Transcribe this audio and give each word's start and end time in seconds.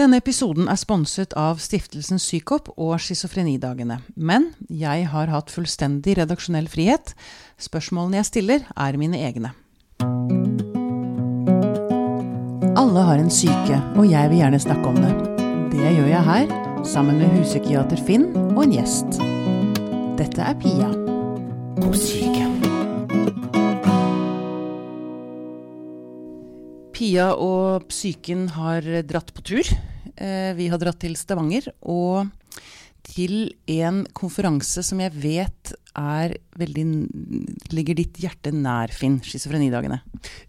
Denne 0.00 0.16
episoden 0.16 0.64
er 0.72 0.78
sponset 0.80 1.34
av 1.36 1.58
Stiftelsen 1.60 2.16
Psykop 2.16 2.70
og 2.80 2.94
Schizofrenidagene. 3.04 3.98
Men 4.16 4.46
jeg 4.72 5.04
har 5.12 5.28
hatt 5.28 5.52
fullstendig 5.52 6.14
redaksjonell 6.16 6.70
frihet. 6.72 7.12
Spørsmålene 7.60 8.16
jeg 8.16 8.28
stiller, 8.30 8.64
er 8.80 8.96
mine 8.96 9.20
egne. 9.20 9.50
Alle 12.80 13.04
har 13.10 13.20
en 13.20 13.28
syke, 13.28 13.76
og 13.92 14.08
jeg 14.08 14.32
vil 14.32 14.40
gjerne 14.40 14.62
snakke 14.64 14.88
om 14.88 14.96
det. 15.04 15.12
Det 15.74 15.84
gjør 15.84 16.08
jeg 16.14 16.24
her, 16.30 16.56
sammen 16.94 17.20
med 17.20 17.36
huspsykiater 17.36 18.00
Finn 18.00 18.30
og 18.54 18.64
en 18.64 18.74
gjest. 18.78 19.20
Dette 20.16 20.48
er 20.48 20.56
Pia 20.64 20.88
på 21.76 21.92
syke. 21.92 22.48
Pia 26.96 27.30
og 27.36 27.88
psyken 27.92 28.48
har 28.56 28.84
dratt 29.04 29.36
på 29.36 29.44
tur. 29.44 29.76
Eh, 30.20 30.52
vi 30.58 30.68
har 30.68 30.80
dratt 30.80 31.00
til 31.00 31.16
Stavanger 31.16 31.70
og 31.88 32.28
til 33.10 33.54
en 33.72 34.02
konferanse 34.16 34.82
som 34.84 35.00
jeg 35.00 35.14
vet 35.16 35.72
er 35.98 36.34
veldig, 36.60 36.84
ligger 37.72 37.96
ditt 37.98 38.20
hjerte 38.22 38.52
nær, 38.54 38.92
Finn. 38.94 39.18
Schizofrenidagene. 39.24 40.02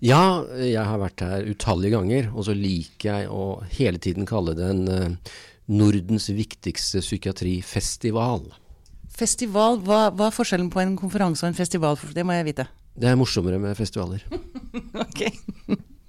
Ja, 0.04 0.44
jeg 0.60 0.84
har 0.86 1.00
vært 1.02 1.24
her 1.26 1.48
utallige 1.48 1.96
ganger, 1.96 2.28
og 2.36 2.46
så 2.50 2.56
liker 2.58 3.08
jeg 3.24 3.32
å 3.32 3.46
hele 3.80 4.02
tiden 4.04 4.28
kalle 4.30 4.54
det 4.58 4.68
en 4.68 4.84
uh, 4.92 5.32
Nordens 5.72 6.28
viktigste 6.36 7.02
psykiatrifestival. 7.02 8.50
Festival, 9.16 9.80
hva, 9.88 10.10
hva, 10.12 10.28
er 10.28 10.36
forskjellen 10.36 10.70
på 10.74 10.84
en 10.84 10.98
konferanse 11.00 11.46
og 11.46 11.52
en 11.54 11.58
festival? 11.58 12.00
Det 12.16 12.28
må 12.28 12.36
jeg 12.36 12.50
vite. 12.52 12.68
Det 13.00 13.08
er 13.08 13.20
morsommere 13.20 13.60
med 13.64 13.80
festivaler. 13.80 14.28
ok. 15.06 15.26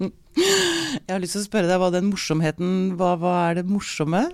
Jeg 0.02 1.09
har 1.11 1.23
lyst 1.23 1.37
til 1.37 1.42
å 1.42 1.47
spørre 1.47 1.70
deg 1.70 1.80
hva 1.80 1.92
den 1.92 2.11
morsomheten 2.11 2.92
hva, 2.98 3.15
hva, 3.20 3.37
er 3.51 3.61
det 3.61 3.69
morsomme? 3.70 4.27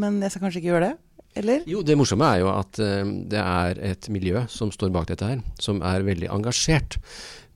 Men 0.00 0.22
jeg 0.24 0.34
skal 0.34 0.46
kanskje 0.46 0.62
ikke 0.62 0.72
gjøre 0.72 0.88
det? 0.88 0.94
Eller? 1.38 1.66
Jo, 1.70 1.82
det 1.86 1.94
morsomme 1.98 2.26
er 2.32 2.40
jo 2.42 2.48
at 2.50 2.80
uh, 2.82 3.02
det 3.30 3.40
er 3.42 3.82
et 3.92 4.08
miljø 4.10 4.42
som 4.50 4.72
står 4.74 4.90
bak 4.94 5.10
dette 5.10 5.28
her, 5.28 5.42
som 5.62 5.82
er 5.86 6.06
veldig 6.06 6.30
engasjert. 6.34 6.98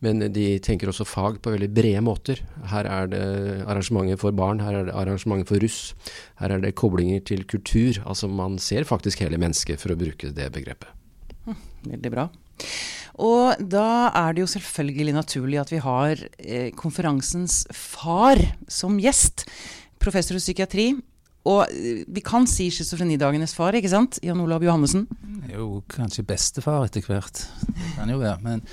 Men 0.02 0.18
de 0.34 0.46
tenker 0.62 0.90
også 0.90 1.06
fag 1.06 1.38
på 1.42 1.52
veldig 1.54 1.68
brede 1.74 2.02
måter. 2.02 2.40
Her 2.72 2.88
er 2.90 3.10
det 3.12 3.26
arrangementer 3.70 4.18
for 4.18 4.34
barn, 4.34 4.62
her 4.62 4.80
er 4.80 4.88
det 4.88 4.96
arrangementer 4.98 5.46
for 5.46 5.62
russ. 5.62 5.92
Her 6.40 6.56
er 6.56 6.64
det 6.64 6.74
koblinger 6.78 7.22
til 7.30 7.44
kultur. 7.46 8.00
Altså 8.02 8.26
man 8.30 8.58
ser 8.62 8.88
faktisk 8.88 9.22
hele 9.22 9.38
mennesket, 9.38 9.78
for 9.82 9.94
å 9.94 9.98
bruke 9.98 10.32
det 10.34 10.50
begrepet. 10.54 10.90
Hm, 11.46 11.60
veldig 11.86 12.12
bra. 12.14 12.26
Og 13.20 13.60
da 13.60 14.10
er 14.16 14.32
det 14.32 14.44
jo 14.44 14.50
selvfølgelig 14.54 15.16
naturlig 15.16 15.60
at 15.60 15.72
vi 15.72 15.80
har 15.84 16.20
eh, 16.38 16.70
konferansens 16.76 17.62
far 17.76 18.40
som 18.72 18.96
gjest. 19.02 19.44
Professor 20.00 20.38
i 20.38 20.42
psykiatri. 20.42 20.86
Og 21.48 21.66
eh, 21.68 22.02
vi 22.08 22.24
kan 22.24 22.46
si 22.48 22.70
schizofrenidagenes 22.72 23.54
far, 23.58 23.76
ikke 23.76 23.92
sant? 23.92 24.20
Jan 24.24 24.40
Olav 24.40 24.64
Johannessen? 24.64 25.06
Jo, 25.52 25.82
kanskje 25.92 26.24
bestefar 26.26 26.86
etter 26.86 27.04
hvert. 27.04 27.44
Det 27.68 27.94
kan 27.98 28.12
jo 28.12 28.20
være. 28.22 28.38
Men 28.44 28.64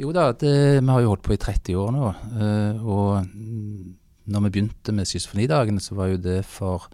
jo 0.00 0.14
da, 0.14 0.30
det, 0.32 0.54
vi 0.80 0.90
har 0.90 1.04
jo 1.04 1.12
holdt 1.12 1.26
på 1.26 1.36
i 1.36 1.42
30 1.42 1.80
år 1.82 1.92
nå. 1.94 2.12
Eh, 2.38 2.86
og 2.86 3.26
når 4.24 4.46
vi 4.46 4.54
begynte 4.54 4.94
med 4.96 5.10
schizofrenidagene, 5.10 5.82
så 5.82 5.98
var 5.98 6.14
jo 6.14 6.22
det 6.22 6.40
for 6.48 6.88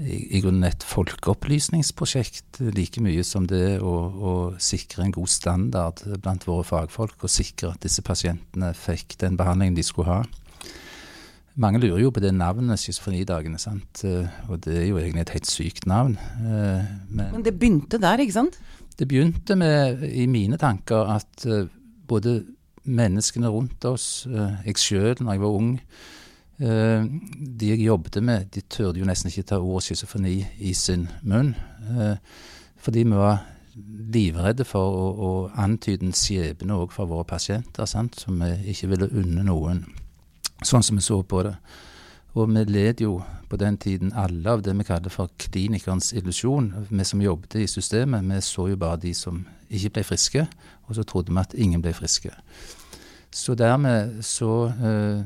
i, 0.00 0.40
grunnen 0.40 0.64
et 0.66 0.84
folkeopplysningsprosjekt 0.86 2.62
like 2.74 3.02
mye 3.04 3.24
som 3.26 3.46
det 3.48 3.80
å, 3.84 3.92
å, 3.92 4.32
sikre 4.62 5.04
en 5.04 5.14
god 5.14 5.30
standard 5.30 6.02
blant 6.22 6.46
våre 6.48 6.64
fagfolk, 6.66 7.18
og 7.22 7.32
sikre 7.32 7.72
at 7.74 7.84
disse 7.84 8.04
pasientene 8.06 8.72
fikk 8.76 9.18
den 9.22 9.36
behandlingen 9.40 9.76
de 9.78 9.84
skulle 9.86 10.08
ha. 10.08 10.22
Mange 11.60 11.82
lurer 11.82 12.00
jo 12.00 12.12
på 12.14 12.22
det 12.24 12.32
navnet 12.32 12.80
schizofrenidagene, 12.80 13.58
sant. 13.60 14.00
Og 14.48 14.62
det 14.64 14.78
er 14.78 14.86
jo 14.88 14.96
egentlig 14.96 15.26
et 15.26 15.34
helt 15.34 15.50
sykt 15.50 15.84
navn. 15.90 16.16
Eh, 16.40 16.86
men, 17.12 17.28
Men 17.34 17.44
det 17.44 17.58
begynte 17.60 18.00
der, 18.00 18.22
ikke 18.24 18.38
sant? 18.38 18.56
Det 18.96 19.08
begynte 19.08 19.56
med, 19.60 20.06
i 20.08 20.24
mine 20.30 20.56
tanker, 20.56 21.12
at 21.18 21.44
eh, 21.44 21.68
både 22.08 22.38
menneskene 22.84 23.52
rundt 23.52 23.84
oss, 23.84 24.26
eh, 24.26 24.64
jeg 24.66 24.80
sjøl 24.80 25.20
når 25.20 25.36
jeg 25.36 25.44
var 25.44 25.60
ung, 25.60 25.70
de 26.58 27.68
jeg 27.68 27.80
jobbet 27.86 28.20
med, 28.22 28.50
de 28.54 28.60
turde 28.70 29.00
jo 29.00 29.06
nesten 29.08 29.30
ikke 29.30 29.46
ta 29.48 29.58
ordet 29.58 29.86
schizofreni 29.88 30.36
i 30.60 30.74
sin 30.76 31.08
munn. 31.22 31.54
Uh, 31.88 32.16
fordi 32.82 33.02
vi 33.06 33.16
var 33.16 33.40
livredde 34.12 34.66
for 34.68 34.96
å, 34.98 35.06
å 35.12 35.30
antyde 35.58 36.06
en 36.06 36.16
skjebne 36.16 36.76
òg 36.76 36.92
for 36.92 37.08
våre 37.10 37.24
pasienter, 37.28 37.88
sant? 37.88 38.18
som 38.20 38.40
vi 38.42 38.74
ikke 38.74 38.90
ville 38.92 39.08
unne 39.22 39.46
noen. 39.46 39.84
Sånn 40.62 40.84
som 40.84 40.98
vi 40.98 41.04
så 41.04 41.22
på 41.26 41.42
det. 41.46 41.54
Og 42.32 42.48
vi 42.48 42.64
led 42.68 43.02
jo 43.04 43.18
på 43.48 43.58
den 43.60 43.76
tiden 43.76 44.12
alle 44.16 44.54
av 44.54 44.62
det 44.64 44.72
vi 44.78 44.86
kaller 44.88 45.12
for 45.12 45.32
klinikernes 45.40 46.12
illusjon. 46.16 46.70
Vi 46.88 47.04
som 47.04 47.20
jobbet 47.20 47.58
i 47.60 47.66
systemet, 47.68 48.24
vi 48.24 48.40
så 48.44 48.68
jo 48.70 48.78
bare 48.80 49.00
de 49.02 49.12
som 49.16 49.42
ikke 49.72 49.96
ble 49.96 50.04
friske, 50.08 50.46
og 50.88 50.96
så 50.96 51.04
trodde 51.08 51.32
vi 51.32 51.40
at 51.40 51.56
ingen 51.56 51.82
ble 51.84 51.92
friske. 51.96 52.32
Så 53.32 53.54
dermed 53.56 54.20
så 54.24 54.52
uh, 54.68 55.20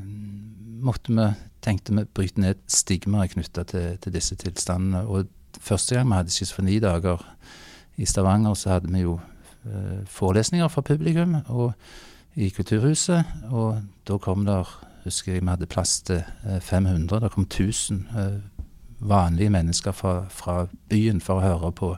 måtte 0.81 1.13
vi, 1.13 1.27
tenkte 1.61 1.95
vi, 1.95 2.05
bryte 2.05 2.41
ned 2.41 2.59
stigmaet 2.71 3.35
knytta 3.35 3.63
til, 3.67 3.97
til, 4.01 4.13
disse 4.13 4.35
tilstandene. 4.35 5.05
Og 5.07 5.27
første 5.59 5.95
gang 5.95 6.09
vi 6.09 6.19
hadde 6.19 6.35
schizofrenidager 6.35 7.23
i 7.97 8.05
Stavanger, 8.05 8.53
så 8.53 8.75
hadde 8.75 8.91
vi 8.93 9.05
jo 9.05 9.19
eh, 9.65 10.03
forelesninger 10.05 10.67
for 10.67 10.85
publikum 10.85 11.39
og, 11.45 11.73
i 12.35 12.49
Kulturhuset. 12.53 13.25
Og 13.49 13.81
da 14.07 14.19
kom 14.21 14.45
der, 14.45 14.69
husker 15.03 15.33
jeg 15.33 15.43
vi 15.43 15.49
hadde 15.49 15.69
plass 15.71 16.01
til 16.05 16.21
uh, 16.45 16.59
500. 16.61 17.21
Det 17.23 17.31
kom 17.33 17.47
1000 17.47 18.05
vanlige 18.99 19.49
mennesker 19.49 19.91
fra, 19.93 20.23
fra, 20.29 20.67
byen 20.89 21.21
for 21.21 21.37
å 21.37 21.45
høre 21.45 21.71
på 21.71 21.91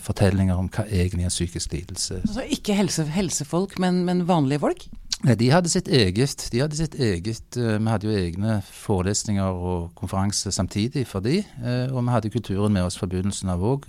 fortellinger 0.00 0.56
om 0.56 0.70
hva 0.72 0.86
egentlig 0.88 1.26
er 1.26 1.32
psykisk 1.32 1.74
lidelse. 1.74 2.22
Altså 2.24 2.44
ikke 2.56 2.76
helse, 2.78 3.04
helsefolk, 3.12 3.76
men, 3.82 4.04
men 4.08 4.22
vanlige 4.28 4.62
folk? 4.62 4.86
De 5.22 5.50
hadde 5.50 5.68
sitt 5.68 5.88
eget. 5.88 6.48
De 6.52 6.60
hadde 6.60 6.76
sitt 6.76 6.94
eget 7.00 7.56
uh, 7.56 7.78
Vi 7.78 7.90
hadde 7.90 8.08
jo 8.08 8.16
egne 8.18 8.58
forelesninger 8.66 9.44
og 9.44 9.92
konferanser 9.96 10.50
samtidig 10.50 11.06
for 11.06 11.24
de, 11.24 11.38
uh, 11.62 11.94
og 11.94 12.02
vi 12.02 12.10
hadde 12.12 12.30
kulturen 12.30 12.72
med 12.72 12.84
oss 12.84 12.98
fra 12.98 13.08
begynnelsen 13.08 13.52
av 13.54 13.62
òg. 13.64 13.88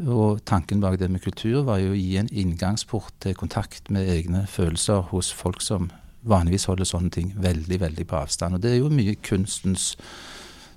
Og 0.00 0.40
tanken 0.46 0.80
bak 0.80 0.98
det 1.00 1.10
med 1.10 1.22
kultur 1.22 1.62
var 1.64 1.80
jo 1.80 1.92
å 1.92 1.98
gi 1.98 2.16
en 2.20 2.28
inngangsport 2.32 3.14
til 3.20 3.36
kontakt 3.36 3.90
med 3.90 4.08
egne 4.08 4.46
følelser 4.48 5.08
hos 5.10 5.32
folk 5.32 5.60
som 5.64 5.90
vanligvis 6.28 6.66
holder 6.68 6.88
sånne 6.88 7.10
ting 7.12 7.32
veldig, 7.40 7.80
veldig 7.80 8.06
på 8.08 8.18
avstand. 8.20 8.56
Og 8.56 8.62
det 8.62 8.74
er 8.74 8.80
jo 8.80 8.92
mye 8.92 9.16
kunstens 9.24 9.94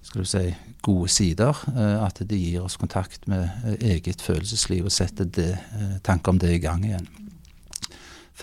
skal 0.03 0.23
du 0.23 0.27
si, 0.27 0.45
gode 0.83 1.09
sider. 1.11 1.59
Uh, 1.75 2.05
at 2.05 2.23
det 2.23 2.39
gir 2.39 2.63
oss 2.63 2.79
kontakt 2.79 3.27
med 3.27 3.49
eget 3.81 4.21
følelsesliv 4.21 4.87
og 4.87 4.95
setter 4.95 5.27
det, 5.27 5.51
tanker 6.03 6.35
om 6.35 6.39
det 6.39 6.55
i 6.55 6.63
gang 6.63 6.87
igjen. 6.87 7.22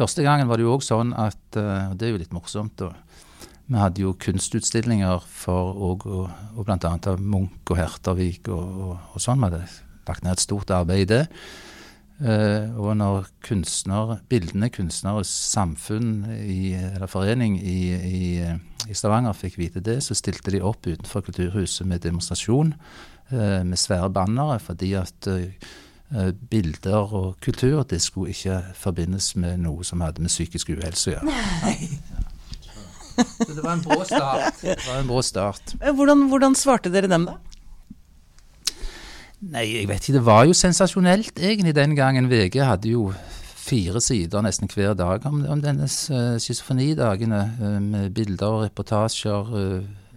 Første 0.01 0.25
gangen 0.25 0.49
var 0.49 0.57
det 0.57 0.65
jo 0.65 0.75
òg 0.79 0.85
sånn 0.87 1.13
at 1.13 1.57
Og 1.61 1.97
Det 2.01 2.07
er 2.07 2.15
jo 2.15 2.21
litt 2.23 2.33
morsomt. 2.33 2.79
da. 2.81 2.95
Vi 3.71 3.79
hadde 3.79 4.03
jo 4.03 4.17
kunstutstillinger 4.19 5.23
for 5.31 5.77
og, 5.79 6.07
og, 6.11 6.31
og 6.57 6.67
bl.a. 6.67 6.79
av 6.91 7.21
Munch 7.23 7.71
og 7.71 7.79
Hertervik 7.79 8.49
og, 8.51 8.65
og, 8.67 8.95
og, 9.13 9.21
sånn. 9.23 9.39
Vi 9.39 9.47
hadde 9.47 9.61
lagt 10.09 10.25
ned 10.25 10.35
et 10.35 10.43
stort 10.43 10.73
arbeid 10.75 11.05
i 11.05 11.11
det. 11.13 11.21
Uh, 12.21 12.67
og 12.83 12.97
når 12.99 13.29
kunstner, 13.47 14.19
bildende 14.29 14.69
kunstneres 14.75 15.31
samfunn, 15.31 16.27
i, 16.43 16.75
eller 16.75 17.09
forening, 17.09 17.61
i, 17.63 17.79
i, 17.95 18.25
i, 18.91 18.97
Stavanger 18.99 19.39
fikk 19.39 19.57
vite 19.61 19.81
det, 19.87 20.01
så 20.05 20.19
stilte 20.19 20.53
de 20.53 20.61
opp 20.61 20.85
utenfor 20.91 21.25
Kulturhuset 21.29 21.87
med 21.89 22.03
demonstrasjon 22.05 22.75
uh, 22.75 23.63
med 23.63 23.79
svære 23.81 24.11
bannere, 24.19 24.59
fordi 24.61 24.97
at 24.99 25.31
Eh, 25.31 25.55
bilder 26.51 27.13
og 27.15 27.37
kultur, 27.45 27.83
det 27.87 28.01
skulle 28.03 28.35
ikke 28.35 28.57
forbindes 28.75 29.37
med 29.39 29.61
noe 29.63 29.85
som 29.87 30.03
hadde 30.03 30.25
med 30.25 30.33
psykisk 30.33 30.73
uhelse 30.75 31.13
å 31.13 31.15
gjøre. 31.15 31.35
Så 33.21 33.55
det 33.55 33.63
var 33.65 33.73
en 33.75 33.85
brå 33.85 34.01
start. 34.05 34.61
Det 34.63 34.77
var 34.87 35.01
en 35.01 35.09
brå 35.09 35.23
start. 35.25 35.75
Eh, 35.81 35.95
hvordan, 35.95 36.27
hvordan, 36.31 36.57
svarte 36.59 36.93
dere 36.93 37.11
dem, 37.11 37.27
da? 37.29 37.37
Nei, 39.41 39.65
jeg 39.67 39.89
vet 39.89 40.05
ikke. 40.05 40.19
Det 40.19 40.25
var 40.27 40.47
jo 40.49 40.57
sensasjonelt 40.57 41.41
egentlig 41.41 41.75
den 41.77 41.97
gangen. 41.97 42.29
VG 42.31 42.61
hadde 42.65 42.93
jo 42.93 43.11
fire 43.61 44.01
sider 44.03 44.45
nesten 44.45 44.69
hver 44.73 44.97
dag 44.99 45.25
om, 45.29 45.43
om 45.49 45.63
denne 45.63 45.87
uh, 45.87 46.37
schizofrenidagene, 46.41 47.43
med 47.81 48.11
bilder 48.17 48.59
og 48.59 48.65
reportasjer. 48.67 49.55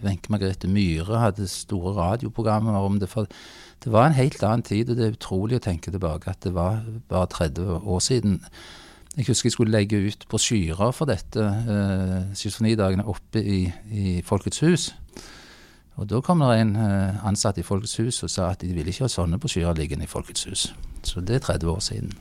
Wenche 0.04 0.32
Margrethe 0.32 0.68
Myhre 0.68 1.22
hadde 1.22 1.48
store 1.48 1.94
radioprogrammer 1.96 2.76
om 2.76 2.98
det. 3.00 3.08
for 3.08 3.28
det 3.84 3.92
var 3.92 4.06
en 4.06 4.16
helt 4.16 4.42
annen 4.42 4.62
tid, 4.64 4.90
og 4.90 4.96
det 4.96 5.04
er 5.06 5.12
utrolig 5.12 5.58
å 5.60 5.64
tenke 5.64 5.92
tilbake 5.92 6.32
at 6.32 6.40
det 6.46 6.54
var 6.56 6.80
bare 7.08 7.28
30 7.28 7.84
år 7.84 8.00
siden. 8.00 8.38
Jeg 9.16 9.28
husker 9.28 9.46
jeg 9.46 9.54
skulle 9.54 9.74
legge 9.74 10.00
ut 10.00 10.24
brosjyrer 10.28 10.90
for 10.96 11.06
dette, 11.06 11.44
eh, 11.44 12.32
symfonidagene 12.34 13.04
oppe 13.06 13.42
i, 13.44 13.60
i, 13.92 14.22
Folkets 14.24 14.62
hus. 14.64 14.88
Og 16.00 16.08
da 16.10 16.18
kom 16.24 16.40
det 16.42 16.56
en 16.58 16.72
eh, 16.80 17.26
ansatt 17.28 17.60
i 17.60 17.66
Folkets 17.66 17.96
hus 18.00 18.22
og 18.24 18.32
sa 18.32 18.48
at 18.50 18.64
de 18.64 18.72
ville 18.72 18.90
ikke 18.90 19.04
ha 19.04 19.12
sånne 19.12 19.38
brosjyrer 19.38 19.76
liggende 19.78 20.08
i 20.08 20.10
Folkets 20.10 20.48
hus. 20.48 20.66
Så 21.04 21.20
det 21.20 21.36
er 21.36 21.44
30 21.44 21.70
år 21.70 21.84
siden. 21.84 22.16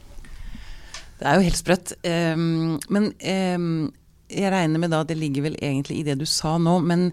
Det 1.17 1.29
er 1.29 1.39
jo 1.39 1.47
helt 1.47 1.57
sprøtt. 1.57 1.95
Um, 2.03 2.77
men 2.91 3.13
um, 3.55 3.93
jeg 4.29 4.51
regner 4.51 4.81
med 4.83 4.91
da, 4.91 5.03
det 5.07 5.17
ligger 5.17 5.47
vel 5.47 5.57
egentlig 5.61 6.01
i 6.01 6.05
det 6.05 6.19
du 6.19 6.25
sa 6.27 6.57
nå, 6.59 6.77
men 6.83 7.11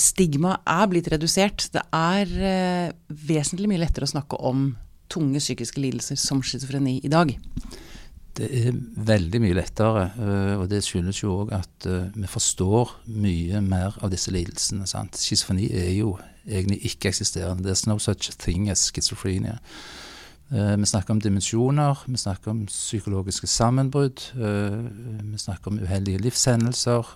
stigma 0.00 0.58
er 0.66 0.88
blitt 0.90 1.10
redusert. 1.12 1.68
Det 1.74 1.82
er 1.94 2.34
eh, 2.50 2.92
vesentlig 3.08 3.70
mye 3.70 3.82
lettere 3.84 4.08
å 4.08 4.14
snakke 4.14 4.40
om 4.40 4.70
tunge 5.12 5.42
psykiske 5.42 5.80
lidelser 5.80 6.18
som 6.20 6.42
schizofreni 6.42 6.98
i 7.04 7.12
dag. 7.12 7.34
Det 8.34 8.48
er 8.50 8.74
veldig 9.06 9.38
mye 9.44 9.54
lettere, 9.54 10.08
eh, 10.18 10.54
og 10.58 10.66
det 10.70 10.82
skyldes 10.82 11.20
jo 11.22 11.36
òg 11.44 11.52
at 11.54 11.86
eh, 11.86 12.08
vi 12.16 12.26
forstår 12.26 12.96
mye 13.06 13.60
mer 13.62 13.94
av 14.02 14.10
disse 14.10 14.32
lidelsene. 14.34 14.88
sant? 14.90 15.14
Schizofreni 15.20 15.68
er 15.70 15.92
jo 15.94 16.16
egentlig 16.42 16.80
ikke-eksisterende. 16.90 17.62
There's 17.62 17.86
no 17.86 17.98
such 17.98 18.32
thing 18.42 18.68
as 18.70 18.90
schizophrenia. 18.90 19.60
Eh, 20.50 20.74
vi 20.74 20.90
snakker 20.90 21.14
om 21.14 21.22
dimensjoner, 21.22 22.02
vi 22.08 22.18
snakker 22.18 22.50
om 22.50 22.66
psykologiske 22.66 23.46
sammenbrudd, 23.46 24.26
vi 24.34 25.38
snakker 25.38 25.70
om 25.70 25.78
uheldige 25.78 26.18
livshendelser. 26.26 27.14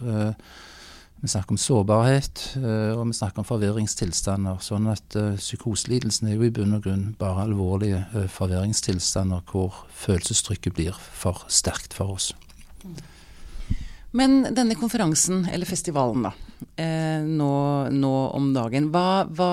Vi 1.19 1.29
snakker 1.29 1.57
om 1.57 1.59
sårbarhet, 1.59 2.43
og 2.95 3.01
vi 3.09 3.17
snakker 3.19 3.43
om 3.43 3.47
forvirringstilstander. 3.49 4.61
Sånn 4.63 4.87
at 4.93 5.17
uh, 5.19 5.33
psykoselidelsen 5.35 6.29
er 6.31 6.37
jo 6.37 6.47
i 6.47 6.53
bunn 6.55 6.77
og 6.77 6.85
grunn 6.85 7.09
bare 7.19 7.43
alvorlige 7.49 8.05
uh, 8.13 8.29
forvirringstilstander 8.31 9.43
hvor 9.51 9.81
følelsestrykket 9.99 10.77
blir 10.79 10.95
for 10.95 11.43
sterkt 11.51 11.97
for 11.99 12.15
oss. 12.15 12.31
Men 14.17 14.41
denne 14.57 14.77
konferansen, 14.79 15.43
eller 15.53 15.69
festivalen 15.69 16.25
da, 16.25 16.33
eh, 16.81 17.21
nå, 17.27 17.53
nå, 17.93 18.15
om 18.35 18.53
dagen, 18.55 18.89
hva, 18.95 19.27
hva, 19.29 19.53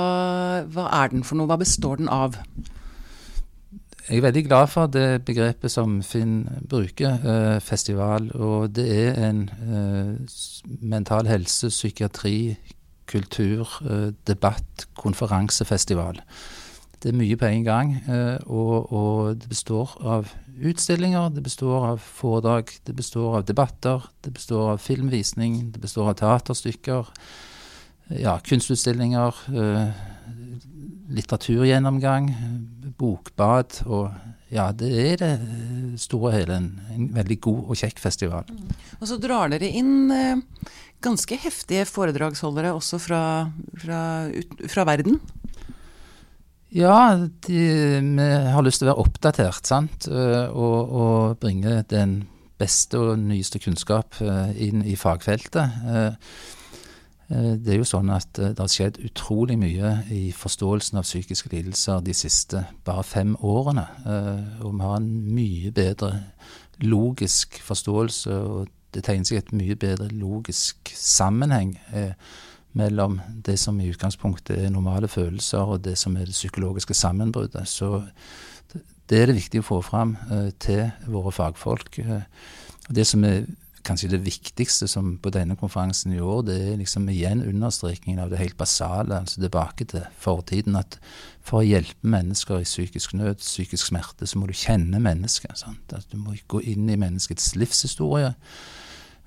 hva 0.72 0.86
er 1.02 1.12
den 1.12 1.26
for 1.28 1.40
noe? 1.40 1.50
Hva 1.50 1.60
består 1.60 2.00
den 2.00 2.08
av? 2.12 2.38
Jeg 4.06 4.18
er 4.18 4.22
veldig 4.22 4.44
glad 4.46 4.68
for 4.70 4.86
det 4.86 5.26
begrepet 5.26 5.72
som 5.74 5.96
Finn 6.06 6.44
bruker, 6.70 7.16
eh, 7.26 7.62
festival. 7.62 8.30
Og 8.36 8.76
det 8.76 8.86
er 8.86 9.30
en 9.30 9.50
eh, 9.50 10.68
mental 10.82 11.26
helse, 11.26 11.72
psykiatri, 11.74 12.58
kultur, 13.08 13.66
eh, 13.90 14.12
debatt, 14.28 14.86
konferansefestival. 14.98 16.22
Det 17.02 17.10
er 17.10 17.18
mye 17.18 17.38
på 17.38 17.46
en 17.46 17.64
gang, 17.64 17.96
eh, 18.08 18.38
og, 18.46 18.94
og, 18.94 19.42
det 19.42 19.50
består 19.50 19.98
av 20.02 20.30
utstillinger, 20.64 21.30
det 21.30 21.44
består 21.44 21.86
av 21.92 22.00
foredrag, 22.00 22.72
det 22.88 22.96
består 22.96 23.38
av 23.38 23.46
debatter, 23.46 24.06
det 24.24 24.34
består 24.34 24.72
av 24.72 24.78
filmvisning, 24.78 25.72
det 25.74 25.82
består 25.82 26.10
av 26.10 26.16
teaterstykker, 26.22 27.10
ja, 28.22 28.38
kunstutstillinger, 28.38 29.36
eh, 29.50 29.90
litteraturgjennomgang 31.12 32.30
bokbad. 32.98 33.82
Og 33.86 34.10
ja, 34.54 34.70
det 34.76 34.92
er 34.94 35.22
det 35.22 35.34
store 36.02 36.32
og 36.32 36.36
hele 36.38 36.58
en, 36.60 36.70
en, 36.96 37.08
veldig 37.16 37.40
god 37.44 37.72
og 37.72 37.80
kjekk 37.80 38.02
festival. 38.04 38.50
Mm. 38.50 38.76
Og 39.00 39.08
så 39.10 39.20
drar 39.22 39.52
dere 39.54 39.70
inn 39.70 40.12
eh, 40.14 40.44
ganske 41.06 41.40
heftige 41.46 41.86
foredragsholdere 41.90 42.74
også 42.76 43.00
fra, 43.02 43.24
fra, 43.82 44.00
ut, 44.32 44.56
fra 44.72 44.86
verden? 44.88 45.20
Ja, 46.76 47.16
de, 47.48 47.60
vi 48.04 48.30
har 48.52 48.66
lyst 48.66 48.82
til 48.82 48.90
å 48.90 48.94
være 48.94 49.06
oppdatert, 49.06 49.68
sant. 49.68 50.10
Eh, 50.12 50.48
og, 50.52 50.96
og 51.02 51.38
bringe 51.42 51.82
den 51.92 52.24
beste 52.60 53.00
og 53.00 53.20
nyeste 53.20 53.60
kunnskap 53.64 54.18
eh, 54.24 54.52
inn 54.68 54.84
i 54.88 54.98
fagfeltet. 55.00 55.82
Eh, 57.30 57.56
det 57.58 57.74
er 57.74 57.80
jo 57.80 57.88
sånn 57.88 58.12
at 58.14 58.38
eh, 58.38 58.54
det 58.54 58.62
har 58.62 58.72
skjedd 58.72 59.00
utrolig 59.06 59.58
mye 59.58 59.96
i 60.14 60.30
forståelsen 60.36 61.00
av 61.00 61.08
psykiske 61.08 61.50
lidelser 61.54 62.04
de 62.06 62.14
siste 62.14 62.66
bare 62.86 63.06
fem 63.08 63.34
årene. 63.42 63.86
Eh, 64.06 64.64
og 64.66 64.76
vi 64.76 64.86
har 64.86 64.98
en 65.00 65.12
mye 65.34 65.74
bedre 65.76 66.12
logisk 66.86 67.58
forståelse, 67.66 68.36
og 68.36 68.74
det 68.94 69.06
tegner 69.08 69.28
seg 69.28 69.42
et 69.42 69.56
mye 69.56 69.78
bedre 69.80 70.10
logisk 70.12 70.92
sammenheng 70.96 71.74
mellom 72.76 73.18
det 73.44 73.56
som 73.60 73.80
i 73.80 73.88
utgangspunktet 73.92 74.60
er 74.60 74.72
normale 74.72 75.08
følelser, 75.12 75.64
og 75.64 75.84
det 75.84 75.98
som 76.00 76.16
er 76.16 76.28
det 76.28 76.36
psykologiske 76.36 76.96
sammenbruddet. 76.96 77.68
Så 77.68 78.04
det 79.08 79.20
er 79.20 79.32
det 79.32 79.38
viktig 79.40 79.64
å 79.64 79.68
få 79.68 79.82
fram 79.84 80.16
til 80.64 80.84
våre 81.12 81.32
fagfolk. 81.36 82.00
Det 82.88 83.08
som 83.08 83.24
er 83.28 83.48
kanskje 83.86 84.10
det 84.12 84.22
viktigste 84.26 84.88
som 84.90 85.16
på 85.22 85.32
denne 85.34 85.56
konferansen 85.60 86.14
i 86.16 86.22
år, 86.24 86.42
det 86.48 86.56
er 86.58 86.80
liksom 86.80 87.08
igjen 87.12 87.44
understrekingen 87.46 88.22
av 88.24 88.32
det 88.34 88.42
helt 88.42 88.58
basale, 88.58 89.22
altså 89.22 89.42
tilbake 89.42 89.88
til 89.92 90.06
fortiden. 90.22 90.78
At 90.80 90.98
for 91.46 91.62
å 91.62 91.68
hjelpe 91.68 92.10
mennesker 92.16 92.64
i 92.64 92.68
psykisk 92.68 93.16
nød, 93.18 93.44
psykisk 93.44 93.92
smerte, 93.92 94.28
så 94.28 94.42
må 94.42 94.50
du 94.50 94.56
kjenne 94.58 95.02
mennesket. 95.04 95.58
Sant? 95.62 95.94
At 95.94 96.10
du 96.12 96.18
må 96.18 96.36
gå 96.52 96.64
inn 96.66 96.90
i 96.90 97.00
menneskets 97.00 97.54
livshistorie. 97.60 98.34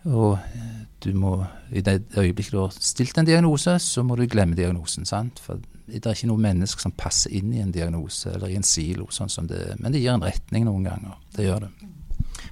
Og 0.09 0.39
eh, 0.39 0.83
du 1.05 1.11
må, 1.19 1.35
i 1.75 1.83
det 1.85 2.01
øyeblikket 2.17 2.55
du 2.55 2.61
har 2.63 2.75
stilt 2.75 3.19
en 3.19 3.27
diagnose, 3.29 3.79
så 3.83 4.05
må 4.07 4.17
du 4.17 4.27
glemme 4.31 4.59
diagnosen. 4.59 5.07
sant? 5.07 5.43
For 5.43 5.63
det 5.89 6.05
er 6.05 6.17
ikke 6.17 6.31
noe 6.31 6.43
menneske 6.43 6.83
som 6.83 6.93
passer 6.93 7.33
inn 7.39 7.53
i 7.55 7.63
en 7.63 7.73
diagnose 7.73 8.35
eller 8.35 8.53
i 8.53 8.59
en 8.59 8.67
silo, 8.67 9.09
sånn 9.15 9.33
som 9.33 9.49
det 9.49 9.63
er. 9.71 9.79
Men 9.81 9.95
det 9.95 10.03
gir 10.03 10.15
en 10.15 10.27
retning 10.27 10.67
noen 10.69 10.85
ganger. 10.91 11.17
Det 11.37 11.47
gjør 11.49 11.67
det. 11.67 11.73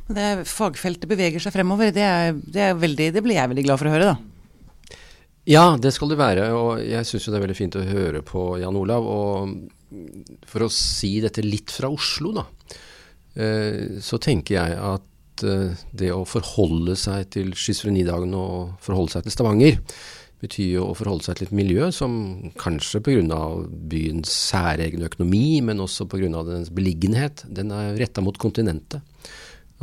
Det 0.06 0.46
fagfeltet 0.46 1.08
beveger 1.10 1.42
seg 1.42 1.54
fremover. 1.54 1.90
Det, 1.94 2.04
er, 2.04 2.36
det, 2.36 2.62
er 2.68 2.78
veldig, 2.78 3.10
det, 3.16 3.22
blir 3.24 3.38
jeg 3.38 3.50
veldig 3.50 3.64
glad 3.66 3.80
for 3.80 3.90
å 3.90 3.94
høre, 3.94 4.12
da. 4.12 5.00
Ja, 5.46 5.64
det 5.78 5.92
skal 5.94 6.10
det 6.10 6.20
være. 6.20 6.50
Og 6.58 6.82
jeg 6.82 7.06
syns 7.06 7.26
jo 7.26 7.34
det 7.34 7.40
er 7.40 7.46
veldig 7.46 7.58
fint 7.58 7.78
å 7.78 7.86
høre 7.86 8.22
på 8.26 8.48
Jan 8.62 8.78
Olav. 8.78 9.06
Og 9.06 10.46
for 10.50 10.66
å 10.66 10.72
si 10.72 11.16
dette 11.22 11.44
litt 11.44 11.74
fra 11.74 11.90
Oslo, 11.92 12.34
da, 12.34 12.46
eh, 13.38 13.98
så 14.02 14.18
tenker 14.22 14.58
jeg 14.58 14.78
at 14.78 15.46
eh, 15.46 15.86
det 15.94 16.12
å 16.14 16.26
forholde 16.26 16.96
seg 16.98 17.30
til 17.34 17.54
schizofrenidagen 17.54 18.34
og 18.38 18.78
forholde 18.82 19.14
seg 19.14 19.26
til 19.26 19.36
Stavanger, 19.36 19.80
betyr 20.42 20.74
jo 20.74 20.88
å 20.90 20.96
forholde 20.98 21.24
seg 21.24 21.38
til 21.38 21.48
et 21.48 21.56
miljø 21.56 21.88
som 21.94 22.12
kanskje 22.60 23.00
pga. 23.06 23.40
byens 23.90 24.30
særegne 24.50 25.08
økonomi, 25.08 25.62
men 25.62 25.80
også 25.80 26.06
pga. 26.10 26.44
dens 26.44 26.70
beliggenhet, 26.70 27.44
den 27.48 27.70
er 27.72 27.96
retta 27.96 28.20
mot 28.20 28.36
kontinentet. 28.38 29.02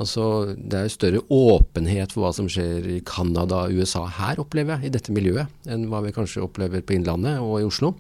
Altså, 0.02 0.56
det 0.58 0.80
er 0.80 0.90
større 0.90 1.22
åpenhet 1.30 2.16
for 2.16 2.26
hva 2.26 2.32
som 2.34 2.48
skjer 2.50 2.88
i 2.96 2.98
Canada 3.06 3.68
og 3.68 3.78
USA 3.78 4.08
her, 4.18 4.42
opplever 4.42 4.80
jeg, 4.80 4.90
i 4.90 4.94
dette 4.96 5.14
miljøet, 5.14 5.52
enn 5.70 5.86
hva 5.92 6.02
vi 6.06 6.14
kanskje 6.16 6.42
opplever 6.42 6.82
på 6.82 6.96
Innlandet 6.98 7.44
og 7.44 7.60
i 7.60 7.68
Oslo. 7.68 7.94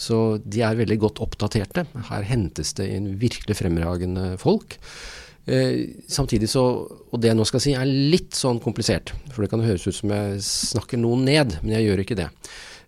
Så 0.00 0.40
de 0.42 0.64
er 0.66 0.78
veldig 0.78 0.98
godt 1.02 1.20
oppdaterte. 1.22 1.84
Her 2.08 2.26
hentes 2.26 2.72
det 2.78 2.88
inn 2.96 3.12
virkelig 3.20 3.58
fremragende 3.60 4.32
folk. 4.40 4.78
Eh, 5.50 6.02
samtidig 6.10 6.50
så, 6.50 6.64
og 7.10 7.22
det 7.22 7.30
jeg 7.30 7.38
nå 7.38 7.46
skal 7.48 7.62
si 7.62 7.76
er 7.78 7.88
litt 7.88 8.34
sånn 8.36 8.60
komplisert, 8.62 9.14
for 9.30 9.44
det 9.44 9.52
kan 9.52 9.64
høres 9.64 9.86
ut 9.86 9.96
som 9.96 10.12
jeg 10.14 10.42
snakker 10.46 11.00
noen 11.00 11.24
ned, 11.28 11.56
men 11.62 11.76
jeg 11.76 11.88
gjør 11.88 12.04
ikke 12.04 12.18
det. 12.24 12.28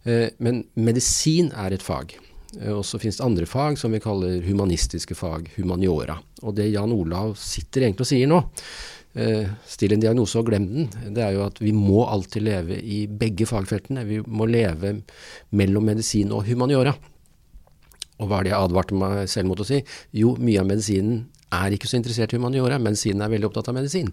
Eh, 0.03 0.29
men 0.43 0.65
medisin 0.75 1.53
er 1.55 1.77
et 1.77 1.85
fag. 1.85 2.17
Eh, 2.61 2.73
og 2.73 2.85
så 2.87 3.01
finnes 3.01 3.19
det 3.21 3.27
andre 3.27 3.49
fag 3.49 3.79
som 3.81 3.95
vi 3.95 4.03
kaller 4.03 4.43
humanistiske 4.47 5.17
fag, 5.19 5.53
humaniora. 5.57 6.19
Og 6.43 6.57
det 6.59 6.71
Jan 6.73 6.95
Olav 6.95 7.37
sitter 7.41 7.87
egentlig 7.87 8.07
og 8.07 8.13
sier 8.13 8.31
nå, 8.31 8.41
eh, 9.15 9.49
still 9.69 9.97
en 9.97 10.05
diagnose 10.05 10.39
og 10.39 10.51
glem 10.51 10.69
den, 10.69 11.15
det 11.15 11.25
er 11.25 11.37
jo 11.37 11.47
at 11.47 11.61
vi 11.63 11.73
må 11.73 12.05
alltid 12.07 12.43
leve 12.43 12.81
i 12.81 13.07
begge 13.07 13.49
fagfeltene. 13.49 14.07
Vi 14.09 14.21
må 14.27 14.49
leve 14.51 15.03
mellom 15.51 15.85
medisin 15.85 16.33
og 16.33 16.47
humaniora. 16.47 16.95
Og 18.21 18.29
hva 18.29 18.39
er 18.39 18.45
det 18.45 18.53
jeg 18.53 18.63
advarte 18.63 18.95
meg 18.95 19.29
selv 19.31 19.49
mot 19.51 19.61
å 19.61 19.67
si? 19.67 19.81
Jo, 20.15 20.37
mye 20.39 20.61
av 20.61 20.69
medisinen 20.69 21.25
er 21.53 21.75
ikke 21.75 21.89
så 21.91 21.99
interessert 21.99 22.33
i 22.33 22.39
humaniora. 22.39 22.79
Medisinen 22.81 23.25
er 23.25 23.33
veldig 23.33 23.49
opptatt 23.51 23.69
av 23.69 23.77
medisin. 23.77 24.09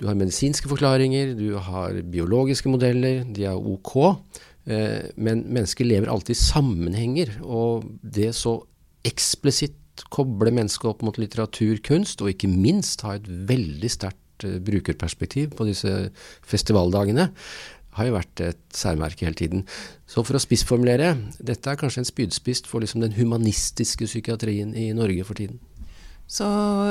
Du 0.00 0.08
har 0.08 0.18
medisinske 0.18 0.70
forklaringer, 0.70 1.34
du 1.38 1.58
har 1.62 2.00
biologiske 2.10 2.72
modeller, 2.72 3.22
de 3.28 3.46
er 3.50 3.54
ok. 3.54 3.92
Eh, 4.70 5.10
men 5.16 5.44
mennesker 5.48 5.88
lever 5.88 6.10
alltid 6.12 6.36
i 6.36 6.42
sammenhenger, 6.42 7.36
og 7.42 7.86
det 8.02 8.30
så 8.38 8.60
eksplisitt 9.06 9.78
koble 10.12 10.52
mennesket 10.54 10.88
opp 10.88 11.02
mot 11.04 11.18
litteratur, 11.20 11.80
kunst, 11.84 12.22
og 12.22 12.32
ikke 12.32 12.50
minst 12.50 13.02
ha 13.06 13.16
et 13.18 13.28
veldig 13.28 13.90
sterkt 13.92 14.46
eh, 14.46 14.60
brukerperspektiv 14.62 15.56
på 15.58 15.68
disse 15.68 15.92
festivaldagene, 16.48 17.30
har 17.92 18.08
jo 18.08 18.14
vært 18.14 18.40
et 18.40 18.62
særmerke 18.72 19.26
hele 19.26 19.36
tiden. 19.36 19.66
Så 20.08 20.24
for 20.24 20.38
å 20.38 20.40
spissformulere, 20.40 21.10
dette 21.44 21.68
er 21.68 21.80
kanskje 21.80 22.06
en 22.06 22.08
spydspiss 22.08 22.64
for 22.64 22.80
liksom 22.80 23.02
den 23.04 23.18
humanistiske 23.18 24.08
psykiatrien 24.08 24.72
i 24.78 24.88
Norge 24.96 25.26
for 25.28 25.36
tiden. 25.36 25.60
Så 26.32 26.46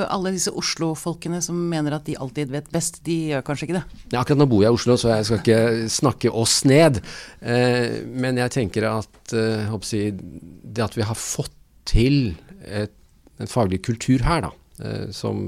alle 0.06 0.30
disse 0.36 0.52
Oslo-folkene 0.54 1.40
som 1.42 1.58
mener 1.70 1.96
at 1.96 2.06
de 2.06 2.14
alltid 2.14 2.52
vet 2.54 2.68
best, 2.70 3.00
de 3.06 3.16
gjør 3.32 3.42
kanskje 3.48 3.66
ikke 3.66 3.80
det? 3.80 4.00
Ja, 4.12 4.20
akkurat 4.20 4.38
nå 4.38 4.46
bor 4.50 4.62
jeg 4.62 4.70
i 4.70 4.76
Oslo, 4.76 4.94
så 5.00 5.10
jeg 5.10 5.26
skal 5.26 5.40
ikke 5.40 5.88
snakke 5.90 6.30
oss 6.30 6.60
ned. 6.68 7.00
Eh, 7.40 8.02
men 8.06 8.38
jeg 8.38 8.54
tenker 8.54 8.86
at 8.92 9.34
eh, 9.34 9.74
jeg, 9.90 10.14
det 10.62 10.86
at 10.86 10.94
vi 10.98 11.08
har 11.08 11.18
fått 11.18 11.56
til 11.90 12.36
et, 12.62 12.94
en 13.42 13.50
faglig 13.50 13.82
kultur 13.82 14.22
her, 14.22 14.46
da, 14.46 14.52
eh, 14.86 15.08
som 15.10 15.42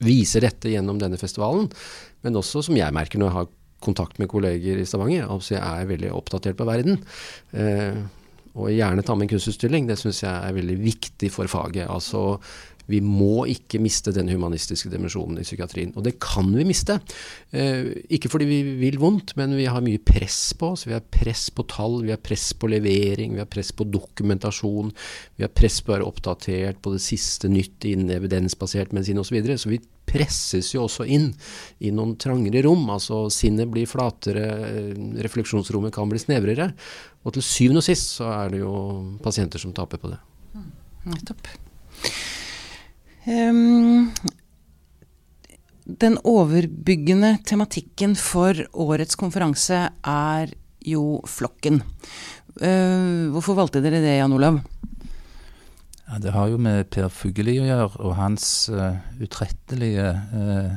viser 0.00 0.44
dette 0.44 0.72
gjennom 0.72 0.98
denne 1.00 1.20
festivalen, 1.20 1.68
men 2.24 2.40
også 2.40 2.64
som 2.64 2.76
jeg 2.76 2.96
merker 2.96 3.20
når 3.20 3.28
jeg 3.28 3.38
har 3.42 3.52
kontakt 3.84 4.18
med 4.20 4.30
kolleger 4.32 4.80
i 4.80 4.86
Stavanger, 4.88 5.28
altså 5.28 5.58
jeg 5.58 5.64
er 5.64 5.88
veldig 5.90 6.12
oppdatert 6.16 6.56
på 6.58 6.66
verden. 6.68 6.96
Eh, 7.52 8.00
og 8.56 8.72
gjerne 8.72 9.04
ta 9.04 9.14
med 9.14 9.26
en 9.26 9.34
kunstutstilling. 9.34 9.88
Det 9.88 9.98
syns 10.00 10.22
jeg 10.24 10.32
er 10.32 10.56
veldig 10.56 10.78
viktig 10.80 11.30
for 11.32 11.50
faget. 11.50 11.86
Altså 11.92 12.38
Vi 12.90 13.00
må 13.02 13.46
ikke 13.50 13.80
miste 13.82 14.12
den 14.14 14.30
humanistiske 14.30 14.90
dimensjonen 14.92 15.40
i 15.40 15.46
psykiatrien. 15.46 15.92
Og 15.96 16.04
det 16.06 16.16
kan 16.22 16.48
vi 16.54 16.66
miste. 16.66 16.98
Eh, 17.50 17.90
ikke 18.14 18.30
fordi 18.32 18.48
vi 18.48 18.60
vil 18.80 19.00
vondt, 19.02 19.34
men 19.38 19.56
vi 19.58 19.66
har 19.70 19.84
mye 19.84 20.02
press 20.02 20.54
på 20.58 20.72
oss. 20.74 20.86
Vi 20.86 20.94
har 20.94 21.02
press 21.02 21.48
på 21.50 21.66
tall, 21.70 22.00
vi 22.06 22.14
har 22.14 22.22
press 22.22 22.52
på 22.54 22.70
levering, 22.70 23.34
vi 23.34 23.42
har 23.42 23.50
press 23.50 23.72
på 23.76 23.88
dokumentasjon. 23.90 24.92
Vi 25.36 25.46
har 25.46 25.52
press 25.54 25.80
på 25.82 25.92
å 25.92 25.96
være 25.96 26.08
oppdatert 26.08 26.80
på 26.82 26.94
det 26.94 27.02
siste 27.04 27.50
nytt 27.50 27.88
innen 27.90 28.14
evidensbasert 28.14 28.94
medisin 28.96 29.22
osv. 29.22 29.26
Så, 29.26 29.34
videre. 29.34 29.58
så 29.58 29.72
vi 29.72 29.82
presses 30.06 30.70
jo 30.74 30.84
også 30.86 31.04
inn 31.10 31.32
i 31.82 31.90
noen 31.94 32.14
trangere 32.22 32.62
rom. 32.66 32.86
Altså 32.94 33.26
sinnet 33.34 33.70
blir 33.72 33.90
flatere, 33.90 34.46
refleksjonsrommet 35.26 35.94
kan 35.94 36.10
bli 36.10 36.22
snevrere. 36.22 36.70
Og 37.26 37.34
til 37.34 37.44
syvende 37.44 37.82
og 37.82 37.88
sist 37.88 38.14
så 38.20 38.30
er 38.30 38.54
det 38.54 38.62
jo 38.62 38.72
pasienter 39.24 39.62
som 39.62 39.74
taper 39.76 40.02
på 40.02 40.14
det. 40.14 40.22
Nettopp. 41.06 41.50
Um, 43.26 44.12
den 45.86 46.14
overbyggende 46.22 47.32
tematikken 47.46 48.14
for 48.14 48.54
årets 48.70 49.18
konferanse 49.18 49.88
er 50.06 50.52
jo 50.86 51.18
flokken. 51.26 51.80
Uh, 52.62 53.26
hvorfor 53.34 53.58
valgte 53.58 53.82
dere 53.82 53.98
det, 54.04 54.14
Jan 54.20 54.34
Olav? 54.36 54.60
Ja, 56.06 56.20
det 56.22 56.36
har 56.36 56.52
jo 56.52 56.58
med 56.62 56.86
Per 56.94 57.10
Fugelli 57.10 57.58
å 57.58 57.66
gjøre, 57.66 57.88
og 58.06 58.14
hans 58.14 58.46
uh, 58.70 58.94
utrettelige 59.18 60.12
uh, 60.30 60.76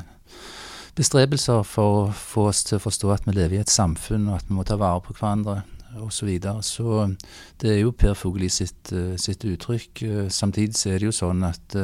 bestrebelser 0.97 1.61
for 1.69 1.99
å 1.99 2.05
få 2.17 2.47
oss 2.49 2.63
til 2.65 2.79
å 2.79 2.85
forstå 2.87 3.13
at 3.13 3.29
vi 3.29 3.37
lever 3.37 3.59
i 3.59 3.61
et 3.61 3.73
samfunn, 3.73 4.25
og 4.31 4.39
at 4.41 4.49
vi 4.49 4.57
må 4.57 4.65
ta 4.65 4.79
vare 4.81 5.05
på 5.05 5.13
hverandre 5.13 5.61
osv. 5.99 6.17
Så, 6.17 6.25
videre. 6.25 6.63
så 6.65 7.05
det 7.61 7.75
er 7.75 7.83
jo 7.83 7.93
Per 7.93 8.17
Fugelli 8.17 8.49
sitt, 8.49 8.89
sitt 9.21 9.45
uttrykk. 9.45 10.03
Samtidig 10.33 10.77
er 10.89 11.01
det 11.01 11.09
jo 11.09 11.15
sånn 11.17 11.45
at 11.47 11.77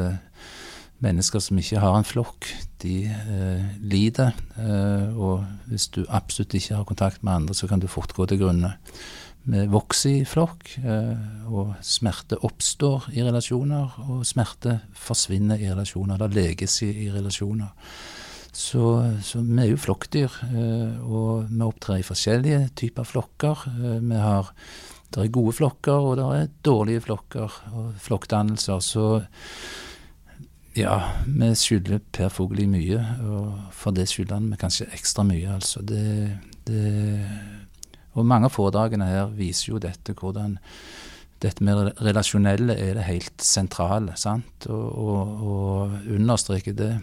mennesker 1.03 1.43
som 1.43 1.59
ikke 1.59 1.81
har 1.83 1.97
en 1.97 2.07
flokk, 2.07 2.47
de 2.83 2.95
eh, 3.09 3.67
lider. 3.83 4.35
Eh, 4.61 5.11
og 5.17 5.45
hvis 5.69 5.89
du 5.95 6.03
absolutt 6.07 6.55
ikke 6.57 6.79
har 6.79 6.87
kontakt 6.87 7.23
med 7.23 7.33
andre, 7.33 7.57
så 7.57 7.67
kan 7.67 7.83
du 7.83 7.87
fort 7.91 8.15
gå 8.15 8.27
til 8.29 8.41
grunne. 8.41 8.75
Vi 9.45 9.61
vokser 9.69 10.21
i 10.21 10.25
flokk, 10.25 10.71
eh, 10.81 11.45
og 11.51 11.75
smerte 11.85 12.39
oppstår 12.47 13.11
i 13.13 13.21
relasjoner, 13.25 13.99
og 14.07 14.25
smerte 14.25 14.79
forsvinner 14.97 15.61
i 15.61 15.69
relasjoner. 15.69 16.17
Det 16.17 16.33
leges 16.33 16.79
i, 16.81 16.89
i 17.05 17.11
relasjoner. 17.13 17.69
Så, 18.55 18.87
så, 19.21 19.41
vi 19.43 19.61
er 19.61 19.69
jo 19.73 19.79
flokkdyr, 19.83 20.35
eh, 20.47 20.99
og 21.03 21.49
vi 21.51 21.61
opptrer 21.65 22.01
i 22.01 22.07
forskjellige 22.07 22.69
typer 22.79 23.05
flokker. 23.05 23.65
Eh, 23.75 23.97
vi 24.01 24.21
har 24.21 24.53
det 25.13 25.21
er 25.21 25.31
gode 25.31 25.53
flokker, 25.55 26.07
og 26.09 26.17
det 26.17 26.25
er 26.25 26.53
dårlige 26.65 27.03
flokker 27.05 27.59
og 27.77 27.91
flokkdannelser. 28.03 28.81
Så 28.83 29.05
ja, 30.75 30.95
vi 31.25 31.49
skylder 31.55 32.01
Per 32.13 32.29
Fugelli 32.33 32.65
mye, 32.67 32.99
og 33.23 33.71
for 33.75 33.95
det 33.95 34.07
skylder 34.11 34.39
han 34.39 34.51
vi 34.51 34.59
kanskje 34.59 34.89
ekstra 34.95 35.23
mye, 35.27 35.55
altså. 35.55 35.81
Det, 35.87 36.03
det, 36.67 36.83
og 38.15 38.27
mange 38.27 38.49
av 38.49 38.55
foredragene 38.55 39.07
her 39.07 39.31
viser 39.35 39.73
jo 39.73 39.81
dette, 39.81 40.15
hvordan 40.19 40.57
dette 41.43 41.63
med 41.63 41.93
relasjonelle 42.03 42.75
er 42.79 42.95
det 42.97 43.07
helt 43.07 43.43
sentrale, 43.43 44.15
sant, 44.19 44.67
og, 44.71 44.85
og, 44.99 45.43
og 45.45 46.11
understreker 46.15 46.75
det. 46.75 46.93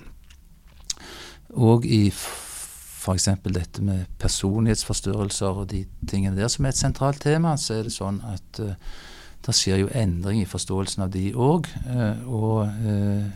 Og 1.52 1.86
i 1.86 2.06
f.eks. 2.12 3.28
dette 3.44 3.82
med 3.84 4.04
personlighetsforstyrrelser 4.22 5.62
og 5.62 5.70
de 5.72 5.84
tingene 6.08 6.36
der 6.38 6.52
som 6.52 6.64
er 6.64 6.74
et 6.74 6.80
sentralt 6.80 7.20
tema, 7.24 7.56
så 7.60 7.80
er 7.80 7.88
det 7.88 7.94
sånn 7.94 8.20
at 8.28 8.62
uh, 8.62 8.76
det 9.42 9.54
skjer 9.58 9.82
jo 9.82 9.92
endring 9.98 10.42
i 10.42 10.48
forståelsen 10.48 11.06
av 11.06 11.10
de 11.14 11.30
òg. 11.34 11.66
Eh, 11.90 12.26
og 12.30 12.68
uh, 12.68 13.26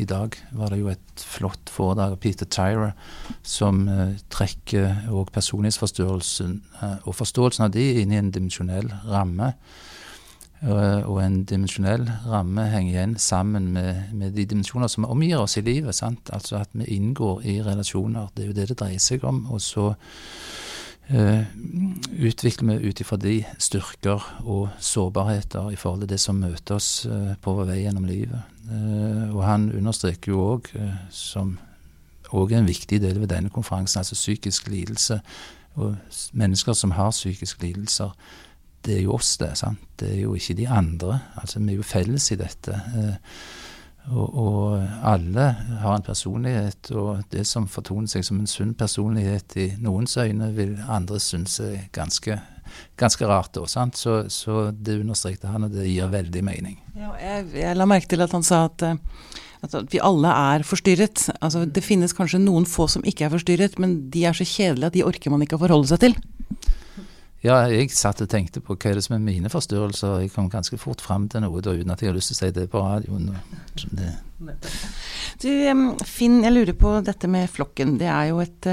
i 0.00 0.04
dag 0.04 0.36
var 0.56 0.72
det 0.72 0.80
jo 0.80 0.90
et 0.92 1.22
flott 1.26 1.70
foredrag 1.72 2.14
av 2.14 2.20
Peter 2.22 2.48
Tyra 2.48 2.90
som 3.42 3.82
eh, 3.90 4.16
trekker 4.32 5.10
òg 5.10 5.32
personlighetsforståelsen 5.34 6.56
eh, 6.80 6.98
og 7.04 7.16
forståelsen 7.18 7.66
av 7.66 7.74
de 7.74 7.86
inn 8.00 8.14
i 8.14 8.20
en 8.20 8.30
dimensjonell 8.32 8.90
ramme. 9.10 9.52
Uh, 10.60 11.00
og 11.08 11.22
en 11.22 11.38
dimensjonell 11.48 12.02
ramme 12.28 12.66
henger 12.68 12.90
igjen 12.92 13.14
sammen 13.16 13.70
med, 13.72 14.10
med, 14.12 14.34
de 14.36 14.44
dimensjoner 14.44 14.90
som 14.92 15.06
omgir 15.08 15.40
oss 15.40 15.56
i 15.56 15.64
livet. 15.64 15.96
Sant? 15.96 16.28
Altså 16.36 16.58
at 16.60 16.74
vi 16.76 16.84
inngår 16.98 17.46
i 17.48 17.54
relasjoner. 17.64 18.28
Det 18.36 18.44
er 18.44 18.50
jo 18.50 18.56
det 18.58 18.66
det 18.68 18.76
dreier 18.82 19.00
seg 19.00 19.24
om. 19.24 19.46
Og 19.48 19.62
så 19.64 19.86
utvikler 21.10 22.68
vi 22.78 22.90
ut 22.90 23.00
ifra 23.02 23.16
de 23.18 23.40
styrker 23.58 24.22
og 24.44 24.68
sårbarheter 24.78 25.72
i 25.72 25.78
forhold 25.78 26.04
til 26.04 26.12
det 26.12 26.20
som 26.22 26.38
møter 26.38 26.76
oss 26.76 27.06
uh, 27.10 27.32
på 27.42 27.54
vår 27.56 27.66
vei 27.72 27.80
gjennom 27.80 28.06
livet. 28.06 28.44
Uh, 28.68 29.32
og 29.34 29.42
han 29.42 29.70
understreker 29.74 30.30
jo 30.30 30.44
òg, 30.52 30.70
som 31.10 31.56
òg 32.30 32.54
er 32.54 32.62
en 32.62 32.70
viktig 32.70 33.00
del 33.02 33.18
ved 33.18 33.32
denne 33.32 33.50
konferansen, 33.50 34.04
altså 34.04 34.14
psykisk 34.14 34.68
lidelse. 34.70 35.20
Og 35.80 35.96
mennesker 36.32 36.78
som 36.78 36.94
har 36.94 37.10
psykiske 37.10 37.62
lidelser, 37.64 38.14
det 38.84 38.96
er 38.96 39.02
jo 39.04 39.16
oss, 39.18 39.36
det. 39.40 39.52
sant? 39.58 39.82
Det 40.00 40.08
er 40.14 40.20
jo 40.22 40.34
ikke 40.34 40.56
de 40.56 40.68
andre. 40.68 41.18
Altså 41.36 41.60
Vi 41.60 41.72
er 41.72 41.76
jo 41.76 41.82
felles 41.82 42.30
i 42.30 42.38
dette. 42.40 42.80
Og, 44.10 44.30
og, 44.34 44.86
alle 45.06 45.44
har 45.82 45.96
en 45.96 46.04
personlighet, 46.04 46.90
og 46.98 47.22
det 47.30 47.44
som 47.46 47.68
fortoner 47.70 48.10
seg 48.10 48.24
som 48.26 48.40
en 48.42 48.50
sunn 48.50 48.72
personlighet 48.78 49.54
i 49.60 49.68
noens 49.82 50.16
øyne, 50.18 50.50
vil 50.56 50.74
andre 50.90 51.20
synes 51.22 51.60
er 51.62 51.86
ganske, 51.94 52.40
ganske 52.98 53.28
rart. 53.30 53.54
Da, 53.54 53.86
så, 53.94 54.16
så, 54.28 54.56
det 54.74 54.98
understrekte 55.04 55.52
han, 55.52 55.68
og 55.68 55.76
det 55.76 55.86
gir 55.86 56.10
veldig 56.10 56.42
mening. 56.46 56.80
Ja, 56.98 57.14
jeg, 57.22 57.52
jeg, 57.62 57.78
la 57.78 57.86
merke 57.86 58.10
til 58.10 58.26
at 58.26 58.34
han 58.34 58.46
sa 58.46 58.64
at, 58.66 58.82
eh, 58.82 58.98
at 59.66 59.94
vi 59.94 60.02
alle 60.02 60.34
er 60.54 60.66
forstyrret. 60.66 61.28
Altså, 61.38 61.64
det 61.64 61.86
finnes 61.86 62.16
kanskje 62.16 62.42
noen 62.42 62.66
få 62.66 62.88
som 62.90 63.06
ikke 63.06 63.28
er 63.28 63.34
forstyrret, 63.36 63.78
men 63.78 64.00
de 64.10 64.26
er 64.26 64.34
så 64.36 64.48
kjedelige 64.48 64.90
at 64.90 64.98
de 64.98 65.06
orker 65.06 65.30
man 65.30 65.46
ikke 65.46 65.60
å 65.60 65.62
forholde 65.62 65.92
seg 65.92 66.08
til. 66.08 66.18
Ja, 67.40 67.62
jeg 67.72 67.88
satt 67.96 68.20
og 68.20 68.28
tenkte 68.28 68.60
på 68.60 68.74
hva 68.76 68.90
er 68.90 68.98
det 68.98 69.04
som 69.06 69.14
er 69.16 69.22
mine 69.24 69.48
forstyrrelser. 69.52 70.18
Jeg 70.26 70.32
kom 70.34 70.50
ganske 70.52 70.76
fort 70.80 71.00
fram 71.00 71.24
til 71.32 71.40
noe 71.40 71.62
da, 71.64 71.72
uten 71.72 71.92
at 71.94 72.02
jeg 72.02 72.10
har 72.10 72.18
lyst 72.18 72.34
til 72.34 72.36
å 72.36 72.40
si 72.42 72.50
det 72.58 72.66
på 72.72 72.82
radioen. 72.84 73.30
Du, 75.40 75.48
Finn, 76.04 76.42
jeg 76.44 76.52
lurer 76.52 76.76
på 76.76 76.92
dette 77.06 77.30
med 77.32 77.48
flokken. 77.48 77.96
Det 78.00 78.10
er 78.12 78.28
jo 78.32 78.42
et, 78.44 78.68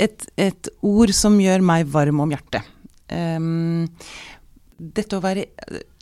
et, 0.00 0.26
et 0.40 0.72
ord 0.88 1.12
som 1.16 1.36
gjør 1.40 1.68
meg 1.68 1.84
varm 1.92 2.24
om 2.24 2.32
hjertet. 2.32 2.64
Dette 4.76 5.20
å 5.20 5.24
være 5.24 5.46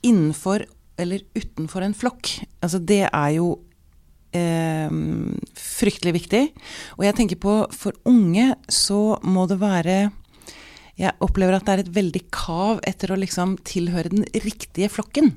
innenfor 0.06 0.68
eller 0.94 1.24
utenfor 1.34 1.82
en 1.82 1.94
flokk, 1.96 2.36
altså 2.62 2.78
det 2.78 3.02
er 3.08 3.30
jo 3.34 3.48
um, 4.36 5.32
fryktelig 5.58 6.12
viktig. 6.20 6.42
Og 6.98 7.06
jeg 7.08 7.16
tenker 7.18 7.40
på 7.42 7.54
for 7.74 7.98
unge 8.06 8.52
så 8.70 9.16
må 9.26 9.48
det 9.50 9.58
være 9.62 9.96
jeg 11.00 11.14
opplever 11.24 11.56
at 11.56 11.66
det 11.66 11.74
er 11.74 11.82
et 11.82 11.94
veldig 11.96 12.22
kav 12.34 12.80
etter 12.86 13.10
å 13.10 13.18
liksom 13.18 13.56
tilhøre 13.66 14.12
den 14.12 14.26
riktige 14.44 14.90
flokken. 14.92 15.32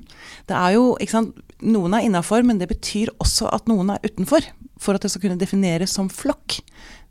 Det 0.46 0.54
er 0.54 0.76
jo, 0.76 0.92
ikke 1.02 1.16
sant, 1.16 1.44
Noen 1.58 1.96
er 1.96 2.04
innafor, 2.06 2.44
men 2.46 2.60
det 2.60 2.68
betyr 2.70 3.10
også 3.18 3.48
at 3.50 3.64
noen 3.66 3.88
er 3.90 4.04
utenfor. 4.04 4.44
For 4.78 4.94
at 4.94 5.02
det 5.02 5.10
skal 5.10 5.24
kunne 5.24 5.40
defineres 5.40 5.90
som 5.96 6.06
flokk. 6.06 6.60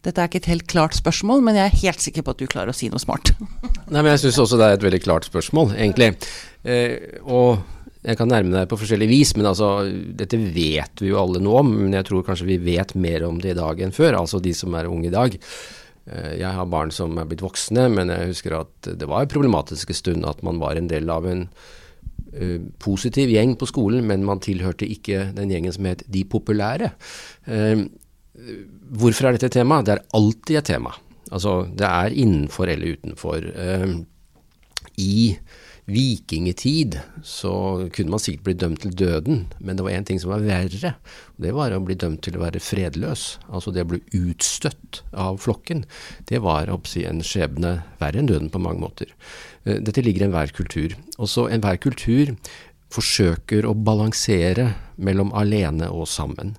Dette 0.08 0.24
er 0.24 0.30
ikke 0.30 0.40
et 0.40 0.52
helt 0.54 0.68
klart 0.72 0.96
spørsmål, 0.96 1.42
men 1.44 1.58
jeg 1.60 1.68
er 1.68 1.82
helt 1.82 2.04
sikker 2.04 2.24
på 2.24 2.32
at 2.32 2.40
du 2.40 2.46
klarer 2.48 2.72
å 2.72 2.78
si 2.78 2.88
noe 2.88 3.02
smart. 3.04 3.34
Nei, 3.92 4.00
men 4.00 4.14
Jeg 4.14 4.24
syns 4.24 4.40
også 4.46 4.60
det 4.62 4.70
er 4.70 4.78
et 4.78 4.86
veldig 4.86 5.02
klart 5.04 5.28
spørsmål, 5.28 5.74
egentlig. 5.76 6.14
Eh, 6.64 7.20
og 7.28 7.60
jeg 8.08 8.16
kan 8.20 8.32
nærme 8.32 8.54
deg 8.56 8.70
på 8.72 8.80
forskjellig 8.80 9.10
vis, 9.12 9.34
men 9.36 9.50
altså, 9.50 9.74
dette 9.90 10.40
vet 10.40 11.04
vi 11.04 11.12
jo 11.12 11.20
alle 11.20 11.44
nå 11.44 11.58
om. 11.60 11.74
Men 11.82 11.98
jeg 12.00 12.08
tror 12.08 12.24
kanskje 12.30 12.48
vi 12.48 12.62
vet 12.70 12.96
mer 12.96 13.28
om 13.28 13.42
det 13.44 13.52
i 13.52 13.60
dag 13.60 13.84
enn 13.84 13.96
før, 13.96 14.22
altså 14.22 14.40
de 14.40 14.56
som 14.56 14.80
er 14.80 14.88
unge 14.88 15.10
i 15.12 15.16
dag. 15.18 15.36
Eh, 16.08 16.38
jeg 16.40 16.52
har 16.56 16.70
barn 16.72 16.94
som 16.94 17.18
er 17.20 17.28
blitt 17.28 17.44
voksne, 17.44 17.88
men 17.94 18.12
jeg 18.14 18.32
husker 18.32 18.56
at 18.62 18.92
det 19.00 19.10
var 19.10 19.28
problematisk 19.32 19.92
en 19.92 20.00
stund 20.00 20.30
at 20.30 20.44
man 20.46 20.62
var 20.62 20.80
en 20.80 20.90
del 20.92 21.10
av 21.12 21.28
en 21.28 21.48
uh, 21.48 22.60
positiv 22.84 23.32
gjeng 23.34 23.58
på 23.60 23.68
skolen, 23.70 24.06
men 24.08 24.26
man 24.28 24.42
tilhørte 24.44 24.88
ikke 24.88 25.32
den 25.38 25.52
gjengen 25.52 25.76
som 25.76 25.90
het 25.90 26.06
De 26.12 26.24
populære. 26.28 26.94
Uh, 27.48 27.88
hvorfor 29.00 29.28
er 29.28 29.38
dette 29.38 29.52
et 29.52 29.60
tema? 29.60 29.82
Det 29.84 29.98
er 29.98 30.06
alltid 30.16 30.62
et 30.62 30.72
tema. 30.72 30.94
Altså, 31.28 31.66
det 31.76 31.88
er 31.88 32.16
innenfor 32.16 32.72
eller 32.72 32.96
utenfor. 32.96 33.50
Uh, 33.58 34.00
I 34.98 35.36
vikingtid 35.88 36.98
så 37.24 37.54
kunne 37.96 38.12
man 38.12 38.22
sikkert 38.22 38.44
bli 38.44 38.56
dømt 38.60 38.82
til 38.84 38.96
døden, 39.00 39.46
men 39.64 39.80
det 39.80 39.86
var 39.86 39.96
én 39.96 40.08
ting 40.08 40.20
som 40.20 40.34
var 40.34 40.44
verre. 40.44 40.94
og 41.36 41.46
Det 41.46 41.54
var 41.56 41.72
å 41.72 41.84
bli 41.84 41.96
dømt 41.96 42.22
til 42.26 42.36
å 42.36 42.44
være 42.44 42.62
fredløs. 42.64 43.38
Altså 43.48 43.72
det 43.72 43.86
å 43.86 43.92
bli 43.94 44.02
utstøtt 44.20 45.02
av 45.16 45.40
flokken. 45.40 45.86
Det 46.28 46.42
var 46.44 46.72
si, 46.88 47.06
en 47.08 47.24
skjebne 47.24 47.78
verre 48.02 48.20
enn 48.20 48.28
døden 48.28 48.52
på 48.52 48.60
mange 48.60 48.84
måter. 48.84 49.14
Eh, 49.64 49.80
dette 49.80 50.04
ligger 50.04 50.26
i 50.26 50.28
enhver 50.28 50.52
kultur. 50.52 50.98
Også 51.18 51.48
enhver 51.48 51.80
kultur 51.80 52.36
forsøker 52.94 53.68
å 53.68 53.76
balansere 53.76 54.74
mellom 54.96 55.34
alene 55.36 55.90
og 55.92 56.08
sammen. 56.08 56.56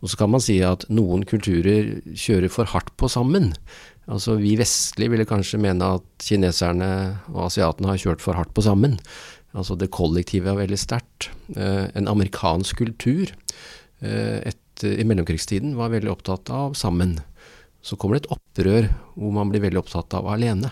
Og 0.00 0.12
så 0.12 0.20
kan 0.20 0.32
man 0.32 0.42
si 0.44 0.58
at 0.64 0.86
noen 0.92 1.26
kulturer 1.28 1.98
kjører 2.16 2.52
for 2.52 2.68
hardt 2.72 2.92
på 3.00 3.08
sammen. 3.12 3.52
Altså 4.10 4.36
Vi 4.40 4.56
vestlige 4.58 5.12
ville 5.12 5.28
kanskje 5.28 5.60
mene 5.62 5.94
at 5.98 6.06
kineserne 6.24 6.90
og 7.32 7.44
asiatene 7.46 7.92
har 7.92 8.00
kjørt 8.02 8.24
for 8.24 8.38
hardt 8.38 8.52
på 8.56 8.64
sammen. 8.66 8.98
Altså 9.54 9.76
det 9.78 9.92
kollektive 9.94 10.50
er 10.52 10.60
veldig 10.60 10.78
sterkt. 10.78 11.30
Eh, 11.56 11.86
en 11.94 12.10
amerikansk 12.10 12.82
kultur 12.82 13.30
etter, 14.00 14.94
i 14.96 15.04
mellomkrigstiden 15.04 15.74
var 15.76 15.90
veldig 15.92 16.08
opptatt 16.08 16.48
av 16.56 16.72
sammen. 16.78 17.18
Så 17.84 17.98
kommer 18.00 18.16
det 18.16 18.24
et 18.24 18.32
opprør 18.32 18.86
hvor 19.12 19.34
man 19.36 19.50
blir 19.52 19.60
veldig 19.60 19.82
opptatt 19.82 20.16
av 20.16 20.28
alene. 20.32 20.70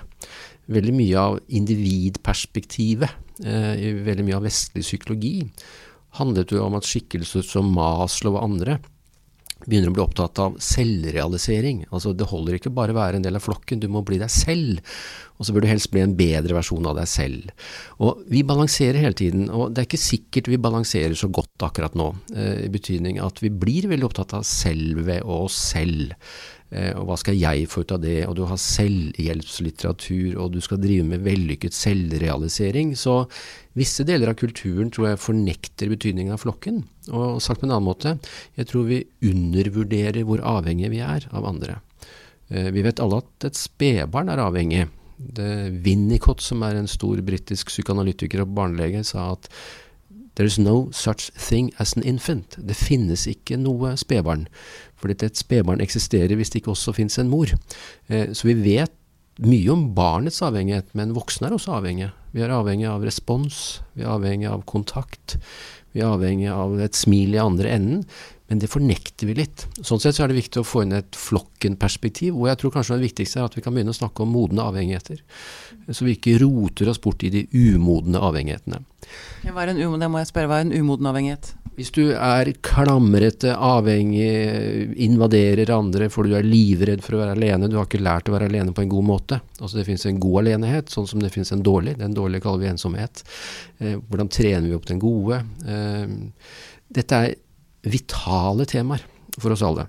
Veldig 0.72 0.94
mye 0.96 1.18
av 1.20 1.36
individperspektivet 1.52 3.44
i 3.44 3.92
veldig 4.02 4.24
mye 4.26 4.38
av 4.40 4.46
vestlig 4.48 4.82
psykologi 4.82 5.34
handlet 6.16 6.52
jo 6.54 6.62
om 6.64 6.76
at 6.78 6.88
skikkelser 6.88 7.44
som 7.46 7.68
Maslow 7.74 8.36
og 8.36 8.44
andre 8.44 8.78
begynner 9.66 9.90
å 9.90 9.96
bli 9.96 10.04
opptatt 10.04 10.38
av 10.42 10.58
selvrealisering. 10.62 11.84
Altså 11.90 12.12
Det 12.16 12.28
holder 12.30 12.58
ikke 12.58 12.74
bare 12.74 12.94
å 12.94 12.98
være 12.98 13.18
en 13.18 13.24
del 13.24 13.38
av 13.38 13.44
flokken, 13.44 13.80
du 13.82 13.88
må 13.90 14.04
bli 14.06 14.20
deg 14.20 14.30
selv. 14.32 14.82
Og 15.38 15.46
så 15.46 15.54
bør 15.54 15.64
du 15.64 15.70
helst 15.70 15.90
bli 15.92 16.02
en 16.02 16.16
bedre 16.18 16.56
versjon 16.56 16.86
av 16.90 16.96
deg 16.98 17.08
selv. 17.10 17.50
Og 18.02 18.22
vi 18.30 18.42
balanserer 18.46 18.98
hele 19.02 19.18
tiden, 19.18 19.46
og 19.54 19.70
det 19.72 19.82
er 19.82 19.88
ikke 19.90 20.02
sikkert 20.02 20.50
vi 20.50 20.60
balanserer 20.62 21.14
så 21.18 21.30
godt 21.30 21.66
akkurat 21.66 21.94
nå. 21.98 22.10
Eh, 22.34 22.64
I 22.66 22.72
betydning 22.74 23.20
at 23.22 23.42
vi 23.42 23.52
blir 23.54 23.90
veldig 23.90 24.08
opptatt 24.08 24.34
av 24.38 24.46
selve 24.46 25.20
og 25.24 25.48
oss 25.48 25.58
selv. 25.74 26.14
Eh, 26.68 26.92
og 26.98 27.06
hva 27.08 27.16
skal 27.16 27.38
jeg 27.38 27.68
få 27.72 27.82
ut 27.84 27.94
av 27.96 28.02
det? 28.02 28.18
Og 28.28 28.36
du 28.36 28.44
har 28.48 28.60
selvhjelpslitteratur, 28.60 30.36
og 30.42 30.52
du 30.52 30.60
skal 30.64 30.80
drive 30.82 31.06
med 31.08 31.24
vellykket 31.24 31.76
selvrealisering. 31.76 32.92
Så 32.98 33.22
visse 33.78 34.04
deler 34.08 34.32
av 34.32 34.38
kulturen 34.40 34.92
tror 34.92 35.10
jeg 35.10 35.22
fornekter 35.24 35.92
betydningen 35.92 36.36
av 36.36 36.42
flokken. 36.44 36.82
Og 37.08 37.40
sagt 37.44 37.62
på 37.62 37.68
en 37.68 37.74
annen 37.74 37.88
måte, 37.88 38.18
jeg 38.58 38.68
tror 38.68 38.88
vi 38.90 39.02
undervurderer 39.24 40.28
hvor 40.28 40.44
avhengige 40.44 40.92
vi 40.92 41.02
er 41.04 41.28
av 41.32 41.48
andre. 41.48 41.80
Eh, 42.52 42.70
vi 42.74 42.84
vet 42.84 43.00
alle 43.00 43.22
at 43.24 43.50
et 43.50 43.58
spedbarn 43.58 44.32
er 44.32 44.44
avhengig. 44.44 44.86
Winnicott, 45.18 46.38
som 46.44 46.60
er 46.62 46.76
en 46.78 46.86
stor 46.86 47.18
britisk 47.26 47.72
psykoanalytiker 47.72 48.44
og 48.44 48.52
barnelege, 48.54 49.00
sa 49.02 49.32
at 49.32 49.48
There 50.38 50.46
is 50.46 50.56
no 50.56 50.92
such 50.92 51.32
thing 51.34 51.72
as 51.80 51.96
an 51.96 52.04
infant. 52.04 52.54
Det 52.62 52.76
finnes 52.78 53.24
ikke 53.26 53.56
noe 53.58 53.96
spedbarn. 53.98 54.44
Fordi 54.98 55.16
et 55.26 55.38
spedbarn 55.38 55.82
eksisterer 55.84 56.34
hvis 56.38 56.52
det 56.52 56.62
ikke 56.62 56.74
også 56.74 56.94
finnes 56.96 57.18
en 57.20 57.30
mor. 57.30 57.52
Eh, 58.08 58.32
så 58.34 58.48
vi 58.50 58.56
vet 58.58 58.94
mye 59.38 59.70
om 59.70 59.84
barnets 59.94 60.40
avhengighet, 60.42 60.90
men 60.98 61.14
voksne 61.14 61.48
er 61.48 61.54
også 61.54 61.76
avhengige. 61.78 62.10
Vi 62.34 62.42
er 62.44 62.52
avhengig 62.52 62.88
av 62.90 63.04
respons, 63.06 63.80
vi 63.94 64.04
er 64.04 64.10
avhengig 64.16 64.48
av 64.50 64.64
kontakt, 64.68 65.38
vi 65.94 66.02
er 66.02 66.10
avhengig 66.10 66.50
av 66.52 66.74
et 66.82 66.98
smil 66.98 67.36
i 67.36 67.42
andre 67.42 67.70
enden. 67.76 68.02
Men 68.48 68.62
det 68.62 68.70
fornekter 68.72 69.28
vi 69.28 69.34
litt. 69.36 69.66
Sånn 69.84 70.00
sett 70.00 70.16
så 70.16 70.24
er 70.24 70.32
det 70.32 70.38
viktig 70.38 70.62
å 70.62 70.66
få 70.66 70.82
inn 70.84 70.96
et 70.96 71.16
flokkenperspektiv, 71.20 72.32
hvor 72.32 72.48
jeg 72.48 72.60
tror 72.62 72.72
kanskje 72.78 72.96
det 72.96 73.10
viktigste 73.10 73.42
er 73.42 73.48
at 73.48 73.56
vi 73.58 73.64
kan 73.64 73.74
begynne 73.76 73.92
å 73.92 73.98
snakke 73.98 74.24
om 74.24 74.32
modne 74.32 74.64
avhengigheter. 74.64 75.20
Så 75.92 76.06
vi 76.06 76.16
ikke 76.16 76.38
roter 76.40 76.88
oss 76.88 77.00
bort 77.04 77.24
i 77.28 77.32
de 77.34 77.44
umodne 77.52 78.22
avhengighetene. 78.24 78.80
Hva 79.44 79.64
er 79.64 79.74
en 79.74 79.82
umoden, 79.82 80.08
må 80.12 80.22
jeg 80.22 80.30
spørre, 80.32 80.48
hva 80.48 80.62
er 80.62 80.68
en 80.68 80.76
umoden 80.78 81.10
avhengighet? 81.10 81.52
Hvis 81.78 81.92
du 81.94 82.08
er 82.10 82.48
klamrete, 82.64 83.52
avhengig, 83.54 84.24
invaderer 85.04 85.70
andre 85.70 86.08
fordi 86.10 86.32
du 86.32 86.38
er 86.40 86.48
livredd 86.48 87.04
for 87.04 87.14
å 87.14 87.20
være 87.20 87.36
alene, 87.36 87.68
du 87.70 87.76
har 87.78 87.86
ikke 87.86 88.00
lært 88.02 88.30
å 88.32 88.34
være 88.34 88.48
alene 88.50 88.74
på 88.74 88.82
en 88.82 88.90
god 88.90 89.06
måte. 89.06 89.38
Altså 89.60 89.78
Det 89.78 89.84
finnes 89.86 90.08
en 90.08 90.18
god 90.24 90.40
alenehet, 90.40 90.90
sånn 90.90 91.06
som 91.06 91.22
det 91.22 91.30
finnes 91.36 91.52
en 91.54 91.62
dårlig. 91.62 91.94
Den 92.00 92.16
dårlige 92.16 92.48
kaller 92.48 92.64
vi 92.64 92.72
ensomhet. 92.72 93.22
Eh, 93.78 93.94
hvordan 94.08 94.32
trener 94.34 94.66
vi 94.66 94.74
opp 94.74 94.88
den 94.90 95.04
gode? 95.04 95.38
Eh, 95.68 96.16
dette 96.98 97.20
er 97.22 97.36
vitale 97.86 98.66
temaer 98.68 99.04
for 99.38 99.54
oss 99.54 99.64
alle. 99.66 99.86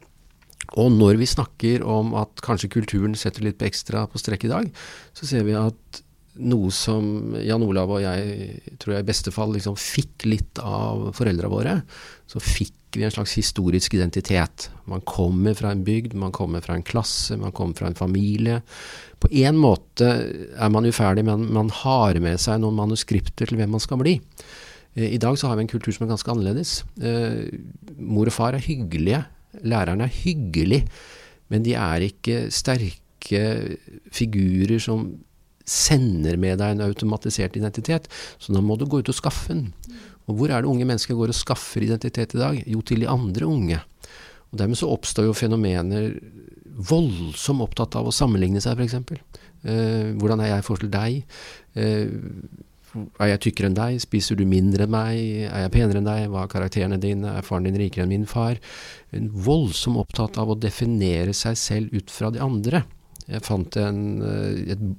Og 0.77 0.91
når 0.93 1.17
vi 1.17 1.29
snakker 1.29 1.85
om 1.87 2.13
at 2.19 2.43
kanskje 2.45 2.69
kulturen 2.75 3.15
setter 3.17 3.47
litt 3.47 3.63
ekstra 3.65 4.05
på 4.09 4.21
strekk 4.21 4.45
i 4.45 4.51
dag, 4.51 4.69
så 5.17 5.29
ser 5.29 5.47
vi 5.47 5.57
at 5.57 6.03
noe 6.39 6.69
som 6.71 7.33
Jan 7.41 7.63
Olav 7.65 7.91
og 7.91 8.03
jeg 8.03 8.75
tror 8.79 8.95
jeg 8.95 9.03
i 9.03 9.09
beste 9.09 9.33
fall 9.33 9.51
liksom 9.55 9.75
fikk 9.79 10.27
litt 10.29 10.61
av 10.61 11.09
foreldra 11.17 11.49
våre, 11.51 11.79
så 12.29 12.39
fikk 12.39 12.75
vi 12.95 13.03
en 13.05 13.13
slags 13.13 13.35
historisk 13.37 13.93
identitet. 13.97 14.69
Man 14.89 15.03
kommer 15.05 15.57
fra 15.57 15.73
en 15.73 15.83
bygd, 15.85 16.15
man 16.17 16.33
kommer 16.33 16.63
fra 16.65 16.77
en 16.77 16.85
klasse, 16.85 17.37
man 17.37 17.53
kommer 17.53 17.77
fra 17.77 17.89
en 17.89 17.97
familie. 17.97 18.61
På 19.21 19.29
en 19.29 19.59
måte 19.59 20.07
er 20.09 20.71
man 20.73 20.87
uferdig, 20.89 21.25
men 21.27 21.49
man 21.53 21.69
har 21.83 22.17
med 22.23 22.41
seg 22.41 22.61
noen 22.61 22.79
manuskripter 22.79 23.49
til 23.49 23.59
hvem 23.59 23.77
man 23.77 23.83
skal 23.83 24.01
bli. 24.01 24.17
Eh, 24.95 25.15
I 25.15 25.21
dag 25.21 25.37
så 25.39 25.49
har 25.49 25.59
vi 25.59 25.65
en 25.65 25.71
kultur 25.71 25.93
som 25.95 26.05
er 26.05 26.13
ganske 26.13 26.33
annerledes. 26.33 26.73
Eh, 27.01 27.49
mor 27.97 28.29
og 28.29 28.35
far 28.35 28.57
er 28.57 28.65
hyggelige, 28.65 29.23
lærerne 29.65 30.07
er 30.07 30.19
hyggelige, 30.21 30.87
men 31.49 31.65
de 31.65 31.73
er 31.77 32.05
ikke 32.05 32.47
sterke 32.53 33.43
figurer 34.13 34.79
som 34.81 35.09
sender 35.69 36.37
med 36.41 36.57
deg 36.61 36.73
en 36.73 36.87
automatisert 36.87 37.57
identitet. 37.59 38.07
Så 38.41 38.53
da 38.55 38.61
må 38.61 38.77
du 38.77 38.87
gå 38.89 39.01
ut 39.01 39.11
og 39.11 39.17
skaffe 39.17 39.53
den. 39.53 39.67
Og 40.29 40.37
hvor 40.37 40.53
er 40.53 40.61
det 40.61 40.69
unge 40.69 40.85
mennesker 40.85 41.17
går 41.17 41.33
og 41.33 41.37
skaffer 41.37 41.85
identitet 41.85 42.33
i 42.35 42.41
dag? 42.41 42.63
Jo, 42.69 42.81
til 42.85 43.01
de 43.03 43.09
andre 43.09 43.45
unge. 43.49 43.81
Og 44.49 44.57
Dermed 44.61 44.77
så 44.77 44.89
oppstår 44.89 45.29
jo 45.29 45.37
fenomener 45.37 46.15
voldsomt 46.89 47.65
opptatt 47.65 47.97
av 47.99 48.07
å 48.07 48.15
sammenligne 48.15 48.61
seg, 48.63 48.79
f.eks. 48.79 48.97
Eh, 49.67 50.15
hvordan 50.17 50.41
er 50.41 50.53
jeg 50.53 50.63
i 50.63 50.65
forhold 50.65 50.85
til 50.85 50.93
deg? 50.93 51.37
Eh, 51.75 52.13
er 52.95 53.31
jeg 53.33 53.41
tykkere 53.45 53.69
enn 53.69 53.77
deg? 53.77 53.99
Spiser 54.01 54.37
du 54.39 54.45
mindre 54.49 54.85
enn 54.85 54.93
meg? 54.93 55.17
Er 55.49 55.65
jeg 55.65 55.73
penere 55.75 56.01
enn 56.01 56.07
deg? 56.07 56.29
Hva 56.31 56.45
er 56.45 56.53
karakterene 56.53 56.99
dine? 57.01 57.35
Er 57.37 57.45
faren 57.45 57.67
din 57.67 57.77
rikere 57.79 58.05
enn 58.05 58.13
min 58.13 58.29
far? 58.29 58.59
En 59.15 59.29
voldsomt 59.29 60.01
opptatt 60.01 60.39
av 60.41 60.53
å 60.53 60.57
definere 60.59 61.35
seg 61.37 61.59
selv 61.59 61.93
ut 61.93 62.13
fra 62.13 62.31
de 62.33 62.41
andre. 62.43 62.83
Jeg 63.29 63.45
fant 63.45 63.77
en, 63.77 64.01
eh, 64.25 64.73
et 64.73 64.89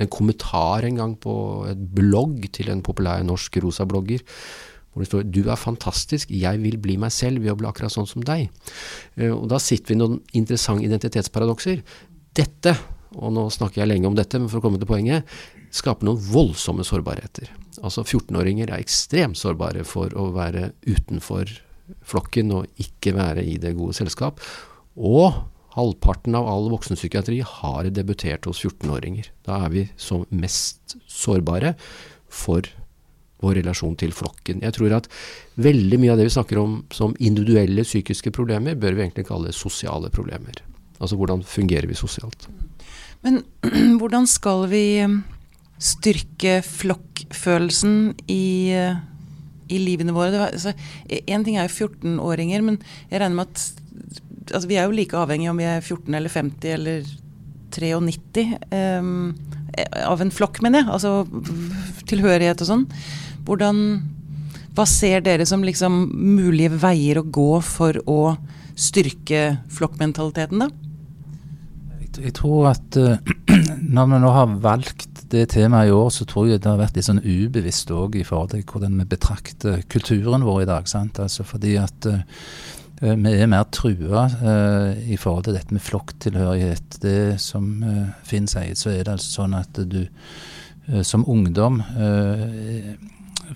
en 0.00 0.08
kommentar 0.08 0.86
en 0.88 0.96
gang 0.96 1.14
på 1.20 1.32
et 1.68 1.80
blogg 1.96 2.46
til 2.56 2.70
en 2.72 2.82
populær 2.84 3.24
norsk 3.26 3.60
rosa-blogger. 3.64 4.24
Hvor 4.90 5.04
det 5.04 5.08
står 5.10 5.30
'Du 5.30 5.50
er 5.50 5.56
fantastisk, 5.56 6.30
jeg 6.30 6.62
vil 6.62 6.76
bli 6.78 6.96
meg 6.96 7.12
selv 7.12 7.42
ved 7.42 7.52
å 7.52 7.56
bli 7.56 7.68
akkurat 7.68 7.92
sånn 7.92 8.08
som 8.08 8.22
deg'. 8.22 8.48
Eh, 9.16 9.30
og 9.30 9.48
Da 9.48 9.58
sitter 9.58 9.88
vi 9.88 9.94
i 9.94 9.98
noen 9.98 10.20
interessante 10.34 10.84
identitetsparadokser. 10.84 11.82
Dette, 12.34 12.78
og 13.14 13.32
nå 13.32 13.50
snakker 13.50 13.82
jeg 13.82 13.88
lenge 13.88 14.06
om 14.06 14.14
dette, 14.14 14.38
men 14.38 14.48
for 14.48 14.58
å 14.58 14.62
komme 14.62 14.78
til 14.78 14.86
poenget, 14.86 15.24
skaper 15.70 16.08
noen 16.08 16.20
voldsomme 16.30 16.84
sårbarheter. 16.86 17.50
Altså 17.80 18.04
14-åringer 18.04 18.70
er 18.70 18.82
ekstremt 18.82 19.38
sårbare 19.38 19.84
for 19.86 20.12
å 20.18 20.30
være 20.34 20.72
utenfor 20.86 21.52
flokken 22.06 22.52
og 22.54 22.82
ikke 22.82 23.14
være 23.16 23.44
i 23.46 23.56
det 23.62 23.74
gode 23.78 23.96
selskap. 23.98 24.42
Og 24.98 25.40
Halvparten 25.76 26.34
av 26.34 26.48
all 26.50 26.66
voksenpsykiatri 26.72 27.40
har 27.46 27.88
debutert 27.94 28.48
hos 28.48 28.58
14-åringer. 28.64 29.28
Da 29.46 29.60
er 29.66 29.74
vi 29.74 29.84
som 30.00 30.24
mest 30.34 30.96
sårbare 31.06 31.76
for 32.26 32.66
vår 33.40 33.60
relasjon 33.60 33.94
til 34.00 34.12
flokken. 34.12 34.64
Jeg 34.66 34.76
tror 34.76 34.96
at 34.98 35.06
veldig 35.62 36.00
mye 36.02 36.12
av 36.12 36.18
det 36.20 36.26
vi 36.26 36.34
snakker 36.34 36.60
om 36.60 36.80
som 36.92 37.14
individuelle 37.22 37.86
psykiske 37.86 38.32
problemer, 38.34 38.74
bør 38.74 38.98
vi 38.98 39.06
egentlig 39.06 39.28
kalle 39.30 39.54
sosiale 39.56 40.10
problemer. 40.12 40.58
Altså 40.98 41.16
hvordan 41.16 41.46
fungerer 41.46 41.88
vi 41.88 41.96
sosialt. 41.96 42.48
Men 43.22 43.44
hvordan 44.00 44.26
skal 44.28 44.66
vi 44.72 44.84
styrke 45.80 46.60
flokkfølelsen 46.66 47.94
i, 48.30 48.44
uh, 48.76 49.00
i 49.72 49.80
livene 49.80 50.14
våre? 50.16 50.32
Én 50.36 50.46
altså, 50.50 50.74
ting 51.46 51.56
er 51.56 51.68
jo 51.68 51.88
14-åringer, 51.88 52.64
men 52.66 52.80
jeg 53.10 53.22
regner 53.22 53.38
med 53.38 53.48
at 53.48 53.66
altså, 54.54 54.68
Vi 54.68 54.76
er 54.76 54.86
jo 54.88 54.96
like 54.96 55.16
avhengige 55.16 55.50
om 55.52 55.60
vi 55.60 55.68
er 55.68 55.80
14 55.80 56.14
eller 56.14 56.32
50 56.32 56.76
eller 56.76 57.10
93 57.70 58.46
um, 58.74 59.34
av 60.02 60.22
en 60.22 60.32
flokk, 60.34 60.60
mener 60.64 60.82
jeg. 60.82 60.90
Altså 60.90 62.04
tilhørighet 62.10 62.64
og 62.64 62.70
sånn. 62.72 62.86
Hvordan 63.46 63.84
Hva 64.76 64.86
ser 64.86 65.22
dere 65.26 65.46
som 65.48 65.64
liksom 65.66 66.04
mulige 66.14 66.70
veier 66.82 67.20
å 67.20 67.26
gå 67.26 67.52
for 67.64 67.98
å 68.06 68.20
styrke 68.80 69.58
flokkmentaliteten, 69.74 70.62
da? 70.62 70.70
Jeg, 72.20 72.32
tror 72.38 72.72
at 72.72 72.96
uh, 72.98 73.18
når 73.94 74.12
vi 74.12 74.20
nå 74.22 74.30
har 74.34 74.54
valgt 74.62 75.09
det 75.30 75.46
temaet 75.54 75.88
i 75.88 75.94
år, 75.94 76.10
så 76.14 76.26
tror 76.28 76.48
jeg 76.48 76.62
det 76.62 76.70
har 76.70 76.80
vært 76.80 76.98
litt 76.98 77.06
sånn 77.06 77.22
ubevisst 77.22 77.90
òg 77.94 78.18
i 78.18 78.26
forhold 78.26 78.52
til 78.54 78.66
hvordan 78.66 78.98
vi 79.00 79.08
betrakter 79.12 79.82
kulturen 79.90 80.44
vår 80.46 80.64
i 80.64 80.68
dag. 80.70 80.88
sant? 80.90 81.22
Altså 81.22 81.46
fordi 81.46 81.76
at 81.80 82.08
uh, 82.10 82.20
Eh, 83.00 83.16
vi 83.16 83.32
er 83.32 83.48
mer 83.48 83.64
trua 83.72 84.26
uh, 84.28 84.90
i 85.08 85.16
forhold 85.16 85.46
til 85.46 85.56
dette 85.56 85.72
med 85.72 85.84
flokktilhørighet. 85.84 86.98
Det 87.00 87.40
som 87.40 87.70
uh, 87.82 88.10
Finn 88.28 88.48
sier, 88.50 88.76
så 88.76 88.92
er 88.92 89.06
det 89.06 89.14
altså 89.16 89.40
sånn 89.40 89.56
at 89.56 89.80
du 89.88 90.04
som 91.06 91.22
ungdom 91.28 91.76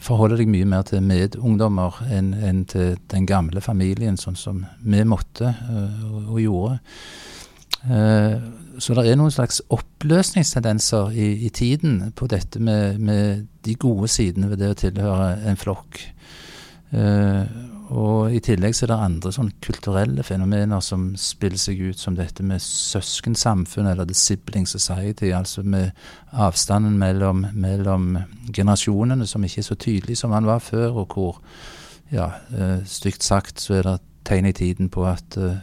forholder 0.05 0.39
deg 0.39 0.51
mye 0.53 0.67
mer 0.71 0.85
til 0.87 1.01
medungdommer 1.03 1.97
enn, 2.15 2.29
enn 2.37 2.61
til 2.71 2.93
den 3.11 3.25
gamle 3.27 3.59
familien, 3.65 4.15
sånn 4.21 4.37
som 4.39 4.61
vi 4.85 5.01
måtte 5.09 5.49
og, 6.05 6.29
og, 6.29 6.39
gjorde. 6.39 6.77
Så 8.79 8.95
det 8.97 9.05
er 9.11 9.19
noen 9.19 9.33
slags 9.33 9.61
oppløsningstendenser 9.73 11.15
i, 11.15 11.29
i 11.47 11.51
tiden 11.55 12.13
på 12.17 12.29
dette 12.31 12.61
med, 12.63 12.99
med, 12.99 13.47
de 13.65 13.75
gode 13.81 14.11
sidene 14.13 14.51
ved 14.51 14.61
det 14.61 14.73
å 14.73 14.77
tilhøre 14.77 15.29
en 15.49 15.57
flokk. 15.57 16.01
Uh, 16.95 17.47
og 17.95 18.33
i 18.33 18.41
tillegg 18.45 18.75
så 18.77 18.85
er 18.85 18.91
det 18.93 18.99
andre 19.07 19.33
sånn 19.35 19.51
kulturelle 19.65 20.25
fenomener 20.25 20.83
som 20.85 21.11
spiller 21.21 21.61
seg 21.61 21.81
ut, 21.81 22.01
som 22.01 22.17
dette 22.17 22.45
med 22.47 22.63
søskensamfunn, 22.63 23.89
eller 23.91 24.09
the 24.09 24.17
sibling 24.17 24.69
society, 24.69 25.33
altså 25.37 25.65
med 25.65 25.93
avstanden 26.33 26.97
mellom, 27.01 27.45
mellom 27.53 28.19
generasjonene 28.53 29.29
som 29.29 29.45
ikke 29.45 29.63
er 29.63 29.69
så 29.69 29.79
tydelig 29.81 30.19
som 30.21 30.37
han 30.37 30.49
var 30.49 30.65
før, 30.65 31.03
og 31.05 31.17
hvor, 31.17 31.41
ja, 32.13 32.31
uh, 32.53 32.81
stygt 32.89 33.25
sagt, 33.25 33.65
så 33.65 33.81
er 33.81 33.89
det 33.89 34.01
tegn 34.25 34.49
i 34.49 34.57
tiden 34.57 34.93
på 34.93 35.05
at 35.09 35.41
uh, 35.41 35.57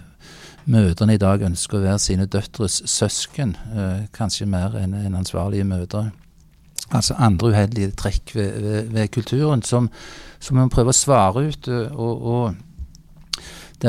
mødrene 0.66 1.16
i 1.16 1.22
dag 1.22 1.42
ønsker 1.46 1.78
å 1.78 1.84
være 1.86 2.00
sine 2.00 2.26
døtres 2.26 2.82
søsken, 2.90 3.56
uh, 3.76 4.08
kanskje 4.16 4.50
mer 4.50 4.76
enn 4.80 4.94
en 4.98 5.20
ansvarlige 5.22 5.68
mødre. 5.68 6.10
Altså 6.92 7.16
andre 7.18 7.54
uheldige 7.54 7.94
trekk 7.96 8.36
ved, 8.36 8.60
ved, 8.62 8.90
ved 8.92 9.08
kulturen 9.08 9.62
som, 9.64 9.88
som 10.40 10.58
vi 10.58 10.66
må 10.66 10.74
prøve 10.74 10.92
å 10.92 10.98
svare 10.98 11.48
ut. 11.48 11.68
og, 11.96 12.28
og 12.34 12.54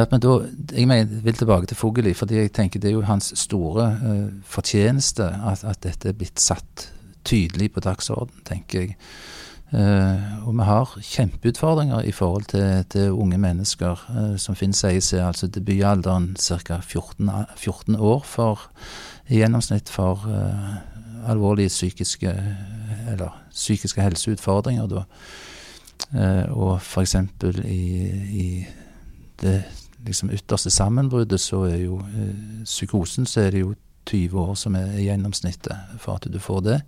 at 0.00 0.22
da, 0.22 0.38
Jeg 0.72 0.88
mener, 0.88 1.20
vil 1.22 1.36
tilbake 1.36 1.66
til 1.66 1.76
Fugelli, 1.76 2.14
fordi 2.14 2.34
jeg 2.34 2.52
tenker 2.52 2.80
det 2.80 2.88
er 2.88 2.96
jo 2.96 3.04
hans 3.04 3.32
store 3.36 3.88
uh, 4.02 4.28
fortjeneste 4.44 5.24
at, 5.24 5.64
at, 5.64 5.82
dette 5.82 6.08
er 6.08 6.16
blitt 6.16 6.40
satt 6.40 6.88
tydelig 7.24 7.72
på 7.72 7.80
dagsorden, 7.80 8.40
tenker 8.44 8.80
jeg. 8.80 8.96
Uh, 9.72 10.48
og 10.48 10.52
vi 10.52 10.64
har 10.68 10.90
kjempeutfordringer 11.00 12.04
i 12.04 12.12
forhold 12.12 12.44
til, 12.52 12.84
til 12.92 13.12
unge 13.12 13.38
mennesker. 13.38 14.02
Uh, 14.12 14.34
som 14.36 14.56
Finn 14.58 14.74
sier, 14.76 15.00
så 15.00 15.16
er 15.16 15.30
altså 15.30 15.48
debutalderen 15.48 16.34
ca. 16.36 16.80
14, 16.80 17.30
14, 17.56 17.96
år 17.96 18.20
for, 18.28 18.66
i 19.28 19.40
gjennomsnitt 19.40 19.88
for 19.88 20.26
alvorlige 21.26 21.68
psykiske, 21.68 22.32
eller 23.12 23.30
psykiske 23.50 24.02
helseutfordringer. 24.02 24.86
da. 24.86 25.04
og 26.50 26.80
f.eks. 26.80 27.14
i, 27.64 28.10
i 28.42 28.66
det 29.40 29.62
liksom 30.06 30.30
ytterste 30.30 30.70
sammenbruddet, 30.70 31.40
så 31.40 31.62
er 31.62 31.76
jo 31.76 32.00
psykosen 32.64 33.26
så 33.26 33.40
er 33.40 33.50
det 33.50 33.60
jo 33.60 33.74
20 34.10 34.38
år 34.40 34.54
som 34.58 34.76
er 34.78 34.96
gjennomsnittet 34.98 35.96
for 36.02 36.18
at 36.18 36.26
du 36.30 36.38
får 36.42 36.60
det. 36.66 36.80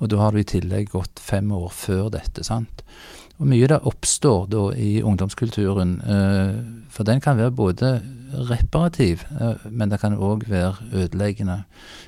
Og 0.00 0.10
da 0.12 0.20
har 0.20 0.32
du 0.32 0.40
i 0.40 0.48
tillegg 0.48 0.90
gått 0.94 1.20
fem 1.22 1.52
år 1.52 1.70
før 1.74 2.10
dette. 2.14 2.44
sant? 2.44 2.82
Og 3.36 3.50
mye 3.50 3.68
det 3.68 3.82
oppstår 3.84 4.46
da 4.48 4.62
i 4.80 5.02
ungdomskulturen, 5.04 6.00
eh, 6.00 6.54
for 6.88 7.04
den 7.04 7.20
kan 7.20 7.36
være 7.36 7.52
både 7.52 7.90
reparativ, 8.48 9.26
eh, 9.40 9.68
men 9.70 9.90
det 9.90 10.00
kan 10.00 10.16
òg 10.16 10.48
være 10.48 10.76
ødeleggende 10.92 11.62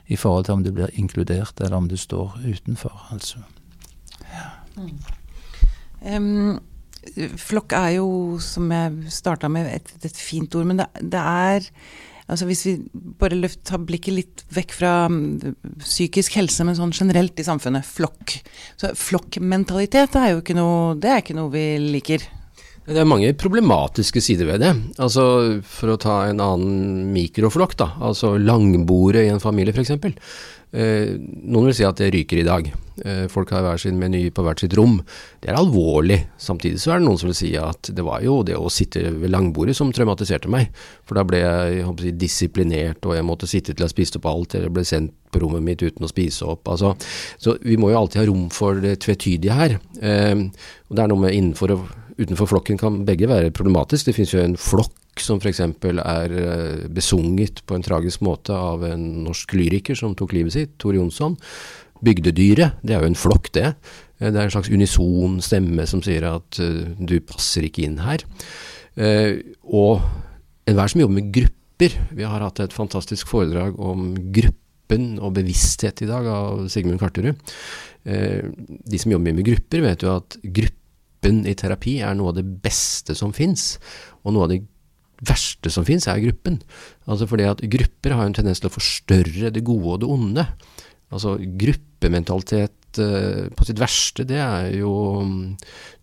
i 0.09 0.17
forhold 0.17 0.45
til 0.45 0.55
om 0.55 0.65
du 0.65 0.73
blir 0.73 0.89
inkludert 0.95 1.61
eller 1.61 1.77
om 1.77 1.89
du 1.89 1.97
står 1.97 2.41
utenfor, 2.49 3.09
altså. 3.13 3.45
Ja. 4.33 4.49
Mm. 4.77 4.99
Um, 6.01 6.61
Flokk 7.37 7.73
er 7.73 7.89
jo, 7.99 8.39
som 8.43 8.73
jeg 8.73 9.13
starta 9.13 9.49
med, 9.49 9.69
et, 9.73 9.93
et, 10.05 10.17
fint 10.17 10.55
ord. 10.55 10.67
Men 10.69 10.83
det, 10.83 10.87
det, 11.01 11.21
er 11.21 11.69
Altså 12.29 12.49
hvis 12.49 12.65
vi 12.67 12.75
bare 13.21 13.39
løft, 13.41 13.63
tar 13.65 13.81
blikket 13.89 14.15
litt 14.15 14.43
vekk 14.53 14.75
fra 14.77 14.93
mm, 15.09 15.55
psykisk 15.81 16.37
helse, 16.37 16.67
men 16.67 16.77
sånn 16.77 16.93
generelt 16.93 17.41
i 17.41 17.47
samfunnet. 17.47 17.89
Flokk. 17.89 18.37
Så 18.81 18.93
flokkmentalitet 18.99 20.19
er 20.21 20.35
jo 20.35 20.43
ikke 20.43 20.59
noe 20.59 20.99
Det 21.01 21.13
er 21.13 21.23
ikke 21.25 21.39
noe 21.39 21.53
vi 21.55 21.65
liker. 21.97 22.27
Det 22.89 22.97
er 22.97 23.09
mange 23.09 23.35
problematiske 23.37 24.21
sider 24.25 24.49
ved 24.49 24.63
det. 24.65 24.71
Altså 24.97 25.25
For 25.69 25.93
å 25.93 25.99
ta 26.01 26.23
en 26.29 26.41
annen 26.41 27.11
mikroflokk, 27.13 27.77
da. 27.81 27.91
Altså 28.01 28.37
langbordet 28.41 29.27
i 29.27 29.33
en 29.33 29.43
familie 29.43 29.77
f.eks. 29.77 29.93
Eh, 30.73 31.17
noen 31.19 31.71
vil 31.71 31.77
si 31.77 31.87
at 31.87 32.01
det 32.01 32.11
ryker 32.13 32.43
i 32.43 32.47
dag. 32.47 32.69
Eh, 33.05 33.25
folk 33.31 33.51
har 33.55 33.63
hver 33.65 33.81
sin 33.81 33.99
meny 34.01 34.27
på 34.35 34.43
hvert 34.45 34.61
sitt 34.61 34.75
rom. 34.77 34.99
Det 35.41 35.51
er 35.51 35.59
alvorlig. 35.59 36.19
Samtidig 36.41 36.81
så 36.83 36.93
er 36.93 37.01
det 37.01 37.07
noen 37.07 37.21
som 37.21 37.31
vil 37.31 37.39
si 37.39 37.53
at 37.61 37.91
det 37.95 38.05
var 38.05 38.25
jo 38.25 38.41
det 38.47 38.57
å 38.59 38.73
sitte 38.73 39.05
ved 39.15 39.33
langbordet 39.33 39.77
som 39.79 39.93
traumatiserte 39.95 40.51
meg. 40.53 40.73
For 41.09 41.19
da 41.19 41.25
ble 41.29 41.41
jeg, 41.41 41.79
jeg 41.81 41.95
si, 42.03 42.15
disiplinert, 42.25 43.01
og 43.07 43.17
jeg 43.17 43.29
måtte 43.29 43.51
sitte 43.51 43.73
til 43.75 43.87
jeg 43.87 43.95
spiste 43.95 44.21
opp 44.21 44.29
alt, 44.33 44.59
eller 44.59 44.75
ble 44.75 44.85
sendt 44.89 45.15
på 45.33 45.43
rommet 45.43 45.65
mitt 45.65 45.85
uten 45.85 46.05
å 46.05 46.11
spise 46.11 46.47
opp. 46.49 46.69
Altså, 46.73 46.95
så 47.41 47.57
vi 47.63 47.77
må 47.81 47.93
jo 47.93 48.03
alltid 48.03 48.23
ha 48.23 48.29
rom 48.29 48.49
for 48.53 48.81
det 48.85 48.99
tvetydige 49.05 49.57
her. 49.57 49.79
Eh, 50.03 50.45
og 50.89 50.97
det 50.97 51.05
er 51.05 51.13
noe 51.13 51.27
med 51.29 51.37
innenfor 51.37 51.77
og 51.77 51.89
utenfor 52.19 52.49
flokken 52.51 52.79
kan 52.81 53.05
begge 53.07 53.29
være 53.31 53.55
problematisk. 53.55 54.09
Det 54.09 54.17
finnes 54.17 54.35
jo 54.35 54.43
en 54.43 54.59
flokk 54.59 54.97
som 55.25 55.41
f.eks. 55.41 55.61
er 55.61 56.35
eh, 56.43 56.87
besunget 56.93 57.63
på 57.67 57.77
en 57.77 57.85
tragisk 57.85 58.23
måte 58.27 58.55
av 58.55 58.85
en 58.87 59.05
norsk 59.27 59.55
lyriker 59.57 59.99
som 59.99 60.17
tok 60.19 60.35
livet 60.37 60.55
sitt, 60.55 60.77
Tor 60.81 60.97
Jonsson. 60.97 61.37
Bygdedyret, 62.05 62.79
det 62.87 62.95
er 62.95 63.03
jo 63.03 63.11
en 63.11 63.19
flokk, 63.19 63.51
det. 63.57 63.73
Eh, 64.19 64.31
det 64.31 64.37
er 64.37 64.47
en 64.47 64.55
slags 64.55 64.71
unison 64.71 65.39
stemme 65.45 65.87
som 65.91 66.03
sier 66.05 66.27
at 66.31 66.61
uh, 66.63 66.87
du 66.99 67.19
passer 67.27 67.69
ikke 67.69 67.87
inn 67.87 68.01
her. 68.03 68.25
Og 68.99 70.01
enhver 70.67 70.91
som 70.91 70.99
jobber 71.05 71.21
med 71.21 71.29
grupper 71.31 71.93
Vi 72.19 72.25
har 72.27 72.43
hatt 72.43 72.59
et 72.59 72.75
fantastisk 72.75 73.29
foredrag 73.31 73.77
om 73.79 74.09
gruppen 74.35 75.21
og 75.23 75.37
bevissthet 75.37 76.03
i 76.03 76.09
dag 76.09 76.27
av 76.27 76.65
Sigmund 76.73 76.99
Karterud. 76.99 77.39
De 78.03 78.99
som 78.99 79.15
jobber 79.15 79.37
med 79.37 79.47
grupper, 79.47 79.85
vet 79.85 80.03
jo 80.03 80.17
at 80.17 80.35
gruppen 80.43 81.47
i 81.47 81.55
terapi 81.55 82.01
er 82.03 82.19
noe 82.19 82.33
av 82.33 82.41
det 82.41 82.49
beste 82.65 83.15
som 83.15 83.31
fins. 83.37 83.77
Og 84.25 84.35
noe 84.35 84.49
av 84.49 84.51
det 84.51 84.65
verste 85.27 85.71
som 85.73 85.87
fins, 85.87 86.07
er 86.07 86.23
gruppen. 86.23 86.61
Altså 87.09 87.27
fordi 87.31 87.47
at 87.49 87.63
grupper 87.71 88.15
har 88.15 88.27
en 88.29 88.37
tendens 88.37 88.63
til 88.63 88.71
å 88.71 88.75
forstørre 88.75 89.53
det 89.55 89.65
gode 89.67 89.97
og 89.97 90.03
det 90.03 90.11
onde. 90.15 90.47
Altså 91.15 91.37
gruppementalitet 91.99 92.99
uh, 92.99 93.49
på 93.55 93.67
sitt 93.67 93.79
verste, 93.81 94.25
det 94.25 94.39
er 94.39 94.71
jo 94.79 95.21
um, 95.21 95.57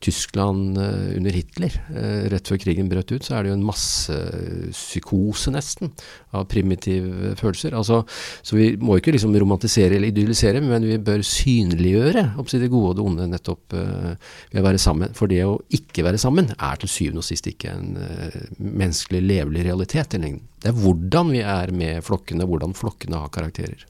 Tyskland 0.04 0.78
uh, 0.78 1.16
under 1.16 1.32
Hitler. 1.32 1.72
Uh, 1.90 2.28
rett 2.32 2.48
før 2.48 2.60
krigen 2.62 2.90
brøt 2.90 3.12
ut, 3.12 3.24
så 3.24 3.36
er 3.36 3.44
det 3.44 3.52
jo 3.52 3.56
en 3.58 3.66
massepsykose, 3.66 5.52
nesten, 5.56 5.94
av 6.36 6.46
primitive 6.52 7.36
følelser. 7.40 7.76
Altså, 7.76 8.04
så 8.44 8.58
vi 8.58 8.76
må 8.78 8.98
ikke 9.00 9.16
liksom 9.16 9.36
romantisere 9.40 9.96
eller 9.96 10.12
idyllisere, 10.12 10.62
men 10.62 10.84
vi 10.86 11.00
bør 11.00 11.24
synliggjøre 11.24 12.28
det 12.36 12.72
gode 12.72 12.92
og 12.92 12.98
det 12.98 13.06
onde 13.06 13.30
nettopp 13.32 13.74
ved 13.76 14.60
å 14.60 14.66
være 14.66 14.80
sammen. 14.80 15.16
For 15.16 15.32
det 15.32 15.42
å 15.48 15.58
ikke 15.76 16.04
være 16.06 16.20
sammen 16.22 16.52
er 16.56 16.80
til 16.80 16.92
syvende 16.92 17.24
og 17.24 17.28
sist 17.28 17.48
ikke 17.48 17.72
en 17.72 17.96
menneskelig 18.60 19.24
levelig 19.24 19.66
realitet 19.68 20.16
i 20.16 20.22
lengden. 20.22 20.46
Det 20.62 20.72
er 20.72 20.80
hvordan 20.82 21.32
vi 21.32 21.44
er 21.46 21.72
med 21.76 22.04
flokkene, 22.04 22.48
hvordan 22.48 22.76
flokkene 22.78 23.24
har 23.24 23.32
karakterer. 23.34 23.86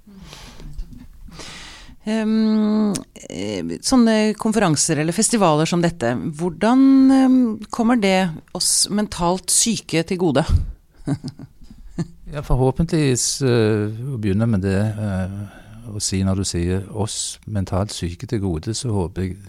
Um, 2.06 2.94
sånne 3.82 4.36
konferanser 4.38 5.00
eller 5.02 5.16
festivaler 5.16 5.66
som 5.66 5.82
dette, 5.82 6.12
hvordan 6.38 6.84
um, 7.10 7.38
kommer 7.74 7.98
det 7.98 8.30
oss 8.54 8.86
mentalt 8.94 9.50
syke 9.50 10.04
til 10.06 10.20
gode? 10.22 10.44
ja, 12.34 12.44
Forhåpentligvis 12.46 13.26
uh, 13.42 13.90
å 14.14 14.20
begynne 14.22 14.46
med 14.52 14.62
det 14.68 14.78
uh, 15.00 15.34
å 15.90 16.04
si 16.04 16.22
når 16.26 16.44
du 16.44 16.46
sier 16.46 16.86
oss 16.94 17.40
mentalt 17.50 17.94
syke 17.96 18.30
til 18.30 18.44
gode, 18.44 18.78
så 18.78 18.94
håper 18.94 19.26
jeg 19.26 19.40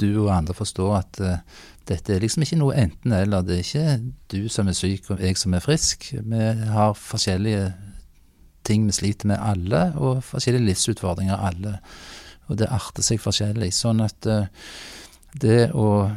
du 0.00 0.12
og 0.22 0.30
andre 0.32 0.54
forstår 0.54 0.94
at 1.00 1.22
uh, 1.26 1.66
dette 1.90 2.14
er 2.14 2.22
liksom 2.22 2.46
ikke 2.46 2.60
noe 2.60 2.78
enten-eller. 2.78 3.42
Det 3.42 3.58
er 3.58 3.66
ikke 3.66 3.98
du 4.30 4.46
som 4.52 4.70
er 4.70 4.78
syk 4.78 5.10
og 5.10 5.26
jeg 5.26 5.42
som 5.42 5.58
er 5.58 5.64
frisk. 5.64 6.12
Vi 6.14 6.50
har 6.70 6.94
forskjellige 6.94 7.72
ting 8.66 8.86
vi 8.86 8.96
sliter 8.96 9.30
med 9.30 9.40
alle, 9.40 9.90
og 9.96 10.24
forskjellige 10.26 10.68
livsutfordringer 10.68 11.36
alle. 11.48 11.78
Og 12.50 12.58
det 12.58 12.70
arter 12.72 13.04
seg 13.06 13.22
forskjellig. 13.22 13.70
Sånn 13.74 14.02
at 14.04 14.26
uh, 14.26 14.46
det 15.40 15.70
å 15.78 16.10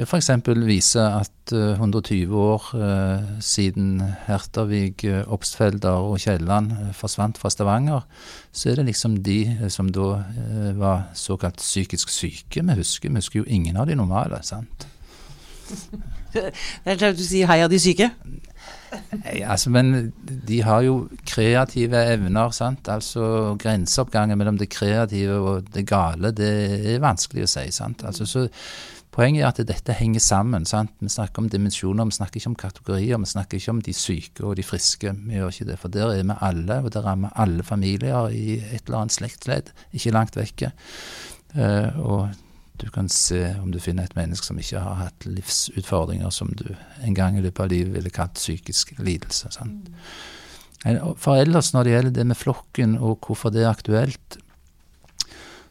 f.eks. 0.00 0.28
vise 0.62 1.02
at 1.02 1.52
uh, 1.52 1.72
eh, 1.74 1.80
120 1.82 2.36
år 2.38 2.68
uh, 2.78 3.32
siden 3.42 3.98
Hertervig, 4.28 5.02
Obstfelder 5.26 6.06
og 6.06 6.20
Kielland 6.22 6.70
forsvant 6.94 7.40
fra 7.40 7.50
Stavanger, 7.50 8.06
så 8.54 8.70
er 8.70 8.78
det 8.78 8.86
liksom 8.92 9.18
de 9.26 9.40
som 9.68 9.90
da 9.90 10.22
var 10.78 11.10
såkalt 11.18 11.58
psykisk 11.58 12.14
syke 12.14 12.62
vi 12.62 12.78
husker. 12.78 13.10
Vi 13.10 13.18
husker 13.18 13.42
jo 13.42 13.50
ingen 13.50 13.76
av 13.76 13.90
de 13.90 13.98
normale, 13.98 14.40
sant? 14.46 14.86
Det 16.30 16.52
er 16.86 16.94
klart 16.94 17.18
du 17.18 17.24
sier 17.26 17.48
'heia 17.50 17.66
de 17.66 17.78
syke'? 17.82 18.06
Nei, 19.20 19.40
altså, 19.46 19.70
men 19.70 20.12
de 20.26 20.60
har 20.66 20.82
jo 20.82 20.94
kreative 21.28 22.00
evner, 22.12 22.50
sant. 22.54 22.88
Altså 22.90 23.54
grenseoppgangen 23.60 24.38
mellom 24.38 24.58
det 24.58 24.70
kreative 24.72 25.38
og 25.38 25.68
det 25.74 25.86
gale, 25.88 26.32
det 26.34 26.54
er 26.94 27.04
vanskelig 27.04 27.46
å 27.46 27.52
si, 27.54 27.68
sant. 27.74 28.06
Altså, 28.06 28.26
så 28.28 28.48
Poenget 29.10 29.42
er 29.42 29.48
at 29.48 29.58
dette 29.66 29.94
henger 29.98 30.22
sammen. 30.22 30.64
sant? 30.64 30.92
Vi 31.02 31.08
snakker 31.10 31.42
om 31.42 31.48
dimensjoner, 31.50 32.06
vi 32.06 32.14
snakker 32.14 32.38
ikke 32.38 32.50
om 32.52 32.54
kategorier. 32.54 33.18
Vi 33.18 33.26
snakker 33.26 33.58
ikke 33.58 33.72
om 33.74 33.80
de 33.82 33.92
syke 33.92 34.44
og 34.46 34.54
de 34.56 34.62
friske. 34.62 35.14
Vi 35.26 35.34
gjør 35.34 35.50
ikke 35.50 35.66
det. 35.72 35.78
For 35.82 35.90
der 35.90 36.12
er 36.14 36.22
vi 36.22 36.36
alle, 36.40 36.76
og 36.78 36.92
det 36.94 37.02
rammer 37.04 37.34
alle 37.34 37.66
familier 37.66 38.30
i 38.30 38.60
et 38.60 38.86
eller 38.86 39.00
annet 39.00 39.16
slektsledd, 39.16 39.72
ikke 39.92 40.14
langt 40.14 40.38
vekke. 40.38 40.70
Uh, 41.56 41.98
og 41.98 42.28
du 42.80 42.88
kan 42.92 43.08
se 43.12 43.42
om 43.60 43.70
du 43.72 43.80
finner 43.82 44.08
et 44.08 44.16
menneske 44.16 44.46
som 44.46 44.58
ikke 44.60 44.80
har 44.82 44.98
hatt 45.04 45.26
livsutfordringer 45.28 46.30
som 46.34 46.52
du 46.56 46.66
en 47.04 47.16
gang 47.16 47.38
i 47.38 47.44
løpet 47.44 47.64
av 47.64 47.72
livet 47.72 47.94
ville 47.98 48.12
kalt 48.14 48.38
psykisk 48.40 48.94
lidelse. 48.98 49.52
Sant? 49.54 49.90
For 51.20 51.36
ellers, 51.36 51.74
når 51.74 51.84
det 51.84 51.92
gjelder 51.92 52.14
det 52.16 52.26
med 52.30 52.40
flokken 52.40 52.96
og 52.98 53.26
hvorfor 53.26 53.52
det 53.52 53.66
er 53.66 53.74
aktuelt, 53.74 54.38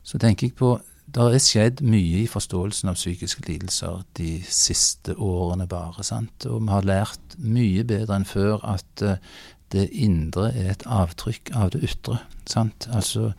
så 0.03 0.21
tenker 0.21 0.47
jeg 0.47 0.57
på 0.59 0.75
det 1.09 1.25
er 1.25 1.41
skjedd 1.41 1.79
mye 1.81 2.19
i 2.21 2.29
forståelsen 2.29 2.91
av 2.91 2.97
psykiske 2.99 3.41
lidelser 3.47 4.03
de 4.19 4.43
siste 4.45 5.15
årene 5.17 5.65
bare. 5.69 6.03
sant? 6.05 6.45
Og 6.45 6.61
vi 6.61 6.69
har 6.69 6.85
lært 6.85 7.37
mye 7.41 7.85
bedre 7.87 8.19
enn 8.19 8.27
før 8.29 8.61
at 8.75 9.01
uh, 9.01 9.17
det 9.73 9.87
indre 9.89 10.51
er 10.53 10.73
et 10.73 10.85
avtrykk 10.85 11.51
av 11.57 11.71
det 11.73 11.81
ytre. 11.87 12.19
sant? 12.45 12.85
Altså 12.93 13.31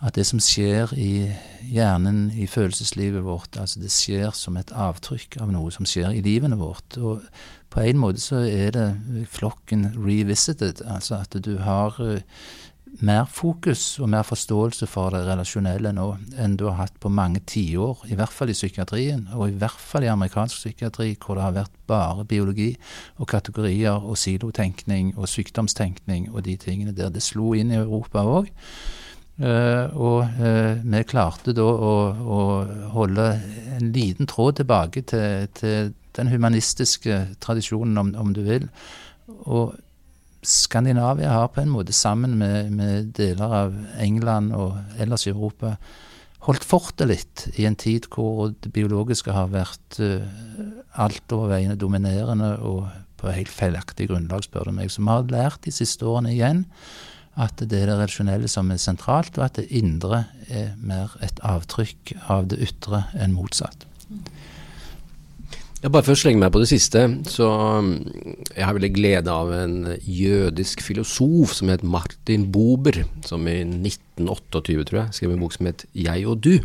at 0.00 0.16
det 0.16 0.24
som 0.28 0.40
skjer 0.40 0.94
i 0.96 1.28
hjernen, 1.68 2.30
i 2.32 2.46
følelseslivet 2.48 3.24
vårt, 3.24 3.58
altså 3.60 3.82
det 3.82 3.92
skjer 3.92 4.32
som 4.36 4.56
et 4.56 4.72
avtrykk 4.72 5.36
av 5.44 5.52
noe 5.52 5.72
som 5.74 5.88
skjer 5.88 6.14
i 6.16 6.22
livene 6.24 6.56
vårt. 6.60 6.96
Og 6.96 7.26
på 7.70 7.84
en 7.84 8.00
måte 8.00 8.22
så 8.22 8.40
er 8.48 8.72
det 8.76 8.88
flokken 9.30 9.90
revisited, 9.98 10.80
altså 10.88 11.20
at 11.20 11.36
du 11.44 11.58
har 11.60 12.00
uh, 12.00 12.16
mer 13.04 13.26
fokus 13.30 13.98
og 14.00 14.08
mer 14.10 14.24
forståelse 14.26 14.88
for 14.90 15.14
det 15.14 15.20
relasjonelle 15.28 15.92
nå 15.94 16.06
enn 16.40 16.56
du 16.58 16.64
har 16.66 16.78
hatt 16.80 16.96
på 17.00 17.12
mange 17.12 17.42
tiår, 17.46 18.06
i 18.10 18.16
hvert 18.18 18.34
fall 18.34 18.50
i 18.50 18.56
psykiatrien, 18.56 19.28
og 19.36 19.50
i 19.50 19.58
hvert 19.60 19.84
fall 19.84 20.04
i 20.06 20.10
amerikansk 20.10 20.64
psykiatri, 20.64 21.12
hvor 21.20 21.38
det 21.38 21.44
har 21.44 21.58
vært 21.60 21.76
bare 21.90 22.24
biologi 22.24 22.72
og 23.18 23.28
kategorier 23.30 24.00
og 24.00 24.18
silotenkning 24.18 25.12
og 25.16 25.28
sykdomstenkning 25.30 26.30
og 26.32 26.44
de 26.48 26.56
tingene 26.60 26.96
der. 26.96 27.12
Det 27.12 27.22
slo 27.24 27.52
inn 27.54 27.72
i 27.72 27.78
Europa 27.78 28.24
òg. 28.24 28.50
Uh, 29.40 29.88
og 29.96 30.18
uh, 30.36 30.80
vi 30.84 31.00
klarte 31.08 31.54
da 31.56 31.64
å, 31.64 31.92
å, 32.12 32.40
holde 32.92 33.30
en 33.78 33.86
liten 33.94 34.28
tråd 34.28 34.58
tilbake 34.58 35.00
til, 35.08 35.46
til 35.56 35.94
den 36.18 36.28
humanistiske 36.28 37.22
tradisjonen, 37.40 37.96
om, 37.96 38.10
om, 38.20 38.34
du 38.36 38.42
vil. 38.44 38.66
Og 39.48 39.78
Skandinavia 40.44 41.32
har 41.32 41.48
på 41.54 41.62
en 41.62 41.72
måte, 41.72 41.96
sammen 41.96 42.36
med, 42.40 42.68
med 42.76 43.14
deler 43.16 43.56
av 43.62 43.80
England 44.00 44.52
og 44.56 44.76
ellers 45.00 45.24
i 45.24 45.32
Europa, 45.32 45.76
holdt 46.44 46.64
fortet 46.64 47.08
litt 47.08 47.46
i 47.60 47.64
en 47.68 47.76
tid 47.80 48.08
hvor 48.12 48.50
det 48.52 48.72
biologiske 48.76 49.32
har 49.32 49.48
vært 49.54 50.02
uh, 50.04 50.20
altoverveiende 51.00 51.80
dominerende 51.80 52.58
og 52.60 52.90
på 53.20 53.32
helt 53.32 53.52
feilaktig 53.52 54.10
grunnlag, 54.12 54.44
spør 54.44 54.68
du 54.68 54.76
meg. 54.76 54.92
Så 54.92 55.00
vi 55.00 55.08
har 55.08 55.32
lært 55.32 55.64
de 55.64 55.72
siste 55.72 56.04
årene 56.08 56.36
igjen 56.36 56.66
at 57.40 57.62
det 57.62 57.78
er 57.78 57.88
det 57.88 57.96
relasjonelle 57.96 58.50
som 58.50 58.70
er 58.72 58.80
sentralt, 58.82 59.38
og 59.38 59.46
at 59.46 59.60
det 59.60 59.70
indre 59.72 60.24
er 60.48 60.74
mer 60.76 61.16
et 61.24 61.40
avtrykk 61.46 62.14
av 62.28 62.50
det 62.52 62.60
ytre 62.68 63.04
enn 63.16 63.36
motsatt. 63.36 63.86
Ja, 65.80 65.88
bare 65.88 66.04
for 66.04 66.12
å 66.12 66.20
slenge 66.20 66.42
meg 66.42 66.50
på 66.52 66.60
det 66.60 66.68
siste, 66.68 67.06
så 67.32 67.46
um, 67.80 67.94
jeg 68.52 68.66
har 68.66 68.74
veldig 68.76 68.90
glede 68.92 69.32
av 69.32 69.48
en 69.56 69.94
jødisk 70.04 70.82
filosof 70.84 71.54
som 71.56 71.70
het 71.72 71.80
Martin 71.80 72.50
Bober, 72.52 72.98
som 73.24 73.48
i 73.48 73.62
1928, 73.64 74.84
tror 74.90 74.98
jeg, 75.00 75.14
skrev 75.16 75.32
en 75.32 75.40
bok 75.40 75.56
som 75.56 75.70
het 75.70 75.86
Jeg 75.96 76.26
og 76.28 76.42
du. 76.44 76.58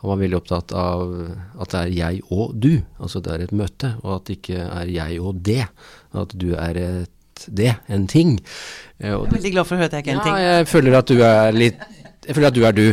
Han 0.00 0.08
var 0.08 0.22
veldig 0.22 0.38
opptatt 0.38 0.72
av 0.76 1.12
at 1.60 1.74
det 1.74 1.82
er 1.82 1.92
jeg 1.98 2.24
og 2.32 2.56
du, 2.56 2.70
altså 2.96 3.20
det 3.20 3.34
er 3.34 3.44
et 3.44 3.54
møte, 3.60 3.92
og 4.00 4.14
at 4.14 4.24
det 4.30 4.38
ikke 4.38 4.64
er 4.64 4.94
jeg 4.94 5.20
og 5.20 5.44
det. 5.44 5.66
At 6.16 6.32
du 6.40 6.50
er 6.56 6.80
et 6.80 7.15
det, 7.48 7.74
en 7.92 8.08
ting. 8.10 8.38
Eh, 8.98 9.10
jeg 9.10 9.20
er 9.20 9.36
veldig 9.36 9.54
glad 9.54 9.68
for 9.68 9.76
å 9.76 9.82
høre 9.82 9.90
at 9.90 9.98
jeg 9.98 10.06
ikke 10.06 10.14
er 10.14 10.18
en 10.18 10.26
ting. 10.26 10.40
Ja, 10.40 10.58
jeg 10.58 10.68
føler 10.72 10.98
at 11.00 11.12
du 11.12 11.22
er 11.26 11.56
litt 11.56 11.86
jeg 12.26 12.34
føler 12.34 12.50
at 12.50 12.56
du 12.56 12.64
er 12.66 12.74
du. 12.74 12.86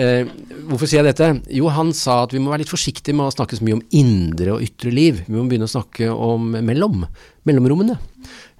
Eh, 0.00 0.28
hvorfor 0.70 0.88
sier 0.88 1.02
jeg 1.02 1.10
dette? 1.10 1.26
Jo, 1.52 1.68
han 1.76 1.90
sa 1.92 2.22
at 2.24 2.32
vi 2.32 2.40
må 2.40 2.48
være 2.52 2.62
litt 2.62 2.72
forsiktige 2.72 3.16
med 3.16 3.28
å 3.28 3.34
snakke 3.34 3.58
så 3.58 3.66
mye 3.66 3.76
om 3.76 3.82
indre 4.00 4.54
og 4.54 4.64
ytre 4.64 4.92
liv. 4.94 5.20
Vi 5.26 5.34
må 5.34 5.44
begynne 5.44 5.68
å 5.68 5.74
snakke 5.74 6.08
om 6.08 6.54
mellom. 6.64 7.02
Mellomrommene. 7.48 7.98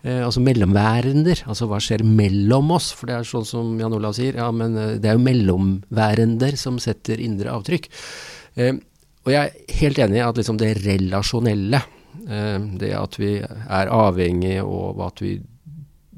Eh, 0.05 0.21
altså 0.23 0.43
mellomværender. 0.45 1.43
Altså 1.51 1.69
hva 1.71 1.81
skjer 1.83 2.05
mellom 2.07 2.75
oss? 2.77 2.91
For 2.97 3.11
det 3.11 3.17
er 3.17 3.31
sånn 3.31 3.49
som 3.49 3.73
Jan 3.81 3.97
Olav 3.97 4.15
sier, 4.19 4.37
ja, 4.39 4.51
men 4.55 4.77
eh, 4.79 4.97
det 5.01 5.11
er 5.11 5.17
jo 5.17 5.25
mellomværender 5.25 6.59
som 6.61 6.79
setter 6.83 7.23
indre 7.25 7.55
avtrykk. 7.55 7.89
Eh, 8.61 8.75
og 9.25 9.33
jeg 9.35 9.41
er 9.49 9.79
helt 9.81 10.03
enig 10.05 10.21
i 10.21 10.27
at 10.27 10.39
liksom 10.39 10.61
det 10.61 10.75
relasjonelle 10.85 11.83
det 12.27 12.91
at 12.97 13.19
vi 13.21 13.37
er 13.43 13.93
avhengige 13.95 14.65
og 14.67 15.01
at 15.07 15.23
vi 15.25 15.37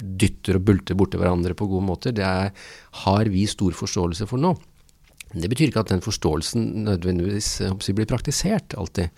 dytter 0.00 0.56
og 0.56 0.64
bulter 0.64 0.96
borti 0.96 1.20
hverandre 1.20 1.56
på 1.56 1.68
gode 1.68 1.84
måter, 1.84 2.14
det 2.16 2.24
er, 2.24 2.52
har 3.04 3.30
vi 3.32 3.44
stor 3.50 3.76
forståelse 3.76 4.28
for 4.30 4.40
nå. 4.40 4.54
Det 5.30 5.46
betyr 5.50 5.68
ikke 5.68 5.84
at 5.84 5.92
den 5.92 6.02
forståelsen 6.02 6.86
nødvendigvis 6.88 7.60
blir 7.94 8.08
praktisert 8.10 8.74
alltid. 8.80 9.12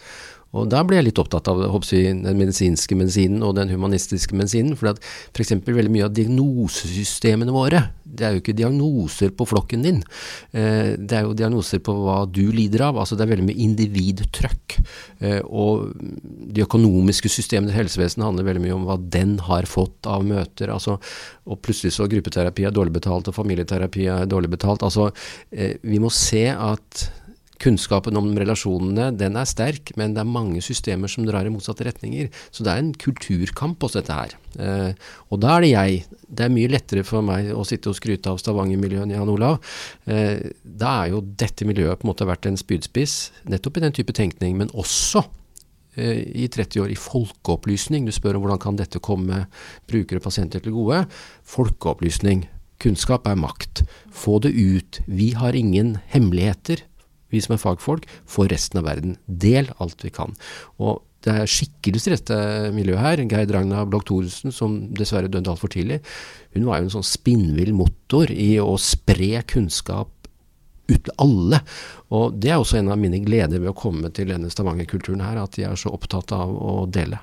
Og 0.53 0.69
da 0.69 0.83
ble 0.85 0.99
jeg 0.99 1.09
litt 1.09 1.21
opptatt 1.21 1.49
av 1.49 1.63
jeg, 1.65 2.13
den 2.21 2.37
medisinske 2.37 2.97
medisinen 2.99 3.45
og 3.47 3.55
den 3.57 3.73
humanistiske 3.73 4.37
medisinen. 4.37 4.77
For 4.77 4.93
at 4.93 5.01
f.eks. 5.33 5.55
veldig 5.65 5.93
mye 5.93 6.09
av 6.09 6.13
diagnosesystemene 6.17 7.55
våre, 7.55 7.87
det 8.05 8.27
er 8.27 8.35
jo 8.35 8.43
ikke 8.43 8.57
diagnoser 8.57 9.33
på 9.33 9.47
flokken 9.49 9.87
din. 9.87 10.03
Eh, 10.53 10.93
det 11.01 11.17
er 11.17 11.25
jo 11.25 11.37
diagnoser 11.37 11.81
på 11.85 11.95
hva 11.97 12.19
du 12.29 12.45
lider 12.53 12.85
av. 12.91 13.01
Altså 13.01 13.17
det 13.17 13.25
er 13.25 13.33
veldig 13.33 13.49
mye 13.49 13.65
individtrøkk. 13.65 14.77
Eh, 15.25 15.41
og 15.49 15.89
de 16.53 16.67
økonomiske 16.67 17.33
systemene 17.33 17.73
i 17.73 17.79
helsevesenet 17.79 18.27
handler 18.29 18.51
veldig 18.51 18.65
mye 18.67 18.77
om 18.77 18.85
hva 18.91 18.99
den 19.01 19.39
har 19.49 19.69
fått 19.71 20.11
av 20.11 20.27
møter. 20.29 20.75
Altså, 20.75 20.99
og 21.49 21.63
plutselig 21.65 21.97
så 21.97 22.11
gruppeterapi 22.13 22.69
er 22.69 22.77
dårlig 22.77 22.99
betalt, 23.01 23.33
og 23.33 23.39
familieterapi 23.41 24.05
er 24.13 24.29
dårlig 24.29 24.53
betalt. 24.53 24.85
Altså, 24.85 25.09
eh, 25.49 25.79
vi 25.81 26.03
må 26.03 26.13
se 26.13 26.51
at 26.53 27.09
kunnskapen 27.63 28.19
om 28.19 28.31
relasjonene 28.39 29.11
den 29.15 29.37
er 29.39 29.49
sterk, 29.49 29.93
men 29.99 30.17
det 30.17 30.23
er 30.23 30.29
mange 30.29 30.63
systemer 30.65 31.11
som 31.11 31.27
drar 31.27 31.47
i 31.47 31.53
motsatte 31.53 31.87
retninger. 31.87 32.31
Så 32.51 32.67
det 32.67 32.73
er 32.73 32.83
en 32.83 32.95
kulturkamp 32.99 33.83
også 33.83 34.01
dette 34.01 34.17
her. 34.17 34.35
Eh, 34.59 35.11
og 35.31 35.43
da 35.43 35.57
er 35.57 35.65
det 35.65 35.73
jeg. 35.73 36.01
Det 36.27 36.47
er 36.47 36.55
mye 36.55 36.73
lettere 36.73 37.05
for 37.07 37.25
meg 37.27 37.53
å 37.55 37.65
sitte 37.69 37.93
og 37.93 37.99
skryte 37.99 38.33
av 38.33 38.41
Stavanger-miljøet, 38.43 39.13
Jan 39.15 39.31
Olav. 39.33 39.61
Eh, 40.07 40.41
da 40.63 40.97
er 41.03 41.13
jo 41.15 41.23
dette 41.23 41.69
miljøet 41.69 42.01
på 42.01 42.09
en 42.09 42.13
måte 42.13 42.29
vært 42.29 42.51
en 42.51 42.59
spydspiss, 42.61 43.17
nettopp 43.53 43.79
i 43.79 43.85
den 43.87 43.95
type 43.97 44.17
tenkning, 44.17 44.57
men 44.59 44.73
også 44.75 45.23
eh, 45.97 46.25
i 46.45 46.49
30 46.51 46.87
år 46.87 46.95
i 46.95 46.99
folkeopplysning. 46.99 48.09
Du 48.09 48.15
spør 48.17 48.41
om 48.41 48.47
hvordan 48.47 48.63
kan 48.63 48.81
dette 48.81 49.03
komme 49.03 49.47
brukere 49.91 50.23
og 50.23 50.27
pasienter 50.27 50.65
til 50.65 50.75
gode. 50.75 51.05
Folkeopplysning. 51.55 52.49
Kunnskap 52.83 53.29
er 53.31 53.39
makt. 53.39 53.85
Få 54.11 54.41
det 54.43 54.57
ut. 54.59 54.99
Vi 55.07 55.31
har 55.39 55.55
ingen 55.55 56.01
hemmeligheter 56.11 56.83
vi 57.33 57.41
som 57.43 57.57
er 57.57 57.63
fagfolk, 57.63 58.07
for 58.29 58.51
resten 58.53 58.83
av 58.83 58.87
verden. 58.91 59.17
Del 59.27 59.73
alt 59.83 60.05
vi 60.05 60.13
kan. 60.15 60.37
Og 60.83 61.03
det 61.23 61.35
er 61.39 61.51
skikkelser 61.51 62.13
i 62.13 62.19
dette 62.19 62.39
miljøet 62.75 63.03
her. 63.03 63.25
Geir 63.31 63.53
Ragna 63.55 63.85
Blokk 63.87 64.09
Thoresen, 64.09 64.55
som 64.55 64.79
dessverre 64.97 65.31
døde 65.31 65.53
altfor 65.53 65.71
tidlig, 65.73 66.01
hun 66.57 66.67
var 66.67 66.81
jo 66.81 66.89
en 66.89 66.97
sånn 66.97 67.07
spinnvill 67.07 67.73
motor 67.77 68.31
i 68.33 68.57
å 68.61 68.75
spre 68.81 69.45
kunnskap 69.49 70.11
ut 70.91 71.13
alle. 71.23 71.63
Og 72.13 72.39
det 72.43 72.53
er 72.53 72.61
også 72.61 72.81
en 72.81 72.91
av 72.93 73.01
mine 73.01 73.23
gleder 73.25 73.63
ved 73.63 73.71
å 73.71 73.77
komme 73.79 74.11
til 74.15 74.33
denne 74.35 74.51
Stavanger-kulturen 74.53 75.23
her, 75.25 75.41
at 75.41 75.57
de 75.57 75.67
er 75.69 75.79
så 75.79 75.95
opptatt 75.95 76.35
av 76.37 76.51
å 76.53 76.83
dele. 76.91 77.23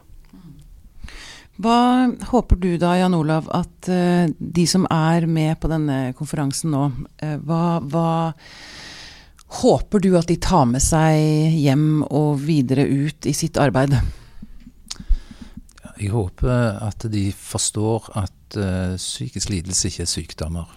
Hva 1.60 2.08
håper 2.32 2.56
du 2.56 2.70
da, 2.80 2.94
Jan 2.96 3.18
Olav, 3.18 3.50
at 3.52 3.90
uh, 3.92 4.32
de 4.40 4.64
som 4.70 4.86
er 4.88 5.28
med 5.28 5.60
på 5.60 5.68
denne 5.68 6.14
konferansen 6.16 6.72
nå, 6.72 6.86
uh, 7.20 7.36
hva, 7.44 7.64
hva 7.84 8.12
håper 9.50 10.04
du 10.04 10.14
at 10.20 10.30
de 10.30 10.38
tar 10.42 10.68
med 10.70 10.84
seg 10.84 11.56
hjem 11.58 12.04
og 12.06 12.42
videre 12.44 12.86
ut 12.86 13.26
i 13.30 13.34
sitt 13.34 13.58
arbeid? 13.62 13.96
Jeg 16.00 16.14
håper 16.14 16.78
at 16.86 17.04
de 17.12 17.26
forstår 17.36 18.12
at 18.22 18.60
uh, 18.60 18.96
psykisk 18.96 19.50
lidelse 19.52 19.90
ikke 19.90 20.06
er 20.06 20.12
sykdommer. 20.12 20.76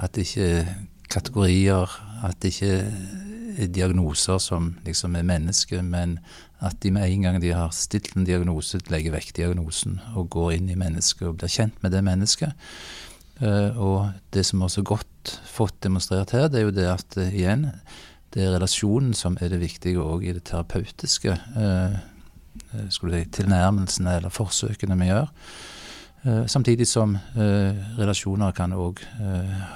At 0.00 0.16
det 0.16 0.26
ikke 0.26 0.48
er 0.48 0.72
kategorier, 1.10 1.92
at 2.24 2.40
det 2.42 2.54
ikke 2.54 2.72
er 3.60 3.70
diagnoser 3.70 4.40
som 4.42 4.74
liksom 4.86 5.14
er 5.18 5.26
mennesker, 5.26 5.82
men 5.82 6.18
at 6.60 6.76
de 6.82 6.90
med 6.90 7.06
en 7.06 7.22
gang 7.22 7.38
de 7.42 7.52
har 7.54 7.70
stilt 7.74 8.16
en 8.16 8.26
diagnose, 8.26 8.80
legger 8.90 9.14
vekk 9.14 9.32
diagnosen 9.36 10.00
og 10.16 10.28
går 10.34 10.56
inn 10.58 10.70
i 10.72 10.78
mennesket 10.78 11.28
og 11.28 11.38
blir 11.40 11.52
kjent 11.52 11.78
med 11.82 11.94
det 11.94 12.02
mennesket. 12.06 12.52
Uh, 13.40 13.70
og 13.78 13.96
det 14.34 14.44
som 14.46 14.62
er 14.62 14.72
så 14.72 14.82
godt 14.82 15.09
fått 15.46 15.82
demonstrert 15.82 16.32
her, 16.36 16.48
det 16.48 16.60
er 16.60 16.68
jo 16.68 16.76
det 16.76 16.86
at 16.90 17.18
uh, 17.18 17.26
igjen, 17.28 17.68
det 18.34 18.44
er 18.44 18.54
relasjonen 18.54 19.14
som 19.16 19.36
er 19.42 19.50
det 19.52 19.60
viktige 19.62 20.02
òg 20.02 20.24
i 20.28 20.34
det 20.36 20.44
terapeutiske. 20.46 21.34
Eh, 21.34 21.96
skulle 22.94 23.18
si, 23.18 23.30
tilnærmelsene 23.40 24.16
eller 24.20 24.30
forsøkene 24.30 24.98
vi 25.00 25.08
gjør. 25.10 25.30
samtidig 26.46 26.86
som 26.86 27.16
relasjoner 27.98 28.52
kan 28.52 28.72
òg 28.76 29.00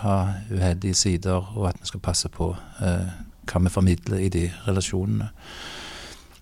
ha 0.02 0.16
uheldige 0.52 0.94
sider, 0.94 1.56
og 1.56 1.68
at 1.68 1.80
vi 1.80 1.86
skal 1.88 2.00
passe 2.00 2.28
på 2.28 2.50
hva 2.52 3.62
vi 3.64 3.72
formidler 3.72 4.18
i 4.18 4.28
de 4.28 4.50
relasjonene. 4.66 5.30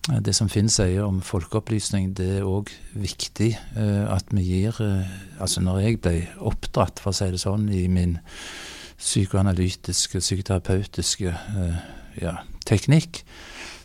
Det 0.03 0.35
som 0.35 0.49
Finn 0.51 0.67
sier 0.67 1.05
om 1.05 1.21
folkeopplysning, 1.23 2.09
det 2.17 2.41
er 2.41 2.47
òg 2.47 2.67
viktig 2.99 3.53
at 4.11 4.25
vi 4.35 4.43
gir 4.43 4.81
Altså 5.39 5.61
når 5.63 5.79
jeg 5.79 6.01
ble 6.03 6.27
oppdratt, 6.43 6.99
for 6.99 7.13
å 7.13 7.15
si 7.15 7.29
det 7.31 7.39
sånn, 7.39 7.69
i 7.71 7.87
min 7.87 8.17
psykoanalytiske, 9.03 10.21
psykoterapeutiske 10.23 11.33
uh, 11.33 11.81
ja, 12.21 12.37
teknikk, 12.65 13.23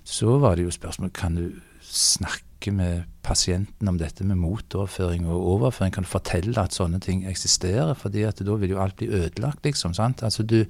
så 0.07 0.39
var 0.39 0.57
det 0.57 0.69
jo 0.69 0.75
spørsmål 0.75 1.11
kan 1.15 1.37
du 1.37 1.51
snakke 1.83 2.73
med 2.75 3.03
pasienten 3.23 3.89
om 3.89 3.99
dette 4.01 4.25
med 4.27 4.39
motoverføring 4.41 5.27
og 5.29 5.45
overføring. 5.55 5.93
Kan 5.95 6.07
du 6.07 6.11
fortelle 6.11 6.59
at 6.59 6.75
sånne 6.75 7.01
ting 7.01 7.27
eksisterer? 7.29 7.95
fordi 7.95 8.25
at 8.27 8.41
da 8.45 8.57
vil 8.59 8.71
jo 8.75 8.81
alt 8.83 8.97
bli 8.97 9.09
ødelagt, 9.09 9.65
liksom. 9.65 9.95
sant? 9.95 10.23
Altså 10.23 10.43
du 10.43 10.65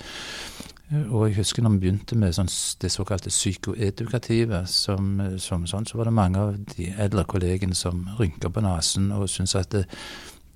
og 0.88 1.26
jeg 1.28 1.36
husker 1.36 1.62
når 1.62 1.74
vi 1.74 1.82
begynte 1.82 2.16
med 2.16 2.32
sånn, 2.32 2.48
det 2.80 2.88
såkalte 2.88 3.28
psykoedukative, 3.28 4.62
som, 4.72 5.18
som 5.36 5.66
sånn, 5.68 5.84
så 5.84 5.98
var 6.00 6.08
det 6.08 6.14
mange 6.16 6.40
av 6.40 6.54
de 6.72 6.88
eldre 6.96 7.26
kollegene 7.28 7.76
som 7.76 8.06
rynka 8.16 8.48
på 8.48 8.62
nesen 8.64 9.10
og 9.12 9.26
syntes 9.28 9.58
at 9.60 9.74
det, 9.74 9.82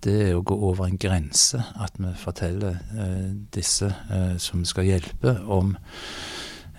det 0.03 0.17
er 0.29 0.37
å 0.37 0.45
gå 0.47 0.57
over 0.71 0.89
en 0.89 0.99
grense. 1.01 1.61
At 1.83 1.99
vi 2.01 2.11
forteller 2.19 2.79
eh, 2.99 3.31
disse 3.55 3.91
eh, 4.11 4.37
som 4.43 4.65
skal 4.69 4.89
hjelpe, 4.89 5.37
om 5.47 5.77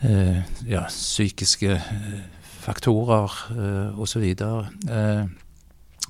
eh, 0.03 0.41
ja, 0.67 0.85
psykiske 0.89 1.77
eh, 1.77 2.17
faktorer 2.63 3.37
eh, 3.55 3.99
osv. 3.99 4.23
Eh, 4.23 5.23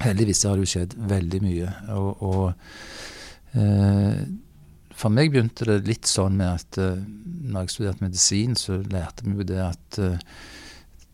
heldigvis 0.03 0.45
har 0.47 0.57
det 0.57 0.65
jo 0.65 0.71
skjedd 0.75 0.95
veldig 1.09 1.43
mye. 1.45 1.75
Og, 1.97 2.23
og 2.29 3.59
eh, 3.59 4.23
for 4.93 5.13
meg 5.13 5.33
begynte 5.33 5.67
det 5.67 5.83
litt 5.89 6.09
sånn 6.09 6.35
med 6.37 6.51
at 6.53 6.77
uh, 6.77 6.99
når 7.01 7.65
jeg 7.65 7.71
studerte 7.73 8.05
medisin, 8.05 8.53
så 8.55 8.77
lærte 8.77 9.25
vi 9.25 9.33
jo 9.39 9.47
det 9.49 9.57
at 9.65 9.97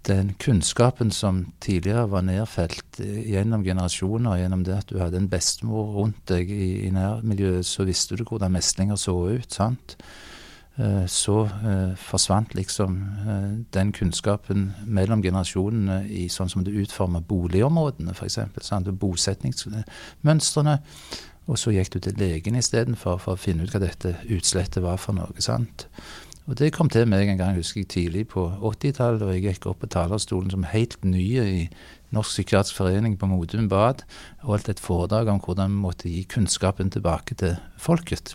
den 0.08 0.34
kunnskapen 0.40 1.12
som 1.12 1.44
tidligere 1.62 2.08
var 2.12 2.24
nedfelt 2.26 3.00
gjennom 3.00 3.64
generasjoner, 3.64 4.40
gjennom 4.40 4.64
det 4.64 4.78
at 4.78 4.90
du 4.90 5.00
hadde 5.00 5.20
en 5.20 5.30
bestemor 5.30 5.92
rundt 5.98 6.22
deg 6.32 6.50
i, 6.50 6.72
i 6.88 6.90
nærmiljøet, 6.96 7.68
så 7.68 7.86
visste 7.88 8.18
du 8.18 8.24
hvordan 8.24 8.54
meslinger 8.56 9.00
så 9.00 9.16
ut. 9.36 9.54
sant? 9.54 9.98
Eh, 10.80 11.06
så 11.12 11.42
eh, 11.44 11.96
forsvant 12.00 12.54
liksom 12.56 13.00
eh, 13.28 13.66
den 13.74 13.92
kunnskapen 13.92 14.70
mellom 14.86 15.24
generasjonene 15.24 16.06
i 16.08 16.30
sånn 16.32 16.52
som 16.52 16.64
det 16.64 16.78
utforma 16.80 17.20
boligområdene, 17.20 18.16
f.eks. 18.16 18.40
Bosetningsmønstrene. 19.02 20.78
Og 21.50 21.58
så 21.60 21.74
gikk 21.74 21.92
du 21.96 22.00
til 22.06 22.16
legen 22.22 22.56
istedenfor 22.56 23.20
for 23.20 23.36
å 23.36 23.42
finne 23.42 23.66
ut 23.66 23.74
hva 23.74 23.82
dette 23.84 24.16
utslettet 24.30 24.84
var 24.86 25.02
for 25.02 25.18
noe. 25.18 25.34
sant? 25.44 25.90
Og 26.50 26.58
det 26.58 26.72
kom 26.74 26.90
til 26.90 27.06
meg 27.06 27.30
en 27.30 27.38
gang, 27.38 27.58
husker 27.60 27.84
jeg, 27.84 27.92
tidlig 27.94 28.24
på 28.32 28.48
80-tallet, 28.58 29.22
da 29.22 29.30
jeg 29.36 29.44
gikk 29.44 29.68
opp 29.70 29.84
på 29.84 29.90
talerstolen 29.94 30.50
som 30.50 30.66
helt 30.66 30.98
ny 31.06 31.26
i 31.38 31.68
Norsk 32.16 32.40
psykiatrisk 32.40 32.80
forening 32.80 33.20
på 33.22 33.30
Modum 33.30 33.68
Bad 33.70 34.02
og 34.42 34.56
holdt 34.56 34.72
et 34.74 34.82
foredrag 34.82 35.30
om 35.30 35.38
hvordan 35.46 35.76
vi 35.76 35.84
måtte 35.84 36.10
gi 36.10 36.24
kunnskapen 36.26 36.90
tilbake 36.90 37.38
til 37.38 37.54
folket. 37.78 38.34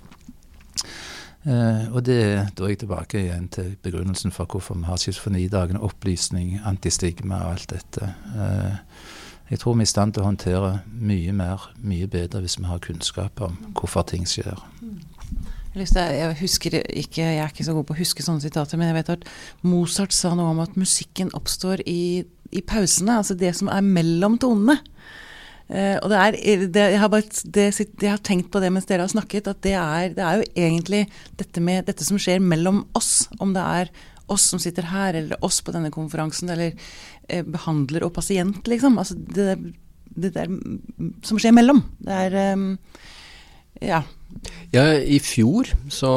Uh, 1.45 1.91
og 1.91 2.05
det 2.07 2.21
er 2.23 2.47
jeg 2.55 2.79
tilbake 2.85 3.19
igjen 3.19 3.51
til 3.53 3.75
begrunnelsen 3.83 4.33
for 4.33 4.47
hvorfor 4.47 4.79
vi 4.79 4.87
har 4.87 5.03
schizofrenidagene, 5.03 5.83
opplysning, 5.83 6.61
antistigma 6.65 7.43
og 7.43 7.57
alt 7.57 7.75
dette. 7.75 8.13
Uh, 8.31 8.79
jeg 9.51 9.59
tror 9.61 9.75
vi 9.75 9.83
er 9.83 9.91
i 9.91 9.91
stand 9.91 10.15
til 10.15 10.23
å 10.23 10.31
håndtere 10.31 10.71
mye 10.87 11.35
mer, 11.35 11.67
mye 11.83 12.07
bedre 12.09 12.47
hvis 12.47 12.61
vi 12.63 12.71
har 12.71 12.81
kunnskap 12.87 13.43
om 13.43 13.59
hvorfor 13.75 14.07
ting 14.09 14.23
skjer. 14.29 14.55
Jeg 15.75 16.37
husker 16.39 16.77
ikke, 16.87 17.25
jeg 17.25 17.43
er 17.43 17.51
ikke 17.51 17.67
så 17.67 17.75
god 17.75 17.87
på 17.89 17.97
å 17.97 17.99
huske 17.99 18.23
sånne 18.23 18.45
sitater, 18.45 18.79
men 18.79 18.93
jeg 18.93 18.99
vet 19.01 19.13
at 19.17 19.25
Mozart 19.67 20.15
sa 20.15 20.31
noe 20.39 20.53
om 20.53 20.63
at 20.63 20.77
musikken 20.79 21.33
oppstår 21.35 21.83
i, 21.91 22.23
i 22.55 22.63
pausene, 22.63 23.17
altså 23.19 23.35
det 23.39 23.51
som 23.59 23.71
er 23.73 23.83
mellom 23.83 24.39
tonene. 24.39 24.79
Uh, 25.65 25.97
og 26.05 26.11
det 26.13 26.21
er, 26.21 26.37
det, 26.69 26.87
jeg, 26.93 27.01
har 27.01 27.11
bare, 27.11 27.25
det, 27.57 27.63
jeg, 27.73 28.11
har 28.13 28.21
tenkt 28.21 28.51
på 28.53 28.61
det 28.61 28.69
mens 28.71 28.87
dere 28.87 29.07
har 29.07 29.11
snakket, 29.11 29.49
at 29.51 29.63
det 29.65 29.73
er, 29.81 30.11
det 30.15 30.23
er 30.23 30.39
jo 30.39 30.49
egentlig 30.67 31.07
dette, 31.41 31.63
med, 31.65 31.87
dette 31.89 32.07
som 32.07 32.21
skjer 32.21 32.43
mellom 32.45 32.85
oss. 32.95 33.31
Om 33.43 33.57
det 33.57 33.65
er 33.65 33.95
oss 34.31 34.47
som 34.53 34.61
sitter 34.63 34.87
her, 34.93 35.17
eller 35.19 35.41
oss 35.45 35.59
på 35.65 35.73
denne 35.75 35.91
konferansen, 35.93 36.53
eller 36.53 36.77
eh, 37.29 37.43
behandler 37.43 38.07
og 38.07 38.15
pasient, 38.17 38.63
liksom. 38.71 39.01
Altså 39.01 39.19
det 39.19 39.59
der 40.15 40.53
som 41.27 41.41
skjer 41.41 41.55
mellom. 41.57 41.83
Det 41.99 42.21
er 42.29 42.55
um, 42.55 42.69
Ja. 43.83 44.05
Ja, 44.75 44.87
I 44.99 45.21
fjor 45.23 45.71
så 45.93 46.11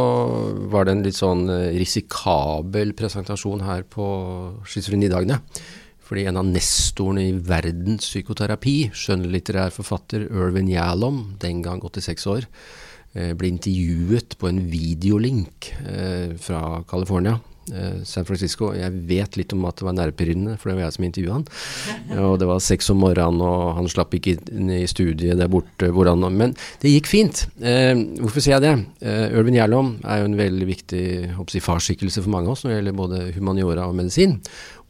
var 0.71 0.87
det 0.87 0.95
en 0.95 1.03
litt 1.05 1.17
sånn 1.17 1.45
eh, 1.53 1.75
risikabel 1.77 2.95
presentasjon 2.97 3.65
her 3.67 3.83
på 3.89 4.07
Schizofrenidagene. 4.65 5.39
Fordi 6.07 6.23
en 6.29 6.39
av 6.39 6.47
nestorene 6.47 7.25
i 7.27 7.35
verdens 7.35 8.07
psykoterapi, 8.07 8.77
skjønnlitterær 8.95 9.73
forfatter 9.75 10.29
Irvin 10.29 10.69
Yalom, 10.71 11.35
den 11.41 11.59
gang 11.65 11.83
86 11.83 12.27
år, 12.31 12.47
eh, 13.13 13.33
ble 13.37 13.51
intervjuet 13.51 14.37
på 14.39 14.49
en 14.49 14.63
videolink 14.71 15.73
eh, 15.83 16.33
fra 16.39 16.81
California 16.87 17.37
San 18.07 18.25
Francisco. 18.27 18.71
Jeg 18.75 18.93
vet 19.09 19.37
litt 19.39 19.53
om 19.55 19.65
at 19.67 19.79
det 19.79 19.87
var 19.87 19.95
nervepirrende, 19.97 20.55
for 20.59 20.71
det 20.71 20.77
var 20.77 20.87
jeg 20.87 20.95
som 20.97 21.07
intervjua 21.07 21.37
han. 21.39 21.47
Og 22.27 22.37
det 22.41 22.49
var 22.49 22.63
seks 22.63 22.91
om 22.93 23.01
morgenen, 23.03 23.41
og 23.43 23.75
han 23.77 23.89
slapp 23.91 24.15
ikke 24.17 24.37
inn 24.53 24.71
i 24.73 24.83
studiet 24.89 25.39
der 25.39 25.51
borte. 25.51 25.89
Han, 26.07 26.25
men 26.37 26.55
det 26.81 26.93
gikk 26.93 27.09
fint. 27.11 27.43
Eh, 27.59 27.93
hvorfor 28.21 28.43
sier 28.43 28.57
jeg 28.57 28.65
det? 28.65 28.73
Eh, 29.07 29.35
Irvin 29.37 29.57
Gjerlom 29.57 29.91
er 30.05 30.21
jo 30.21 30.29
en 30.29 30.39
veldig 30.39 30.67
viktig 30.69 31.03
si, 31.51 31.61
farsskikkelse 31.63 32.23
for 32.23 32.33
mange 32.33 32.49
av 32.49 32.55
oss 32.55 32.63
når 32.65 32.71
det 32.71 32.79
gjelder 32.79 32.97
både 33.01 33.21
humaniora 33.37 33.89
og 33.89 33.97
medisin. 33.97 34.37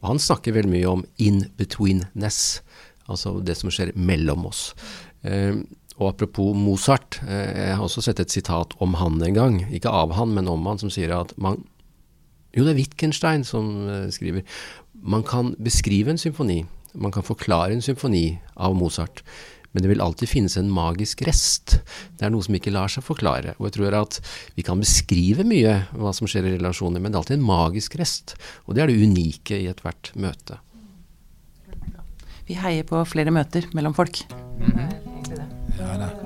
Og 0.02 0.12
han 0.12 0.22
snakker 0.22 0.54
veldig 0.54 0.72
mye 0.72 0.92
om 0.92 1.04
in-betweenness, 1.22 2.40
altså 3.10 3.38
det 3.42 3.58
som 3.58 3.72
skjer 3.72 3.94
mellom 3.98 4.46
oss. 4.50 4.70
Eh, 5.26 5.58
og 5.98 6.12
apropos 6.12 6.54
Mozart, 6.54 7.20
eh, 7.26 7.66
jeg 7.66 7.74
har 7.74 7.82
også 7.82 8.04
sett 8.06 8.20
et 8.22 8.30
sitat 8.30 8.76
om 8.78 8.94
han 9.00 9.18
en 9.22 9.34
gang, 9.34 9.58
ikke 9.74 9.90
av 9.90 10.14
han, 10.14 10.34
men 10.34 10.48
om 10.48 10.66
han, 10.70 10.78
som 10.78 10.92
sier 10.92 11.14
at 11.16 11.34
man 11.36 11.64
jo, 12.56 12.64
det 12.64 12.72
er 12.72 12.80
Wittgenstein 12.80 13.44
som 13.46 13.70
uh, 13.88 14.08
skriver. 14.14 14.46
Man 14.98 15.24
kan 15.26 15.54
beskrive 15.62 16.12
en 16.12 16.20
symfoni, 16.20 16.62
man 16.98 17.14
kan 17.14 17.26
forklare 17.26 17.76
en 17.76 17.84
symfoni 17.84 18.40
av 18.56 18.76
Mozart, 18.76 19.22
men 19.72 19.84
det 19.84 19.90
vil 19.90 20.00
alltid 20.02 20.30
finnes 20.30 20.56
en 20.56 20.70
magisk 20.72 21.22
rest. 21.28 21.76
Det 22.16 22.24
er 22.24 22.32
noe 22.32 22.42
som 22.42 22.56
ikke 22.56 22.72
lar 22.72 22.90
seg 22.90 23.04
forklare. 23.04 23.52
Og 23.58 23.68
jeg 23.68 23.76
tror 23.76 23.98
at 23.98 24.16
vi 24.56 24.64
kan 24.66 24.80
beskrive 24.80 25.44
mye 25.46 25.74
hva 25.92 26.14
som 26.16 26.30
skjer 26.30 26.48
i 26.48 26.54
relasjoner, 26.56 27.02
men 27.04 27.12
det 27.12 27.18
er 27.18 27.22
alltid 27.22 27.36
en 27.36 27.50
magisk 27.50 27.98
rest. 28.00 28.34
Og 28.64 28.74
det 28.74 28.82
er 28.82 28.90
det 28.90 28.96
unike 29.04 29.60
i 29.60 29.68
ethvert 29.68 30.10
møte. 30.16 30.56
Vi 32.48 32.56
heier 32.56 32.88
på 32.88 33.04
flere 33.04 33.34
møter 33.34 33.68
mellom 33.76 33.92
folk. 33.94 34.24
Mm 34.58 34.72
-hmm. 34.72 34.97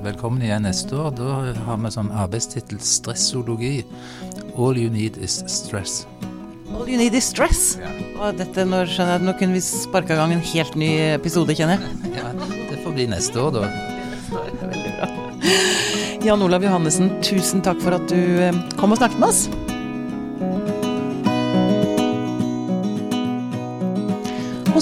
Velkommen 0.02 0.42
igjen 0.42 0.64
neste 0.66 0.96
år. 0.98 1.12
Da 1.14 1.24
har 1.62 1.76
vi 1.78 1.90
som 1.94 2.08
arbeidstittel 2.10 2.78
'Stressologi'. 2.78 3.84
All 4.58 4.78
you 4.78 4.90
need 4.90 5.16
is 5.16 5.44
stress. 5.46 6.06
All 6.74 6.88
you 6.88 6.98
need 6.98 7.14
is 7.14 7.24
stress. 7.24 7.78
Ja. 7.78 7.90
Og 8.18 8.34
dette, 8.34 8.64
nå 8.66 8.82
skjønner 8.82 9.12
jeg, 9.12 9.22
nå 9.28 9.36
kunne 9.38 9.54
vi 9.54 9.62
sparka 9.62 10.16
i 10.16 10.18
gang 10.18 10.34
en 10.34 10.42
helt 10.42 10.74
ny 10.74 10.90
episode, 11.14 11.54
kjenner 11.54 11.78
jeg. 11.78 11.86
Ja, 12.18 12.34
det 12.34 12.82
får 12.82 12.98
bli 12.98 13.06
neste 13.14 13.38
år, 13.38 13.60
da. 13.60 13.70
Veldig 14.66 14.94
bra. 14.98 15.10
Jan 16.26 16.42
Olav 16.42 16.66
Johannessen, 16.66 17.20
tusen 17.22 17.62
takk 17.62 17.78
for 17.82 17.94
at 17.94 18.10
du 18.10 18.18
eh, 18.42 18.62
kom 18.82 18.90
og 18.90 18.98
snakket 18.98 19.22
med 19.22 19.28
oss. 19.30 19.46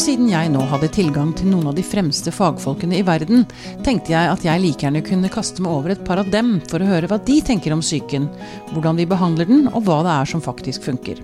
Og 0.01 0.05
siden 0.07 0.31
jeg 0.33 0.49
nå 0.49 0.63
hadde 0.65 0.89
tilgang 0.97 1.35
til 1.37 1.51
noen 1.53 1.67
av 1.69 1.75
de 1.77 1.83
fremste 1.85 2.33
fagfolkene 2.33 2.97
i 2.97 3.03
verden, 3.05 3.43
tenkte 3.85 4.15
jeg 4.15 4.31
at 4.33 4.47
jeg 4.47 4.63
like 4.63 4.81
gjerne 4.81 5.03
kunne 5.05 5.29
kaste 5.29 5.61
meg 5.61 5.75
over 5.77 5.93
et 5.93 6.01
par 6.07 6.23
av 6.23 6.31
dem 6.33 6.55
for 6.71 6.81
å 6.81 6.87
høre 6.89 7.11
hva 7.11 7.19
de 7.21 7.37
tenker 7.45 7.75
om 7.75 7.83
psyken, 7.85 8.31
hvordan 8.71 8.97
vi 8.97 9.05
behandler 9.11 9.51
den, 9.51 9.67
og 9.69 9.85
hva 9.85 9.99
det 10.07 10.15
er 10.15 10.31
som 10.33 10.41
faktisk 10.41 10.89
funker. 10.89 11.21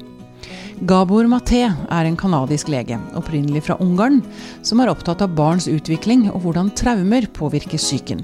Gabor 0.92 1.24
Maté 1.24 1.62
er 1.70 2.10
en 2.10 2.20
canadisk 2.20 2.68
lege, 2.68 3.00
opprinnelig 3.16 3.64
fra 3.64 3.78
Ungarn, 3.80 4.20
som 4.60 4.84
er 4.84 4.92
opptatt 4.92 5.24
av 5.24 5.32
barns 5.40 5.70
utvikling 5.72 6.28
og 6.34 6.42
hvordan 6.44 6.68
traumer 6.76 7.30
påvirker 7.32 7.80
psyken. 7.80 8.20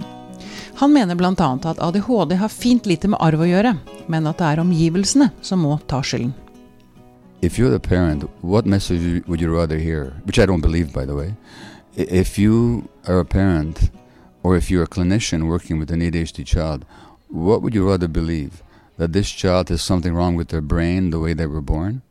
Han 0.85 0.93
mener 0.93 1.17
bl.a. 1.17 1.33
at 1.33 1.81
ADHD 1.81 2.37
har 2.45 2.53
fint 2.53 2.93
lite 2.93 3.09
med 3.09 3.25
arv 3.25 3.41
å 3.41 3.49
gjøre, 3.55 3.79
men 4.05 4.29
at 4.29 4.45
det 4.45 4.53
er 4.53 4.67
omgivelsene 4.69 5.33
som 5.41 5.65
må 5.65 5.81
ta 5.89 6.05
skylden. 6.05 6.37
If 7.43 7.59
you're 7.59 7.71
the 7.71 7.81
parent, 7.81 8.31
what 8.41 8.65
message 8.65 9.27
would 9.27 9.41
you 9.41 9.55
rather 9.55 9.77
hear? 9.77 10.15
Which 10.23 10.39
I 10.39 10.47
don't 10.47 10.61
believe, 10.61 10.93
by 10.93 11.05
the 11.05 11.17
way. 11.17 11.35
If 11.97 12.39
you 12.39 12.89
are 13.09 13.19
a 13.19 13.25
parent 13.25 13.91
or 14.45 14.57
if 14.57 14.71
you're 14.71 14.85
a 14.85 14.89
clinician 14.89 15.49
working 15.49 15.81
with 15.81 15.91
an 15.91 16.01
ADHD 16.01 16.47
child, 16.47 16.85
what 17.29 17.61
would 17.61 17.75
you 17.75 17.89
rather 17.89 18.07
believe? 18.07 18.63
That 18.97 19.13
this 19.13 19.29
child 19.31 19.71
has 19.71 19.83
something 19.83 20.15
wrong 20.15 20.37
with 20.37 20.49
their 20.49 20.61
brain, 20.61 21.11
the 21.11 21.19
way 21.19 21.35
they 21.35 21.47
were 21.47 21.61
born? 21.61 22.03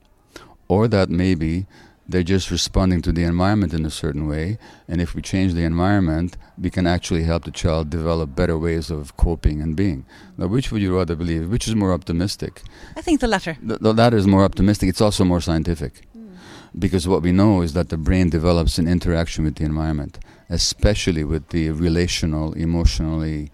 Or 0.68 0.90
that 0.90 1.10
maybe 1.10 1.66
they're 2.12 2.24
just 2.24 2.52
responding 2.52 3.02
to 3.02 3.12
the 3.12 3.24
environment 3.24 3.74
in 3.74 3.86
a 3.86 3.90
certain 3.90 4.28
way. 4.28 4.58
And 4.88 5.02
if 5.02 5.16
we 5.16 5.22
change 5.22 5.54
the 5.54 5.64
environment, 5.64 6.38
we 6.58 6.70
can 6.70 6.86
actually 6.86 7.24
help 7.24 7.46
the 7.46 7.52
child 7.52 7.90
develop 7.90 8.36
better 8.36 8.58
ways 8.58 8.92
of 8.92 9.18
coping 9.18 9.62
and 9.62 9.76
being. 9.76 10.06
Now, 10.38 10.48
which 10.48 10.72
would 10.72 10.82
you 10.82 10.96
rather 10.96 11.16
believe? 11.16 11.50
Which 11.50 11.68
is 11.68 11.76
more 11.76 11.94
optimistic? 11.94 12.62
I 12.96 13.02
think 13.02 13.20
the 13.20 13.28
latter. 13.28 13.58
The, 13.62 13.78
the 13.78 13.94
latter 13.94 14.18
is 14.18 14.28
more 14.28 14.44
optimistic. 14.44 14.90
It's 14.90 15.02
also 15.02 15.24
more 15.24 15.42
scientific. 15.42 16.08
Mm. 16.18 16.38
Because 16.78 17.08
what 17.08 17.22
we 17.22 17.32
know 17.32 17.62
is 17.62 17.74
that 17.74 17.90
the 17.90 17.98
brain 17.98 18.30
develops 18.30 18.78
in 18.78 18.88
interaction 18.88 19.46
with 19.46 19.56
the 19.56 19.66
environment, 19.66 20.20
especially 20.50 21.24
with 21.24 21.50
the 21.50 21.72
relational, 21.72 22.54
emotionally 22.54 23.52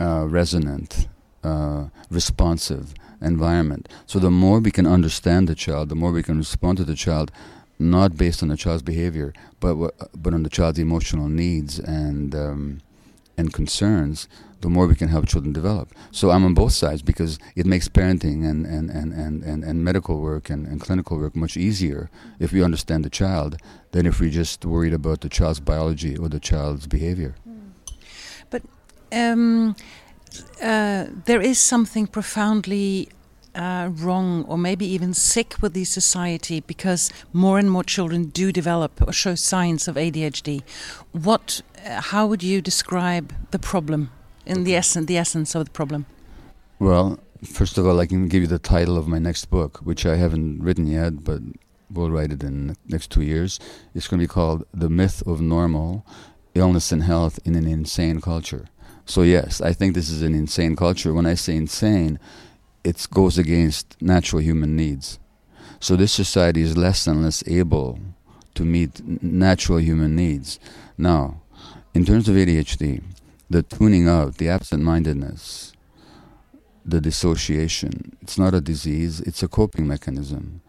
uh, 0.00 0.26
resonant, 0.28 1.08
uh, 1.44 1.86
responsive 2.10 2.94
environment. 3.20 3.88
So 4.06 4.18
the 4.18 4.30
more 4.30 4.60
we 4.60 4.70
can 4.70 4.86
understand 4.86 5.48
the 5.48 5.54
child, 5.54 5.88
the 5.88 5.94
more 5.94 6.12
we 6.12 6.22
can 6.22 6.38
respond 6.38 6.78
to 6.78 6.84
the 6.84 6.94
child, 6.94 7.30
not 7.78 8.16
based 8.16 8.42
on 8.42 8.48
the 8.48 8.56
child's 8.56 8.82
behavior, 8.82 9.32
but 9.60 9.74
but 10.14 10.34
on 10.34 10.42
the 10.42 10.50
child's 10.50 10.78
emotional 10.78 11.28
needs 11.28 11.78
and 11.78 12.34
um, 12.34 12.80
and 13.38 13.52
concerns, 13.52 14.28
the 14.60 14.68
more 14.68 14.86
we 14.86 14.94
can 14.94 15.08
help 15.08 15.26
children 15.26 15.52
develop. 15.52 15.92
So 16.10 16.30
I'm 16.30 16.44
on 16.44 16.54
both 16.54 16.72
sides 16.72 17.02
because 17.02 17.38
it 17.54 17.66
makes 17.66 17.88
parenting 17.88 18.48
and, 18.48 18.66
and, 18.66 18.90
and, 18.90 19.12
and, 19.12 19.42
and, 19.42 19.64
and 19.64 19.84
medical 19.84 20.20
work 20.20 20.48
and, 20.50 20.66
and 20.66 20.80
clinical 20.80 21.18
work 21.18 21.36
much 21.36 21.56
easier 21.56 22.10
if 22.38 22.52
we 22.52 22.62
understand 22.62 23.04
the 23.04 23.10
child 23.10 23.58
than 23.92 24.06
if 24.06 24.20
we're 24.20 24.30
just 24.30 24.64
worried 24.64 24.94
about 24.94 25.20
the 25.20 25.28
child's 25.28 25.60
biology 25.60 26.16
or 26.16 26.28
the 26.28 26.40
child's 26.40 26.86
behavior. 26.86 27.34
But 28.50 28.62
um, 29.12 29.76
uh, 30.62 31.06
there 31.26 31.40
is 31.40 31.60
something 31.60 32.06
profoundly 32.06 33.10
uh, 33.56 33.90
wrong 33.92 34.44
or 34.44 34.58
maybe 34.58 34.86
even 34.86 35.14
sick 35.14 35.56
with 35.60 35.72
the 35.72 35.84
society 35.84 36.60
because 36.60 37.10
more 37.32 37.58
and 37.58 37.70
more 37.70 37.82
children 37.82 38.24
do 38.26 38.52
develop 38.52 39.02
or 39.06 39.12
show 39.12 39.34
signs 39.34 39.88
of 39.88 39.96
ADHD. 39.96 40.62
What, 41.12 41.62
uh, 41.84 42.00
how 42.00 42.26
would 42.26 42.42
you 42.42 42.60
describe 42.60 43.32
the 43.50 43.58
problem 43.58 44.10
in 44.44 44.64
the 44.64 44.76
essence, 44.76 45.06
the 45.06 45.16
essence 45.16 45.54
of 45.54 45.64
the 45.64 45.70
problem? 45.70 46.06
Well, 46.78 47.18
first 47.44 47.78
of 47.78 47.86
all, 47.86 47.98
I 47.98 48.06
can 48.06 48.28
give 48.28 48.42
you 48.42 48.48
the 48.48 48.58
title 48.58 48.98
of 48.98 49.08
my 49.08 49.18
next 49.18 49.46
book, 49.46 49.78
which 49.78 50.04
I 50.04 50.16
haven't 50.16 50.62
written 50.62 50.86
yet, 50.86 51.24
but 51.24 51.40
we'll 51.90 52.10
write 52.10 52.32
it 52.32 52.42
in 52.42 52.68
the 52.68 52.76
next 52.86 53.10
two 53.10 53.22
years. 53.22 53.58
It's 53.94 54.06
going 54.06 54.20
to 54.20 54.24
be 54.24 54.32
called 54.32 54.66
The 54.74 54.90
Myth 54.90 55.22
of 55.26 55.40
Normal 55.40 56.04
Illness 56.54 56.92
and 56.92 57.02
Health 57.02 57.38
in 57.44 57.54
an 57.54 57.66
Insane 57.66 58.20
Culture. 58.20 58.66
So, 59.06 59.22
yes, 59.22 59.60
I 59.60 59.72
think 59.72 59.94
this 59.94 60.10
is 60.10 60.22
an 60.22 60.34
insane 60.34 60.74
culture. 60.74 61.14
When 61.14 61.26
I 61.26 61.34
say 61.34 61.54
insane, 61.54 62.18
it 62.86 63.04
goes 63.10 63.36
against 63.36 64.00
natural 64.00 64.40
human 64.40 64.76
needs. 64.76 65.18
So, 65.80 65.96
this 65.96 66.12
society 66.12 66.62
is 66.62 66.76
less 66.76 67.06
and 67.08 67.24
less 67.24 67.42
able 67.48 67.98
to 68.54 68.64
meet 68.64 68.92
natural 69.22 69.80
human 69.80 70.14
needs. 70.14 70.60
Now, 70.96 71.42
in 71.94 72.04
terms 72.04 72.28
of 72.28 72.36
ADHD, 72.36 73.02
the 73.50 73.62
tuning 73.64 74.08
out, 74.08 74.38
the 74.38 74.48
absent 74.48 74.84
mindedness, 74.84 75.72
the 76.84 77.00
dissociation. 77.00 78.16
It's 78.22 78.38
not 78.38 78.54
a 78.54 78.60
disease, 78.60 79.20
it's 79.20 79.42
a 79.42 79.48
coping 79.48 79.88
mechanism. 79.88 80.60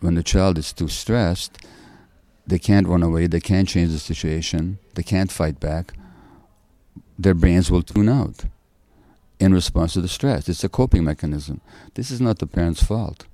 When 0.00 0.14
the 0.14 0.22
child 0.22 0.58
is 0.58 0.72
too 0.72 0.88
stressed, 0.88 1.58
they 2.46 2.60
can't 2.60 2.86
run 2.86 3.02
away, 3.02 3.26
they 3.26 3.40
can't 3.40 3.68
change 3.68 3.90
the 3.90 3.98
situation, 3.98 4.78
they 4.94 5.02
can't 5.02 5.32
fight 5.32 5.58
back. 5.58 5.94
Their 7.18 7.34
brains 7.34 7.70
will 7.70 7.82
tune 7.82 8.08
out 8.08 8.44
in 9.38 9.52
response 9.52 9.92
to 9.94 10.00
the 10.00 10.08
stress. 10.08 10.48
It's 10.48 10.64
a 10.64 10.68
coping 10.68 11.04
mechanism. 11.04 11.60
This 11.94 12.10
is 12.10 12.20
not 12.20 12.38
the 12.38 12.46
parent's 12.46 12.82
fault. 12.82 13.26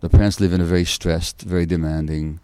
The 0.00 0.08
parents 0.08 0.40
live 0.40 0.52
in 0.52 0.60
a 0.60 0.64
very 0.64 0.84
stressed, 0.84 1.42
very 1.42 1.66
demanding, 1.66 2.40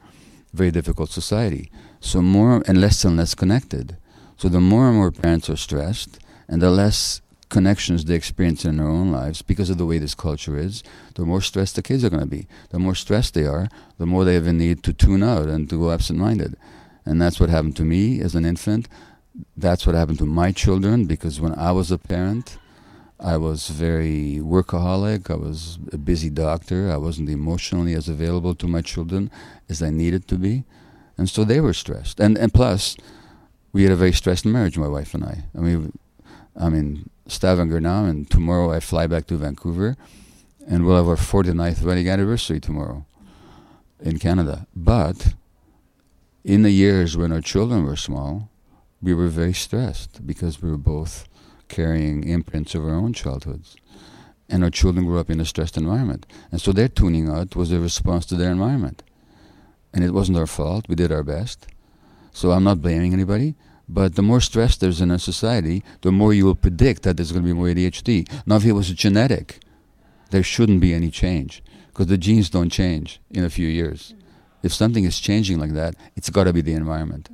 very 0.53 0.71
difficult 0.71 1.11
society. 1.11 1.71
So 2.01 2.23
more 2.23 2.63
and 2.67 2.81
less 2.81 3.05
and 3.05 3.17
less 3.17 3.35
connected. 3.35 3.97
So 4.37 4.49
the 4.49 4.61
more 4.61 4.89
and 4.89 4.97
more 4.97 5.11
parents 5.11 5.51
are 5.51 5.57
stressed, 5.57 6.21
and 6.49 6.63
the 6.63 6.71
less 6.71 7.21
connections 7.49 8.05
they 8.05 8.15
experience 8.15 8.65
in 8.65 8.77
their 8.77 8.87
own 8.87 9.11
lives 9.11 9.43
because 9.43 9.71
of 9.71 9.79
the 9.79 9.87
way 9.87 9.99
this 9.99 10.15
culture 10.15 10.57
is, 10.57 10.83
the 11.15 11.25
more 11.25 11.41
stressed 11.41 11.77
the 11.77 11.83
kids 11.83 12.05
are 12.05 12.11
going 12.11 12.23
to 12.23 12.29
be. 12.29 12.47
The 12.71 12.79
more 12.79 12.95
stressed 12.95 13.35
they 13.35 13.47
are, 13.47 13.69
the 13.99 14.07
more 14.07 14.25
they 14.25 14.35
have 14.35 14.47
a 14.47 14.53
need 14.53 14.83
to 14.85 14.93
tune 14.93 15.23
out 15.23 15.49
and 15.49 15.69
to 15.71 15.79
go 15.79 15.91
absent 15.91 16.19
minded. 16.19 16.57
And 17.05 17.21
that's 17.21 17.41
what 17.41 17.49
happened 17.49 17.77
to 17.77 17.85
me 17.85 18.21
as 18.21 18.35
an 18.35 18.45
infant. 18.45 18.89
That's 19.57 19.87
what 19.87 19.97
happened 19.97 20.19
to 20.19 20.27
my 20.27 20.53
children 20.53 21.07
because 21.07 21.41
when 21.41 21.55
I 21.55 21.73
was 21.73 21.91
a 21.91 21.99
parent, 21.99 22.59
I 23.21 23.37
was 23.37 23.69
very 23.69 24.39
workaholic. 24.41 25.31
I 25.31 25.35
was 25.35 25.79
a 25.93 25.99
busy 25.99 26.31
doctor. 26.31 26.91
I 26.91 26.97
wasn't 26.97 27.29
emotionally 27.29 27.95
as 27.95 28.09
available 28.09 28.55
to 28.57 28.69
my 28.69 28.81
children 28.81 29.31
as 29.69 29.83
I 29.83 29.91
needed 29.91 30.29
to 30.29 30.37
be. 30.37 30.65
And 31.17 31.29
so 31.29 31.43
they 31.43 31.61
were 31.61 31.73
stressed. 31.73 32.21
And, 32.21 32.39
and 32.39 32.55
plus, 32.55 32.97
we 33.73 33.83
had 33.83 33.93
a 33.93 33.97
very 33.97 34.13
stressed 34.13 34.47
marriage, 34.47 34.79
my 34.79 34.87
wife 34.87 35.15
and 35.15 35.25
I. 35.25 35.45
I 35.57 35.61
mean, 35.61 35.99
I 36.57 36.69
mean, 36.69 37.11
Stavanger 37.27 37.81
now, 37.81 38.05
and 38.05 38.31
tomorrow 38.31 38.71
I 38.71 38.81
fly 38.81 39.07
back 39.07 39.27
to 39.27 39.37
Vancouver, 39.37 39.97
and 40.67 40.87
we'll 40.87 40.97
have 40.97 41.09
our 41.09 41.17
49th 41.17 41.83
wedding 41.83 42.09
anniversary 42.09 42.61
tomorrow 42.61 43.05
in 44.01 44.19
Canada. 44.19 44.67
But 44.75 45.35
in 46.45 46.63
the 46.63 46.71
years 46.71 47.17
when 47.17 47.33
our 47.33 47.41
children 47.41 47.85
were 47.85 47.97
small, 47.97 48.49
we 49.03 49.13
were 49.13 49.29
very 49.29 49.53
stressed 49.53 50.27
because 50.27 50.63
we 50.63 50.71
were 50.71 50.79
both 50.79 51.29
carrying 51.69 52.25
imprints 52.25 52.75
of 52.75 52.83
our 52.83 52.95
own 52.95 53.13
childhoods. 53.13 53.77
And 54.49 54.65
our 54.65 54.71
children 54.71 55.05
grew 55.05 55.19
up 55.19 55.31
in 55.31 55.41
a 55.41 55.45
stressed 55.45 55.77
environment. 55.77 56.27
And 56.51 56.61
so 56.61 56.73
their 56.73 56.89
tuning 56.89 57.29
out 57.29 57.55
was 57.55 57.71
a 57.71 57.79
response 57.79 58.25
to 58.27 58.35
their 58.35 58.51
environment. 58.51 59.03
And 59.93 60.05
it 60.05 60.13
wasn't 60.13 60.39
our 60.39 60.47
fault. 60.47 60.87
We 60.89 60.95
did 60.95 61.13
our 61.13 61.23
best. 61.23 61.67
So 62.33 62.53
I'm 62.53 62.65
not 62.65 62.81
blaming 62.81 63.13
anybody. 63.13 63.55
But 63.89 64.17
the 64.17 64.23
more 64.23 64.41
stress 64.41 64.77
there's 64.77 65.01
in 65.01 65.11
a 65.11 65.19
society, 65.19 65.83
the 66.03 66.13
more 66.13 66.35
you 66.35 66.45
will 66.45 66.55
predict 66.55 67.03
that 67.03 67.17
there's 67.17 67.33
going 67.33 67.43
to 67.43 67.49
be 67.49 67.55
more 67.55 67.69
ADHD. 67.69 68.29
Now, 68.47 68.57
if 68.57 68.65
it 68.65 68.73
was 68.73 68.91
genetic, 68.91 69.61
there 70.31 70.43
shouldn't 70.43 70.81
be 70.81 70.93
any 70.93 71.11
change 71.11 71.63
because 71.89 72.07
the 72.07 72.19
genes 72.19 72.51
don't 72.51 72.71
change 72.71 73.21
in 73.31 73.45
a 73.45 73.51
few 73.51 73.67
years. 73.67 74.15
If 74.63 74.75
something 74.75 75.05
is 75.05 75.19
changing 75.19 75.59
like 75.59 75.73
that, 75.73 75.95
it's 76.17 76.31
got 76.31 76.45
to 76.45 76.53
be 76.53 76.61
the 76.61 76.75
environment. 76.75 77.31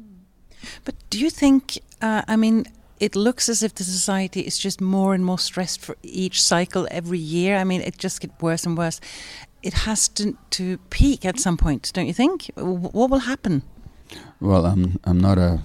But 0.84 0.94
do 1.10 1.18
you 1.18 1.30
think, 1.30 1.78
uh, 2.00 2.22
I 2.28 2.36
mean, 2.36 2.66
it 3.04 3.14
looks 3.14 3.48
as 3.48 3.62
if 3.62 3.74
the 3.74 3.84
society 3.84 4.40
is 4.40 4.56
just 4.58 4.80
more 4.80 5.14
and 5.14 5.24
more 5.24 5.38
stressed 5.38 5.80
for 5.80 5.94
each 6.02 6.42
cycle 6.42 6.88
every 6.90 7.18
year. 7.18 7.56
I 7.56 7.64
mean, 7.64 7.82
it 7.82 7.98
just 7.98 8.20
gets 8.22 8.40
worse 8.40 8.64
and 8.66 8.78
worse. 8.78 8.98
It 9.62 9.74
has 9.86 10.08
to, 10.08 10.36
to 10.50 10.78
peak 10.88 11.24
at 11.24 11.38
some 11.38 11.56
point, 11.56 11.92
don't 11.94 12.06
you 12.06 12.14
think? 12.14 12.50
What 12.56 13.10
will 13.10 13.24
happen? 13.32 13.62
Well, 14.40 14.64
I'm 14.66 14.98
I'm 15.04 15.18
not 15.18 15.38
a 15.38 15.60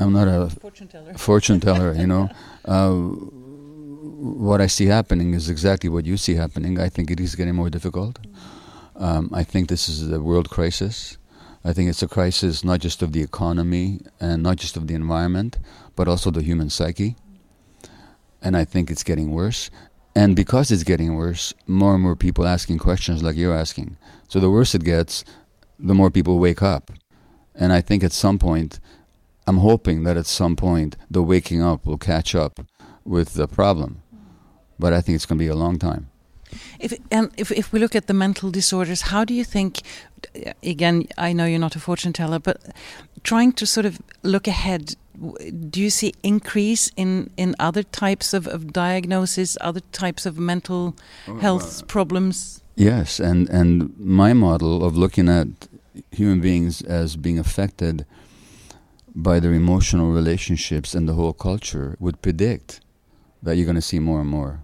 I'm 0.00 0.12
not 0.12 0.28
a 0.28 0.50
fortune 0.60 0.88
teller. 0.88 1.14
Fortune 1.28 1.60
teller, 1.60 1.92
you 1.94 2.06
know. 2.06 2.28
Uh, 2.64 2.92
what 4.50 4.60
I 4.60 4.68
see 4.68 4.86
happening 4.86 5.34
is 5.34 5.48
exactly 5.48 5.88
what 5.88 6.04
you 6.06 6.16
see 6.16 6.34
happening. 6.34 6.78
I 6.78 6.88
think 6.88 7.10
it 7.10 7.20
is 7.20 7.34
getting 7.34 7.54
more 7.54 7.70
difficult. 7.70 8.18
Um, 8.96 9.30
I 9.32 9.44
think 9.44 9.68
this 9.68 9.88
is 9.88 10.10
a 10.10 10.20
world 10.20 10.50
crisis. 10.50 11.18
I 11.66 11.72
think 11.72 11.88
it's 11.88 12.02
a 12.02 12.08
crisis 12.08 12.62
not 12.62 12.80
just 12.80 13.00
of 13.00 13.12
the 13.12 13.22
economy 13.22 14.00
and 14.20 14.42
not 14.42 14.56
just 14.56 14.76
of 14.76 14.86
the 14.86 14.94
environment, 14.94 15.58
but 15.96 16.08
also 16.08 16.30
the 16.30 16.42
human 16.42 16.68
psyche. 16.68 17.16
And 18.42 18.54
I 18.54 18.66
think 18.66 18.90
it's 18.90 19.02
getting 19.02 19.30
worse. 19.30 19.70
And 20.14 20.36
because 20.36 20.70
it's 20.70 20.82
getting 20.82 21.14
worse, 21.14 21.54
more 21.66 21.94
and 21.94 22.02
more 22.02 22.16
people 22.16 22.46
asking 22.46 22.78
questions 22.78 23.22
like 23.22 23.36
you're 23.36 23.56
asking. 23.56 23.96
So 24.28 24.40
the 24.40 24.50
worse 24.50 24.74
it 24.74 24.84
gets, 24.84 25.24
the 25.78 25.94
more 25.94 26.10
people 26.10 26.38
wake 26.38 26.62
up. 26.62 26.92
And 27.54 27.72
I 27.72 27.80
think 27.80 28.04
at 28.04 28.12
some 28.12 28.38
point, 28.38 28.78
I'm 29.46 29.58
hoping 29.58 30.04
that 30.04 30.18
at 30.18 30.26
some 30.26 30.56
point 30.56 30.96
the 31.10 31.22
waking 31.22 31.62
up 31.62 31.86
will 31.86 31.98
catch 31.98 32.34
up 32.34 32.60
with 33.04 33.34
the 33.34 33.48
problem. 33.48 34.02
But 34.78 34.92
I 34.92 35.00
think 35.00 35.16
it's 35.16 35.26
going 35.26 35.38
to 35.38 35.44
be 35.44 35.48
a 35.48 35.56
long 35.56 35.78
time. 35.78 36.10
If 36.78 36.92
and 37.10 37.30
if 37.36 37.50
if 37.50 37.72
we 37.72 37.78
look 37.78 37.94
at 37.94 38.06
the 38.06 38.14
mental 38.14 38.50
disorders, 38.50 39.02
how 39.02 39.24
do 39.24 39.34
you 39.34 39.44
think? 39.44 39.82
Again, 40.62 41.06
I 41.18 41.32
know 41.32 41.44
you're 41.44 41.58
not 41.58 41.76
a 41.76 41.80
fortune 41.80 42.12
teller, 42.12 42.38
but 42.38 42.56
trying 43.22 43.52
to 43.52 43.66
sort 43.66 43.86
of 43.86 43.98
look 44.22 44.48
ahead, 44.48 44.96
do 45.70 45.80
you 45.80 45.90
see 45.90 46.12
increase 46.22 46.90
in 46.96 47.30
in 47.36 47.54
other 47.58 47.82
types 47.82 48.34
of, 48.34 48.46
of 48.46 48.72
diagnosis, 48.72 49.56
other 49.60 49.82
types 49.92 50.26
of 50.26 50.38
mental 50.38 50.94
oh, 51.28 51.38
health 51.38 51.82
uh, 51.82 51.86
problems? 51.86 52.62
Yes, 52.76 53.20
and 53.20 53.48
and 53.50 53.92
my 53.98 54.32
model 54.32 54.84
of 54.84 54.96
looking 54.96 55.28
at 55.28 55.48
human 56.10 56.40
beings 56.40 56.82
as 56.82 57.16
being 57.16 57.38
affected 57.38 58.04
by 59.14 59.38
their 59.40 59.52
emotional 59.52 60.10
relationships 60.10 60.94
and 60.94 61.08
the 61.08 61.14
whole 61.14 61.32
culture 61.32 61.96
would 62.00 62.20
predict 62.20 62.80
that 63.42 63.56
you're 63.56 63.66
going 63.66 63.76
to 63.76 63.82
see 63.82 64.00
more 64.00 64.20
and 64.20 64.30
more. 64.30 64.60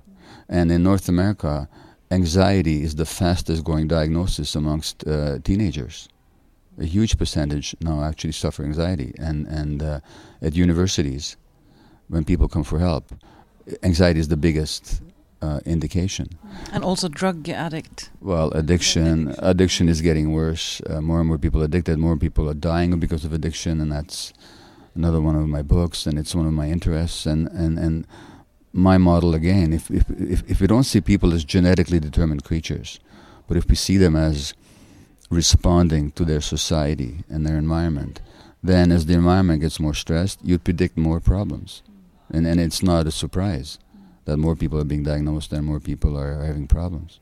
And 0.49 0.73
in 0.73 0.83
North 0.83 1.09
America, 1.09 1.69
anxiety 2.11 2.83
is 2.83 2.95
the 2.97 3.07
fastest 3.07 3.65
growing 3.65 3.89
diagnosis 3.89 4.55
amongst 4.55 5.07
uh, 5.07 5.39
teenagers. 5.45 6.09
A 6.79 6.85
huge 6.85 7.19
percentage 7.19 7.77
now 7.81 8.03
actually 8.03 8.33
suffer 8.33 8.65
anxiety. 8.65 9.13
And, 9.19 9.47
and 9.47 9.83
uh, 9.83 10.01
at 10.41 10.55
universities, 10.55 11.37
when 12.09 12.25
people 12.25 12.49
come 12.49 12.65
for 12.65 12.79
help, 12.79 13.13
anxiety 13.83 14.21
is 14.21 14.29
the 14.29 14.37
biggest 14.37 15.03
uh, 15.43 15.61
indication. 15.65 16.29
And 16.73 16.85
also 16.85 17.09
drug 17.09 17.49
addict. 17.49 18.11
Well, 18.21 18.51
addiction 18.53 19.35
addiction 19.39 19.89
is 19.89 20.01
getting 20.01 20.33
worse. 20.33 20.81
Uh, 20.89 21.01
more 21.01 21.21
and 21.21 21.29
more 21.29 21.39
people 21.39 21.63
addicted. 21.63 21.99
More 21.99 22.17
people 22.17 22.49
are 22.49 22.55
dying 22.55 22.99
because 22.99 23.25
of 23.25 23.33
addiction, 23.33 23.81
and 23.81 23.91
that's 23.91 24.33
another 24.95 25.21
one 25.21 25.37
of 25.37 25.49
my 25.49 25.63
books, 25.63 26.07
and 26.07 26.19
it's 26.19 26.35
one 26.35 26.47
of 26.47 26.53
my 26.53 26.69
interests. 26.69 27.27
And 27.27 27.49
and 27.49 27.79
and 27.79 28.07
my 28.73 28.99
model 28.99 29.35
again, 29.35 29.73
if 29.73 29.91
if 29.91 30.05
if, 30.11 30.51
if 30.51 30.61
we 30.61 30.67
don't 30.67 30.85
see 30.85 31.01
people 31.01 31.35
as 31.35 31.45
genetically 31.45 32.01
determined 32.01 32.45
creatures, 32.45 33.01
but 33.47 33.57
if 33.57 33.69
we 33.69 33.75
see 33.75 33.97
them 33.97 34.17
as 34.17 34.55
responding 35.31 36.11
to 36.13 36.25
their 36.25 36.41
society 36.41 37.25
and 37.29 37.47
their 37.47 37.57
environment, 37.57 38.21
then 38.63 38.93
as 38.93 39.07
the 39.07 39.15
environment 39.15 39.61
gets 39.61 39.81
more 39.81 39.95
stressed, 39.95 40.41
you'd 40.43 40.65
predict 40.65 40.97
more 40.97 41.21
problems, 41.21 41.83
and 42.33 42.47
and 42.47 42.61
it's 42.61 42.83
not 42.83 43.07
a 43.07 43.11
surprise 43.11 43.79
that 44.25 44.37
more 44.37 44.55
people 44.55 44.79
are 44.79 44.85
being 44.85 45.03
diagnosed 45.03 45.53
and 45.53 45.65
more 45.65 45.81
people 45.81 46.17
are, 46.17 46.41
are 46.41 46.45
having 46.45 46.69
problems. 46.69 47.19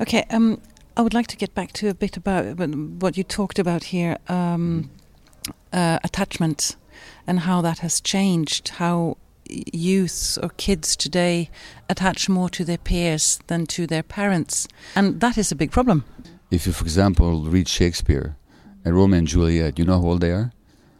Okay, 0.00 0.24
um, 0.30 0.60
I 0.96 1.02
would 1.02 1.14
like 1.14 1.26
to 1.28 1.36
get 1.36 1.54
back 1.54 1.72
to 1.72 1.88
a 1.88 1.94
bit 1.94 2.16
about 2.16 2.58
what 3.00 3.16
you 3.16 3.24
talked 3.24 3.58
about 3.58 3.84
here 3.84 4.16
um, 4.28 4.90
uh, 5.72 5.98
attachment 6.02 6.76
and 7.26 7.40
how 7.40 7.62
that 7.62 7.78
has 7.78 8.00
changed, 8.00 8.68
how 8.70 9.16
youth 9.72 10.38
or 10.42 10.50
kids 10.56 10.96
today 10.96 11.50
attach 11.88 12.28
more 12.28 12.48
to 12.50 12.64
their 12.64 12.78
peers 12.78 13.38
than 13.46 13.66
to 13.66 13.86
their 13.86 14.02
parents. 14.02 14.68
And 14.94 15.20
that 15.20 15.36
is 15.38 15.52
a 15.52 15.56
big 15.56 15.70
problem. 15.70 16.04
If 16.50 16.66
you, 16.66 16.72
for 16.72 16.84
example, 16.84 17.44
read 17.44 17.68
Shakespeare 17.68 18.36
and 18.84 18.94
Romeo 18.94 19.18
and 19.18 19.26
Juliet, 19.26 19.78
you 19.78 19.84
know 19.84 20.00
how 20.00 20.08
old 20.08 20.20
they 20.20 20.32
are? 20.32 20.52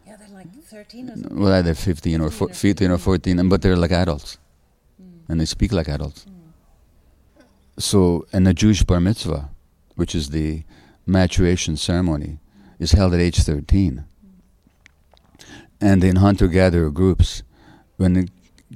Yeah, 0.07 0.17
they're 0.17 0.29
like 0.29 0.53
thirteen. 0.65 1.27
well, 1.31 1.53
either 1.53 1.75
15 1.75 2.21
or, 2.21 2.31
15 2.31 2.91
or 2.91 2.99
14, 2.99 3.39
and, 3.39 3.51
but 3.51 3.63
they're 3.63 3.77
like 3.77 3.93
adults. 3.93 4.39
Hmm. 5.01 5.33
And 5.33 5.41
they 5.41 5.45
speak 5.47 5.73
like 5.73 5.89
adults. 5.89 6.25
Hmm. 6.25 6.31
So, 7.79 8.27
and 8.33 8.47
a 8.47 8.55
Jewish 8.55 8.83
bar 8.85 9.01
mitzvah, 9.01 9.51
which 9.97 10.15
is 10.15 10.31
the 10.31 10.63
maturation 11.07 11.77
ceremony, 11.77 12.39
is 12.79 12.93
held 12.93 13.15
at 13.15 13.21
age 13.21 13.39
13. 13.39 14.05
Hmm. 14.05 15.47
And 15.81 16.05
in 16.05 16.17
hunter 16.17 16.47
gatherer 16.47 16.91
groups, 16.91 17.43
when 17.97 18.13
the 18.15 18.29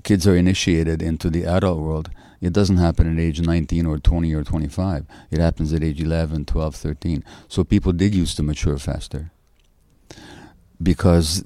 kids 0.02 0.26
are 0.26 0.36
initiated 0.36 1.00
into 1.02 1.30
the 1.30 1.44
adult 1.44 1.78
world, 1.78 2.10
it 2.40 2.52
doesn't 2.52 2.76
happen 2.76 3.12
at 3.12 3.22
age 3.22 3.40
19 3.40 3.86
or 3.86 3.98
20 3.98 4.34
or 4.34 4.44
25. 4.44 5.06
It 5.30 5.38
happens 5.38 5.72
at 5.72 5.82
age 5.82 6.00
11, 6.00 6.44
12, 6.44 6.74
13. 6.74 7.24
So 7.48 7.64
people 7.64 7.92
did 7.92 8.14
used 8.14 8.36
to 8.36 8.42
mature 8.42 8.78
faster 8.78 9.30
because 10.82 11.44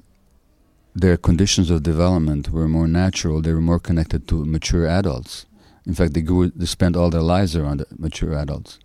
their 0.95 1.15
conditions 1.15 1.69
of 1.69 1.83
development 1.83 2.49
were 2.49 2.67
more 2.67 2.87
natural, 2.87 3.41
they 3.41 3.53
were 3.53 3.61
more 3.61 3.79
connected 3.79 4.27
to 4.27 4.43
mature 4.45 4.87
adults. 4.87 5.45
In 5.85 5.93
fact, 5.93 6.13
they, 6.13 6.21
grew, 6.21 6.49
they 6.49 6.65
spent 6.65 6.95
all 6.95 7.09
their 7.09 7.21
lives 7.21 7.55
around 7.55 7.85
mature 7.97 8.33
adults. 8.33 8.79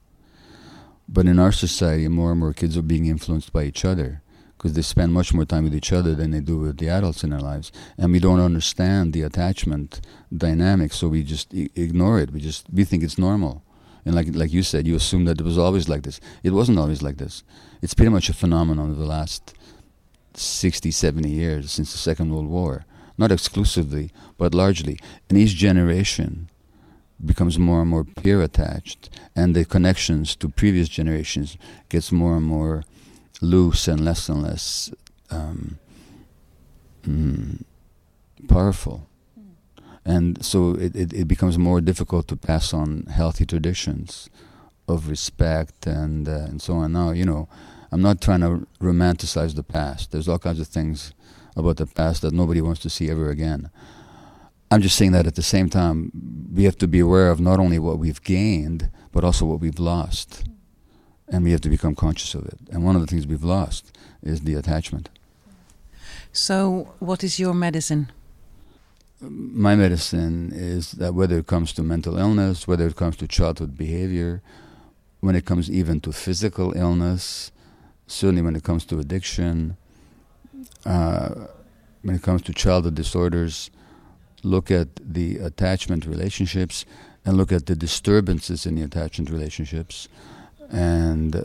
But 1.08 1.26
in 1.26 1.38
our 1.38 1.52
society, 1.52 2.06
more 2.08 2.30
and 2.30 2.40
more 2.40 2.52
kids 2.52 2.76
are 2.76 2.82
being 2.82 3.06
influenced 3.06 3.52
by 3.52 3.64
each 3.64 3.84
other 3.84 4.22
because 4.64 4.76
they 4.76 4.80
spend 4.80 5.12
much 5.12 5.34
more 5.34 5.44
time 5.44 5.64
with 5.64 5.74
each 5.74 5.92
other 5.92 6.14
than 6.14 6.30
they 6.30 6.40
do 6.40 6.56
with 6.58 6.78
the 6.78 6.88
adults 6.88 7.22
in 7.22 7.28
their 7.28 7.38
lives. 7.38 7.70
And 7.98 8.10
we 8.10 8.18
don't 8.18 8.40
understand 8.40 9.12
the 9.12 9.20
attachment 9.20 10.00
dynamic, 10.34 10.94
so 10.94 11.06
we 11.06 11.22
just 11.22 11.52
I- 11.52 11.68
ignore 11.74 12.18
it. 12.18 12.32
We 12.32 12.40
just 12.40 12.64
we 12.72 12.84
think 12.84 13.02
it's 13.02 13.18
normal. 13.18 13.62
And 14.06 14.14
like 14.14 14.34
like 14.34 14.54
you 14.54 14.62
said, 14.62 14.86
you 14.86 14.94
assume 14.96 15.26
that 15.26 15.38
it 15.38 15.44
was 15.44 15.58
always 15.58 15.86
like 15.86 16.04
this. 16.04 16.18
It 16.42 16.52
wasn't 16.52 16.78
always 16.78 17.02
like 17.02 17.18
this. 17.18 17.44
It's 17.82 17.92
pretty 17.92 18.08
much 18.08 18.30
a 18.30 18.32
phenomenon 18.32 18.88
of 18.90 18.96
the 18.96 19.04
last 19.04 19.52
60, 20.32 20.90
70 20.90 21.28
years 21.28 21.70
since 21.70 21.92
the 21.92 21.98
Second 21.98 22.30
World 22.32 22.48
War. 22.48 22.86
Not 23.18 23.30
exclusively, 23.30 24.12
but 24.38 24.54
largely. 24.54 24.98
And 25.28 25.36
each 25.36 25.56
generation 25.56 26.48
becomes 27.22 27.58
more 27.58 27.82
and 27.82 27.90
more 27.90 28.04
peer 28.04 28.40
attached, 28.40 29.10
and 29.36 29.54
the 29.54 29.66
connections 29.66 30.34
to 30.36 30.48
previous 30.48 30.88
generations 30.88 31.58
gets 31.90 32.10
more 32.10 32.38
and 32.38 32.46
more 32.46 32.82
loose 33.40 33.88
and 33.88 34.04
less 34.04 34.28
and 34.28 34.42
less 34.42 34.90
um, 35.30 35.78
mm, 37.06 37.62
powerful. 38.48 39.06
And 40.04 40.44
so 40.44 40.74
it, 40.74 40.94
it, 40.94 41.12
it, 41.12 41.28
becomes 41.28 41.56
more 41.56 41.80
difficult 41.80 42.28
to 42.28 42.36
pass 42.36 42.74
on 42.74 43.04
healthy 43.06 43.46
traditions 43.46 44.28
of 44.86 45.08
respect 45.08 45.86
and 45.86 46.28
uh, 46.28 46.46
and 46.48 46.60
so 46.60 46.74
on. 46.74 46.92
Now, 46.92 47.12
you 47.12 47.24
know, 47.24 47.48
I'm 47.90 48.02
not 48.02 48.20
trying 48.20 48.40
to 48.40 48.66
romanticize 48.80 49.54
the 49.54 49.62
past. 49.62 50.12
There's 50.12 50.28
all 50.28 50.38
kinds 50.38 50.60
of 50.60 50.68
things 50.68 51.14
about 51.56 51.78
the 51.78 51.86
past 51.86 52.20
that 52.22 52.34
nobody 52.34 52.60
wants 52.60 52.80
to 52.80 52.90
see 52.90 53.08
ever 53.08 53.30
again. 53.30 53.70
I'm 54.70 54.82
just 54.82 54.96
saying 54.96 55.12
that 55.12 55.26
at 55.26 55.36
the 55.36 55.42
same 55.42 55.70
time, 55.70 56.10
we 56.52 56.64
have 56.64 56.76
to 56.78 56.88
be 56.88 56.98
aware 56.98 57.30
of 57.30 57.40
not 57.40 57.60
only 57.60 57.78
what 57.78 57.98
we've 57.98 58.22
gained, 58.22 58.90
but 59.12 59.24
also 59.24 59.46
what 59.46 59.60
we've 59.60 59.78
lost. 59.78 60.44
And 61.28 61.42
we 61.44 61.52
have 61.52 61.60
to 61.62 61.70
become 61.70 61.94
conscious 61.94 62.34
of 62.34 62.44
it. 62.46 62.58
And 62.70 62.84
one 62.84 62.96
of 62.96 63.00
the 63.00 63.06
things 63.06 63.26
we've 63.26 63.44
lost 63.44 63.96
is 64.22 64.42
the 64.42 64.54
attachment. 64.54 65.08
So, 66.32 66.94
what 66.98 67.24
is 67.24 67.38
your 67.38 67.54
medicine? 67.54 68.10
My 69.20 69.74
medicine 69.74 70.52
is 70.52 70.92
that 70.92 71.14
whether 71.14 71.38
it 71.38 71.46
comes 71.46 71.72
to 71.74 71.82
mental 71.82 72.18
illness, 72.18 72.68
whether 72.68 72.86
it 72.86 72.96
comes 72.96 73.16
to 73.18 73.28
childhood 73.28 73.76
behavior, 73.78 74.42
when 75.20 75.34
it 75.34 75.46
comes 75.46 75.70
even 75.70 76.00
to 76.00 76.12
physical 76.12 76.76
illness, 76.76 77.50
certainly 78.06 78.42
when 78.42 78.56
it 78.56 78.64
comes 78.64 78.84
to 78.86 78.98
addiction, 78.98 79.76
uh, 80.84 81.46
when 82.02 82.14
it 82.14 82.22
comes 82.22 82.42
to 82.42 82.52
childhood 82.52 82.94
disorders, 82.94 83.70
look 84.42 84.70
at 84.70 84.88
the 85.00 85.38
attachment 85.38 86.04
relationships 86.04 86.84
and 87.24 87.36
look 87.36 87.50
at 87.50 87.66
the 87.66 87.74
disturbances 87.74 88.66
in 88.66 88.74
the 88.74 88.82
attachment 88.82 89.30
relationships. 89.30 90.08
And 90.70 91.36
uh, 91.36 91.40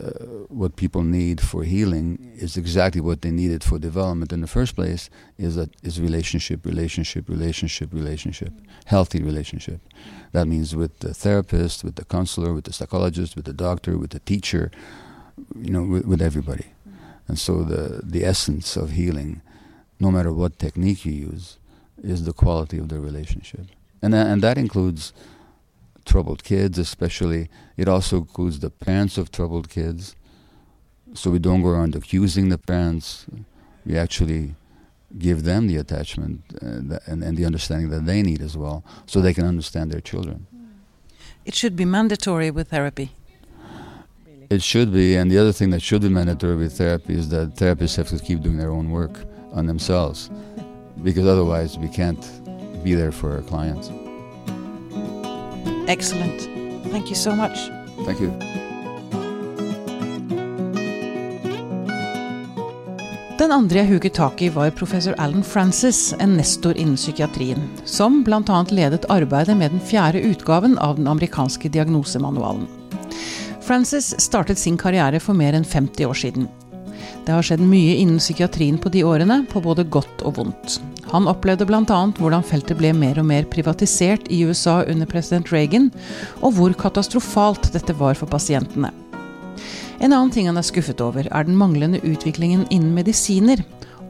what 0.48 0.76
people 0.76 1.02
need 1.02 1.40
for 1.40 1.62
healing 1.62 2.32
is 2.36 2.56
exactly 2.56 3.00
what 3.00 3.22
they 3.22 3.30
needed 3.30 3.62
for 3.62 3.78
development 3.78 4.32
in 4.32 4.40
the 4.40 4.46
first 4.46 4.74
place 4.74 5.10
is 5.38 5.56
that 5.56 5.70
is 5.82 6.00
relationship, 6.00 6.64
relationship, 6.64 7.28
relationship, 7.28 7.92
relationship, 7.92 8.52
healthy 8.86 9.22
relationship. 9.22 9.80
That 10.32 10.46
means 10.46 10.74
with 10.74 10.98
the 11.00 11.14
therapist, 11.14 11.84
with 11.84 11.96
the 11.96 12.04
counselor, 12.04 12.52
with 12.54 12.64
the 12.64 12.72
psychologist, 12.72 13.36
with 13.36 13.44
the 13.44 13.52
doctor, 13.52 13.98
with 13.98 14.10
the 14.10 14.20
teacher, 14.20 14.70
you 15.54 15.70
know, 15.70 15.82
with, 15.82 16.06
with 16.06 16.22
everybody. 16.22 16.66
And 17.28 17.38
so 17.38 17.62
the 17.62 18.00
the 18.02 18.24
essence 18.24 18.76
of 18.76 18.90
healing, 18.90 19.40
no 20.00 20.10
matter 20.10 20.32
what 20.32 20.58
technique 20.58 21.04
you 21.04 21.12
use, 21.12 21.58
is 22.02 22.24
the 22.24 22.32
quality 22.32 22.78
of 22.78 22.88
the 22.88 22.98
relationship, 22.98 23.66
and 24.02 24.14
and 24.14 24.42
that 24.42 24.58
includes 24.58 25.12
troubled 26.10 26.42
kids, 26.52 26.76
especially. 26.78 27.42
It 27.82 27.88
also 27.94 28.14
includes 28.24 28.56
the 28.58 28.70
parents 28.86 29.14
of 29.20 29.24
troubled 29.38 29.66
kids. 29.78 30.02
So 31.14 31.30
we 31.34 31.40
don't 31.46 31.62
go 31.62 31.70
around 31.74 31.94
accusing 32.00 32.46
the 32.54 32.58
parents. 32.72 33.08
We 33.86 33.94
actually 34.04 34.44
give 35.26 35.38
them 35.50 35.62
the 35.70 35.78
attachment 35.84 36.36
uh, 36.62 36.98
and, 37.10 37.18
and 37.26 37.36
the 37.36 37.44
understanding 37.50 37.88
that 37.90 38.04
they 38.10 38.20
need 38.22 38.40
as 38.48 38.54
well, 38.56 38.84
so 39.06 39.14
they 39.20 39.34
can 39.34 39.46
understand 39.54 39.86
their 39.90 40.04
children. 40.10 40.46
It 41.44 41.54
should 41.54 41.74
be 41.74 41.84
mandatory 41.84 42.50
with 42.50 42.68
therapy. 42.68 43.08
It 44.56 44.62
should 44.62 44.92
be, 44.92 45.16
and 45.18 45.30
the 45.30 45.38
other 45.38 45.54
thing 45.58 45.70
that 45.70 45.82
should 45.88 46.02
be 46.02 46.08
mandatory 46.08 46.56
with 46.56 46.72
therapy 46.82 47.14
is 47.14 47.28
that 47.30 47.46
therapists 47.54 47.96
have 47.96 48.08
to 48.08 48.18
keep 48.18 48.40
doing 48.42 48.58
their 48.62 48.72
own 48.78 48.90
work 48.90 49.14
on 49.52 49.66
themselves, 49.66 50.30
because 51.02 51.26
otherwise 51.26 51.78
we 51.78 51.88
can't 51.88 52.24
be 52.84 52.94
there 52.94 53.12
for 53.12 53.28
our 53.36 53.42
clients. 53.42 53.90
Excellent. 55.88 56.48
Thank 56.90 57.10
you 57.10 57.14
so 57.14 57.34
much. 57.34 57.70
Thank 58.06 58.20
you. 58.20 58.30
Den 63.40 63.54
andre 63.56 63.78
jeg 63.80 63.88
huket 63.88 64.14
tak 64.18 64.42
i, 64.44 64.50
var 64.52 64.74
professor 64.76 65.14
Alan 65.16 65.42
Francis, 65.42 66.10
en 66.20 66.34
nestor 66.36 66.76
innen 66.76 66.98
psykiatrien, 66.98 67.62
som 67.88 68.18
bl.a. 68.26 68.58
ledet 68.68 69.06
arbeidet 69.08 69.56
med 69.56 69.72
den 69.72 69.80
fjerde 69.80 70.20
utgaven 70.28 70.76
av 70.78 70.98
den 70.98 71.08
amerikanske 71.08 71.70
diagnosemanualen. 71.72 72.66
Francis 73.64 74.12
startet 74.20 74.60
sin 74.60 74.76
karriere 74.76 75.22
for 75.24 75.32
mer 75.32 75.56
enn 75.56 75.64
50 75.64 76.10
år 76.10 76.20
siden. 76.20 76.50
Det 77.24 77.32
har 77.32 77.46
skjedd 77.46 77.64
mye 77.64 77.96
innen 78.02 78.20
psykiatrien 78.20 78.76
på 78.76 78.92
de 78.92 79.06
årene, 79.08 79.46
på 79.48 79.64
både 79.64 79.88
godt 79.88 80.20
og 80.26 80.36
vondt. 80.36 80.76
Han 81.10 81.26
opplevde 81.26 81.66
bl.a. 81.66 82.00
hvordan 82.18 82.44
feltet 82.46 82.78
ble 82.78 82.92
mer 82.94 83.18
og 83.18 83.26
mer 83.26 83.46
privatisert 83.50 84.28
i 84.30 84.44
USA 84.46 84.80
under 84.86 85.08
president 85.10 85.50
Reagan, 85.50 85.90
og 86.38 86.54
hvor 86.54 86.74
katastrofalt 86.78 87.72
dette 87.74 87.96
var 87.98 88.14
for 88.18 88.30
pasientene. 88.30 88.92
En 90.00 90.14
annen 90.14 90.30
ting 90.32 90.46
han 90.48 90.56
er 90.56 90.64
skuffet 90.64 91.02
over, 91.04 91.26
er 91.26 91.44
den 91.44 91.58
manglende 91.58 92.00
utviklingen 92.06 92.62
innen 92.70 92.94
medisiner, 92.94 93.60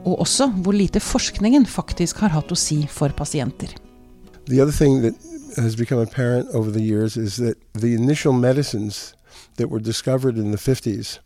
og 0.05 0.21
også 0.23 0.47
hvor 0.61 0.77
lite 0.77 1.01
forskningen 1.01 1.65
faktisk 1.65 2.21
har 2.23 2.33
hatt 2.35 2.53
å 2.53 2.57
si 2.57 2.85
for 2.89 3.13
pasienter. 3.17 3.73
The 4.47 4.61
other 4.61 4.73
thing 4.73 5.01
that 5.01 5.17
has 5.57 5.75
become 5.75 6.01
apparent 6.01 6.49
over 6.53 6.71
the 6.71 6.81
years 6.81 7.17
is 7.17 7.35
that 7.35 7.57
the 7.73 7.93
initial 7.93 8.33
medicines 8.33 9.13
that 9.57 9.69
were 9.69 9.81
discovered 9.81 10.37
in 10.37 10.51
the 10.51 10.57
50s 10.57 11.19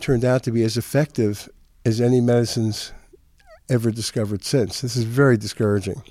turned 0.00 0.24
out 0.24 0.42
to 0.44 0.52
be 0.52 0.64
as 0.64 0.76
effective 0.76 1.48
as 1.84 2.00
any 2.00 2.20
medicines 2.20 2.92
ever 3.68 3.90
discovered 3.90 4.44
since. 4.44 4.80
This 4.80 4.96
is 4.96 5.04
very 5.04 5.36
discouraging. 5.36 6.02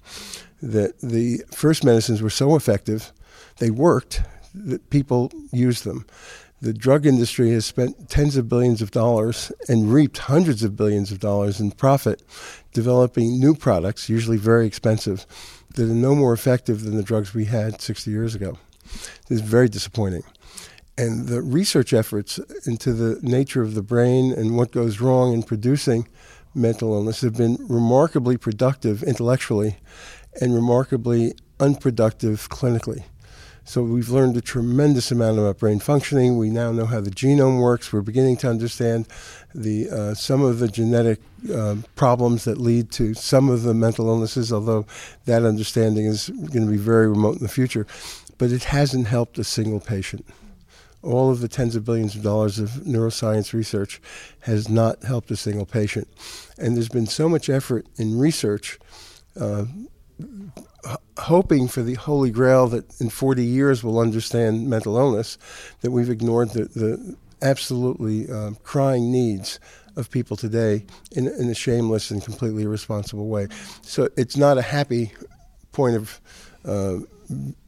That 0.62 1.00
the 1.02 1.44
first 1.52 1.84
medicines 1.84 2.22
were 2.22 2.30
so 2.30 2.56
effective, 2.56 3.12
they 3.60 3.70
worked, 3.70 4.22
that 4.54 4.90
people 4.90 5.32
used 5.52 5.84
them. 5.84 6.06
The 6.60 6.74
drug 6.74 7.06
industry 7.06 7.52
has 7.52 7.68
spent 7.68 8.10
tens 8.10 8.36
of 8.36 8.50
billions 8.50 8.82
of 8.82 8.90
dollars 8.90 9.52
and 9.68 9.94
reaped 9.94 10.18
hundreds 10.18 10.64
of 10.64 10.76
billions 10.76 11.12
of 11.12 11.20
dollars 11.20 11.60
in 11.60 11.70
profit 11.72 12.24
developing 12.74 13.40
new 13.40 13.54
products, 13.54 14.10
usually 14.10 14.38
very 14.38 14.66
expensive, 14.66 15.28
that 15.76 15.84
are 15.84 15.94
no 15.94 16.16
more 16.16 16.34
effective 16.34 16.84
than 16.84 16.98
the 16.98 17.04
drugs 17.04 17.36
we 17.36 17.46
had 17.46 17.80
60 17.80 18.10
years 18.10 18.34
ago. 18.34 18.58
This 19.28 19.40
is 19.40 19.42
very 19.42 19.70
disappointing. 19.70 20.24
And 20.98 21.28
the 21.28 21.44
research 21.44 21.94
efforts 21.94 22.40
into 22.66 22.92
the 22.92 23.20
nature 23.22 23.62
of 23.62 23.76
the 23.76 23.84
brain 23.84 24.32
and 24.32 24.58
what 24.58 24.72
goes 24.72 25.00
wrong 25.00 25.34
in 25.34 25.44
producing 25.44 26.08
mental 26.54 26.94
illness 26.94 27.22
have 27.22 27.36
been 27.36 27.58
remarkably 27.68 28.38
productive 28.38 29.04
intellectually 29.04 29.78
and 30.42 30.54
remarkably 30.54 31.34
unproductive 31.60 32.50
clinically. 32.50 33.04
So 33.68 33.84
we've 33.84 34.10
learned 34.10 34.38
a 34.38 34.42
tremendous 34.42 35.12
amount 35.12 35.40
about 35.40 35.58
brain 35.58 35.80
functioning. 35.80 36.38
We 36.38 36.50
now 36.50 36.72
know 36.72 36.86
how 36.86 37.02
the 37.02 37.12
genome 37.12 37.60
works. 37.60 37.92
We're 37.92 38.00
beginning 38.00 38.38
to 38.38 38.50
understand 38.50 39.10
the 39.54 39.90
uh, 39.90 40.14
some 40.14 40.42
of 40.42 40.60
the 40.60 40.70
genetic 40.70 41.20
uh, 41.54 41.76
problems 41.96 42.46
that 42.46 42.60
lead 42.60 42.92
to 42.92 43.14
some 43.14 43.50
of 43.50 43.64
the 43.64 43.74
mental 43.74 44.08
illnesses. 44.08 44.54
Although 44.54 44.86
that 45.26 45.44
understanding 45.44 46.06
is 46.06 46.30
going 46.30 46.66
to 46.66 46.72
be 46.72 46.78
very 46.78 47.10
remote 47.10 47.38
in 47.38 47.44
the 47.44 47.50
future, 47.50 47.86
but 48.38 48.52
it 48.54 48.64
hasn't 48.64 49.08
helped 49.08 49.38
a 49.38 49.44
single 49.44 49.82
patient 49.82 50.26
all 51.08 51.32
of 51.32 51.40
the 51.40 51.48
tens 51.48 51.76
of 51.76 51.86
billions 51.86 52.16
of 52.16 52.24
dollars 52.24 52.60
of 52.60 52.70
neuroscience 52.86 53.54
research 53.54 54.02
has 54.42 54.68
not 54.68 55.04
helped 55.04 55.32
a 55.32 55.38
single 55.38 55.66
patient. 55.66 56.08
And 56.58 56.76
there's 56.76 56.90
been 56.90 57.08
so 57.08 57.30
much 57.30 57.50
effort 57.50 57.88
in 57.96 58.20
research, 58.20 58.78
uh, 59.40 59.66
hoping 61.18 61.68
for 61.68 61.82
the 61.82 61.96
holy 61.96 62.30
grail 62.30 62.68
that 62.68 63.00
in 63.00 63.10
40 63.10 63.44
years 63.44 63.84
we'll 63.84 64.00
understand 64.00 64.70
mental 64.70 64.98
illness, 64.98 65.38
that 65.82 65.92
we've 65.92 66.10
ignored 66.10 66.50
the, 66.52 66.66
the 66.66 67.16
absolutely 67.42 68.30
uh, 68.30 68.52
crying 68.64 69.12
needs 69.12 69.60
of 69.96 70.12
people 70.12 70.36
today 70.38 70.86
in, 71.14 71.28
in 71.28 71.50
a 71.50 71.56
shameless 71.56 72.12
and 72.12 72.24
completely 72.24 72.64
irresponsible 72.64 73.28
way. 73.28 73.48
So 73.82 74.10
it's 74.18 74.38
not 74.38 74.58
a 74.58 74.62
happy 74.62 75.12
point 75.72 75.96
of 75.96 76.22
uh, 76.66 76.98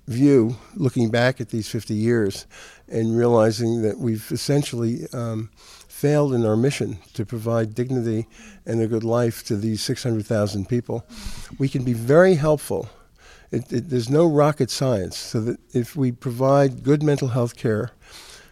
view 0.07 0.55
looking 0.75 1.09
back 1.09 1.39
at 1.39 1.49
these 1.49 1.69
50 1.69 1.93
years 1.93 2.47
and 2.91 3.17
realizing 3.17 3.81
that 3.81 3.97
we've 3.97 4.31
essentially 4.31 5.07
um, 5.13 5.49
failed 5.87 6.33
in 6.33 6.45
our 6.45 6.55
mission 6.55 6.97
to 7.13 7.25
provide 7.25 7.75
dignity 7.75 8.27
and 8.65 8.81
a 8.81 8.87
good 8.87 9.03
life 9.03 9.43
to 9.45 9.55
these 9.55 9.81
600,000 9.81 10.67
people. 10.67 11.05
We 11.57 11.69
can 11.69 11.83
be 11.83 11.93
very 11.93 12.35
helpful. 12.35 12.89
It, 13.51 13.71
it, 13.71 13.89
there's 13.89 14.09
no 14.09 14.25
rocket 14.25 14.69
science, 14.69 15.17
so 15.17 15.41
that 15.41 15.59
if 15.73 15.95
we 15.95 16.11
provide 16.11 16.83
good 16.83 17.01
mental 17.03 17.29
health 17.29 17.55
care, 17.55 17.91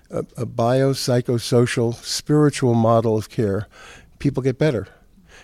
a, 0.10 0.20
a 0.36 0.46
biopsychosocial, 0.46 1.94
spiritual 1.96 2.74
model 2.74 3.18
of 3.18 3.30
care, 3.30 3.68
people 4.20 4.42
get 4.42 4.58
better. 4.58 4.88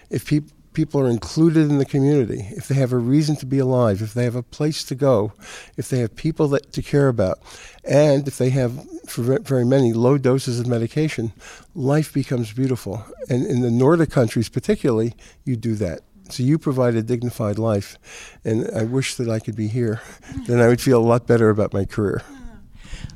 If 0.09 0.25
people 0.25 0.51
people 0.73 1.01
are 1.01 1.09
included 1.09 1.69
in 1.69 1.77
the 1.77 1.85
community, 1.85 2.47
if 2.51 2.67
they 2.67 2.75
have 2.75 2.91
a 2.91 2.97
reason 2.97 3.35
to 3.37 3.45
be 3.45 3.59
alive, 3.59 4.01
if 4.01 4.13
they 4.13 4.23
have 4.23 4.35
a 4.35 4.43
place 4.43 4.83
to 4.85 4.95
go, 4.95 5.33
if 5.77 5.89
they 5.89 5.99
have 5.99 6.15
people 6.15 6.47
that 6.49 6.73
to 6.73 6.81
care 6.81 7.07
about, 7.07 7.39
and 7.83 8.27
if 8.27 8.37
they 8.37 8.49
have, 8.49 8.85
for 9.07 9.39
very 9.39 9.65
many, 9.65 9.93
low 9.93 10.17
doses 10.17 10.59
of 10.59 10.67
medication, 10.67 11.33
life 11.75 12.13
becomes 12.13 12.53
beautiful. 12.53 13.05
And 13.29 13.45
in 13.45 13.61
the 13.61 13.71
Nordic 13.71 14.11
countries, 14.11 14.49
particularly, 14.49 15.13
you 15.45 15.55
do 15.55 15.75
that. 15.75 16.01
So 16.29 16.41
you 16.43 16.57
provide 16.57 16.95
a 16.95 17.03
dignified 17.03 17.59
life, 17.59 17.97
and 18.45 18.69
I 18.75 18.83
wish 18.83 19.15
that 19.15 19.29
I 19.29 19.39
could 19.39 19.55
be 19.55 19.67
here. 19.67 20.01
then 20.47 20.61
I 20.61 20.67
would 20.67 20.81
feel 20.81 20.99
a 20.99 21.03
lot 21.03 21.27
better 21.27 21.49
about 21.49 21.73
my 21.73 21.85
career. 21.85 22.23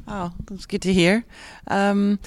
Oh, 0.09 0.31
that's 0.45 0.65
good 0.65 0.81
to 0.83 0.93
hear. 0.93 1.25
Um, 1.67 2.19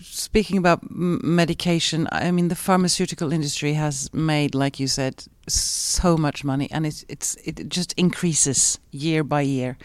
speaking 0.00 0.56
about 0.56 0.80
medication, 0.90 2.08
I 2.10 2.30
mean, 2.30 2.48
the 2.48 2.54
pharmaceutical 2.54 3.30
industry 3.30 3.74
has 3.74 4.12
made, 4.14 4.54
like 4.54 4.80
you 4.80 4.86
said, 4.86 5.26
so 5.48 6.16
much 6.16 6.44
money, 6.44 6.68
and 6.70 6.86
it's 6.86 7.04
it's 7.08 7.36
it 7.44 7.68
just 7.68 7.92
increases 7.98 8.78
year 8.90 9.22
by 9.22 9.42
year, 9.42 9.76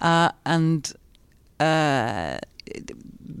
uh, 0.00 0.32
and 0.44 0.92
uh, 1.60 2.38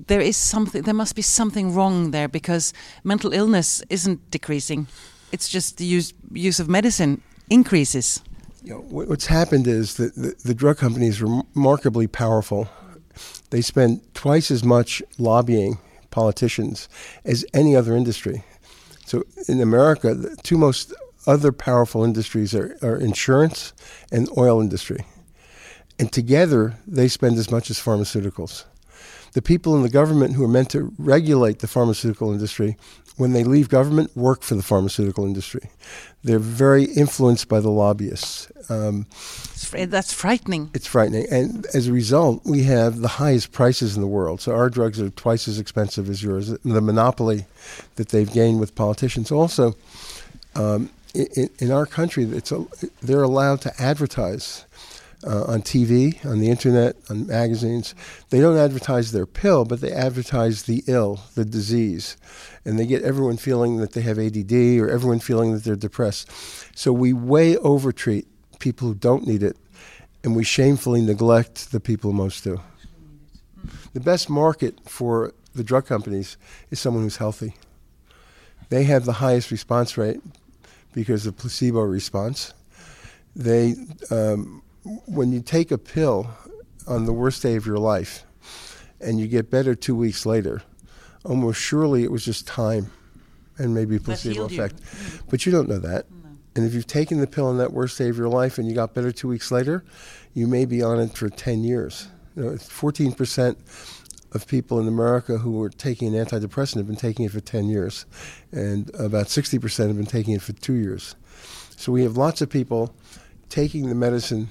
there 0.06 0.20
is 0.20 0.36
something. 0.36 0.82
There 0.82 0.94
must 0.94 1.16
be 1.16 1.22
something 1.22 1.74
wrong 1.74 2.12
there 2.12 2.28
because 2.28 2.72
mental 3.02 3.32
illness 3.32 3.82
isn't 3.90 4.30
decreasing; 4.30 4.86
it's 5.32 5.48
just 5.48 5.78
the 5.78 5.84
use 5.84 6.14
use 6.32 6.60
of 6.60 6.68
medicine 6.68 7.22
increases 7.50 8.22
you 8.62 8.74
know, 8.74 8.80
what's 8.80 9.26
happened 9.26 9.66
is 9.66 9.96
that 9.96 10.14
the, 10.14 10.34
the 10.44 10.54
drug 10.54 10.78
companies 10.78 11.20
are 11.20 11.42
remarkably 11.54 12.06
powerful. 12.06 12.68
They 13.50 13.60
spend 13.60 14.02
twice 14.14 14.50
as 14.50 14.64
much 14.64 15.02
lobbying 15.18 15.78
politicians 16.10 16.88
as 17.24 17.44
any 17.52 17.74
other 17.74 17.96
industry. 17.96 18.44
So 19.04 19.24
in 19.48 19.60
America, 19.60 20.14
the 20.14 20.36
two 20.36 20.56
most 20.56 20.94
other 21.26 21.52
powerful 21.52 22.04
industries 22.04 22.54
are, 22.54 22.76
are 22.82 22.96
insurance 22.96 23.72
and 24.10 24.28
oil 24.36 24.60
industry. 24.60 25.04
And 25.98 26.10
together, 26.12 26.78
they 26.86 27.08
spend 27.08 27.38
as 27.38 27.50
much 27.50 27.70
as 27.70 27.78
pharmaceuticals. 27.78 28.64
The 29.32 29.42
people 29.42 29.74
in 29.76 29.82
the 29.82 29.88
government 29.88 30.34
who 30.34 30.44
are 30.44 30.48
meant 30.48 30.70
to 30.70 30.92
regulate 30.98 31.60
the 31.60 31.66
pharmaceutical 31.66 32.32
industry 32.32 32.76
when 33.16 33.32
they 33.32 33.44
leave 33.44 33.68
government, 33.68 34.16
work 34.16 34.42
for 34.42 34.54
the 34.54 34.62
pharmaceutical 34.62 35.26
industry. 35.26 35.68
They're 36.24 36.38
very 36.38 36.84
influenced 36.84 37.48
by 37.48 37.60
the 37.60 37.70
lobbyists. 37.70 38.50
Um, 38.70 39.06
that's 39.70 40.12
frightening. 40.12 40.70
It's 40.74 40.86
frightening. 40.86 41.26
And 41.30 41.66
as 41.74 41.88
a 41.88 41.92
result, 41.92 42.42
we 42.44 42.62
have 42.64 43.00
the 43.00 43.08
highest 43.08 43.52
prices 43.52 43.96
in 43.96 44.02
the 44.02 44.08
world. 44.08 44.40
So 44.40 44.52
our 44.52 44.70
drugs 44.70 45.00
are 45.00 45.10
twice 45.10 45.46
as 45.46 45.58
expensive 45.58 46.08
as 46.08 46.22
yours. 46.22 46.48
The 46.48 46.80
monopoly 46.80 47.46
that 47.96 48.08
they've 48.08 48.32
gained 48.32 48.60
with 48.60 48.74
politicians. 48.74 49.30
Also, 49.30 49.74
um, 50.54 50.90
in, 51.14 51.50
in, 51.58 51.70
our 51.70 51.86
country, 51.86 52.24
it's 52.24 52.52
a, 52.52 52.64
they're 53.02 53.22
allowed 53.22 53.60
to 53.62 53.82
advertise 53.82 54.64
uh, 55.24 55.44
on 55.44 55.62
TV, 55.62 56.24
on 56.24 56.40
the 56.40 56.50
internet, 56.50 56.96
on 57.08 57.26
magazines. 57.26 57.94
They 58.30 58.40
don't 58.40 58.56
advertise 58.56 59.12
their 59.12 59.26
pill, 59.26 59.64
but 59.64 59.80
they 59.80 59.92
advertise 59.92 60.64
the 60.64 60.82
ill, 60.86 61.20
the 61.34 61.44
disease. 61.44 62.16
And 62.64 62.78
they 62.78 62.86
get 62.86 63.02
everyone 63.02 63.36
feeling 63.36 63.76
that 63.78 63.92
they 63.92 64.02
have 64.02 64.18
ADD 64.18 64.52
or 64.80 64.90
everyone 64.90 65.20
feeling 65.20 65.52
that 65.52 65.64
they're 65.64 65.76
depressed. 65.76 66.30
So 66.76 66.92
we 66.92 67.12
way 67.12 67.56
overtreat 67.58 68.26
people 68.58 68.88
who 68.88 68.94
don't 68.94 69.26
need 69.26 69.42
it, 69.42 69.56
and 70.24 70.36
we 70.36 70.44
shamefully 70.44 71.00
neglect 71.00 71.72
the 71.72 71.80
people 71.80 72.12
most 72.12 72.44
do. 72.44 72.60
The 73.92 74.00
best 74.00 74.30
market 74.30 74.78
for 74.88 75.34
the 75.54 75.64
drug 75.64 75.86
companies 75.86 76.36
is 76.70 76.80
someone 76.80 77.02
who's 77.02 77.18
healthy. 77.18 77.54
They 78.70 78.84
have 78.84 79.04
the 79.04 79.12
highest 79.14 79.50
response 79.50 79.98
rate 79.98 80.20
because 80.94 81.26
of 81.26 81.36
placebo 81.36 81.82
response. 81.82 82.54
They 83.36 83.74
um, 84.10 84.62
when 84.84 85.32
you 85.32 85.40
take 85.40 85.70
a 85.70 85.78
pill 85.78 86.30
on 86.86 87.06
the 87.06 87.12
worst 87.12 87.42
day 87.42 87.56
of 87.56 87.66
your 87.66 87.78
life 87.78 88.24
and 89.00 89.20
you 89.20 89.28
get 89.28 89.50
better 89.50 89.74
two 89.74 89.94
weeks 89.94 90.26
later, 90.26 90.62
almost 91.24 91.60
surely 91.60 92.02
it 92.02 92.10
was 92.10 92.24
just 92.24 92.46
time 92.46 92.90
and 93.58 93.74
maybe 93.74 93.98
placebo 93.98 94.44
effect. 94.44 94.74
You. 94.80 95.20
But 95.30 95.46
you 95.46 95.52
don't 95.52 95.68
know 95.68 95.78
that. 95.78 96.10
No. 96.10 96.30
And 96.56 96.66
if 96.66 96.74
you've 96.74 96.86
taken 96.86 97.20
the 97.20 97.26
pill 97.26 97.46
on 97.46 97.58
that 97.58 97.72
worst 97.72 97.98
day 97.98 98.08
of 98.08 98.18
your 98.18 98.28
life 98.28 98.58
and 98.58 98.68
you 98.68 98.74
got 98.74 98.94
better 98.94 99.12
two 99.12 99.28
weeks 99.28 99.50
later, 99.50 99.84
you 100.34 100.46
may 100.46 100.64
be 100.64 100.82
on 100.82 100.98
it 100.98 101.16
for 101.16 101.28
10 101.28 101.62
years. 101.62 102.08
You 102.34 102.42
know, 102.44 102.50
14% 102.52 103.56
of 104.34 104.46
people 104.46 104.80
in 104.80 104.88
America 104.88 105.38
who 105.38 105.52
were 105.52 105.68
taking 105.68 106.14
an 106.14 106.24
antidepressant 106.24 106.76
have 106.76 106.86
been 106.86 106.96
taking 106.96 107.26
it 107.26 107.30
for 107.30 107.40
10 107.40 107.66
years, 107.66 108.06
and 108.50 108.90
about 108.94 109.26
60% 109.26 109.86
have 109.88 109.96
been 109.96 110.06
taking 110.06 110.34
it 110.34 110.40
for 110.40 110.54
two 110.54 110.72
years. 110.72 111.14
So 111.76 111.92
we 111.92 112.02
have 112.02 112.16
lots 112.16 112.40
of 112.40 112.48
people 112.48 112.94
taking 113.50 113.88
the 113.88 113.94
medicine 113.94 114.48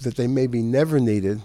that 0.00 0.16
they 0.16 0.26
maybe 0.26 0.62
never 0.62 0.98
needed 1.00 1.42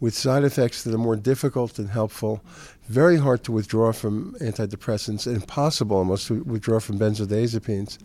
with 0.00 0.14
side 0.14 0.42
effects 0.42 0.82
that 0.82 0.92
are 0.92 0.98
more 0.98 1.14
difficult 1.14 1.74
than 1.74 1.86
helpful, 1.86 2.42
very 2.88 3.18
hard 3.18 3.44
to 3.44 3.52
withdraw 3.52 3.92
from 3.92 4.34
antidepressants, 4.40 5.32
impossible 5.32 5.96
almost 5.96 6.26
to 6.26 6.42
withdraw 6.42 6.80
from 6.80 6.98
benzodiazepines. 6.98 7.98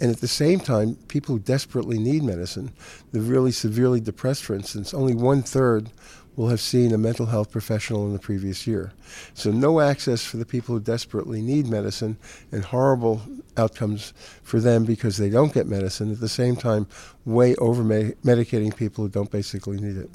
And 0.00 0.10
at 0.10 0.20
the 0.20 0.28
same 0.28 0.58
time, 0.58 0.96
people 1.08 1.36
who 1.36 1.38
desperately 1.38 1.98
need 1.98 2.24
medicine, 2.24 2.72
the 3.12 3.20
really 3.20 3.52
severely 3.52 4.00
depressed, 4.00 4.42
for 4.42 4.54
instance, 4.54 4.92
only 4.92 5.14
one 5.14 5.42
third 5.42 5.90
will 6.36 6.48
have 6.48 6.60
seen 6.60 6.92
a 6.92 6.98
mental 6.98 7.26
health 7.26 7.50
professional 7.50 8.06
in 8.06 8.12
the 8.12 8.18
previous 8.18 8.66
year. 8.66 8.92
So, 9.34 9.50
no 9.50 9.80
access 9.80 10.24
for 10.24 10.38
the 10.38 10.46
people 10.46 10.74
who 10.74 10.80
desperately 10.80 11.42
need 11.42 11.66
medicine 11.66 12.16
and 12.50 12.64
horrible 12.64 13.20
outcomes 13.56 14.12
for 14.42 14.60
them 14.60 14.84
because 14.84 15.16
they 15.16 15.30
don't 15.30 15.52
get 15.52 15.66
medicine. 15.66 16.12
At 16.12 16.20
the 16.20 16.28
same 16.28 16.56
time, 16.56 16.86
way 17.24 17.54
over 17.56 17.82
medicating 17.82 18.74
people 18.74 19.04
who 19.04 19.10
don't 19.10 19.30
basically 19.30 19.78
need 19.80 19.96
it. 19.96 20.10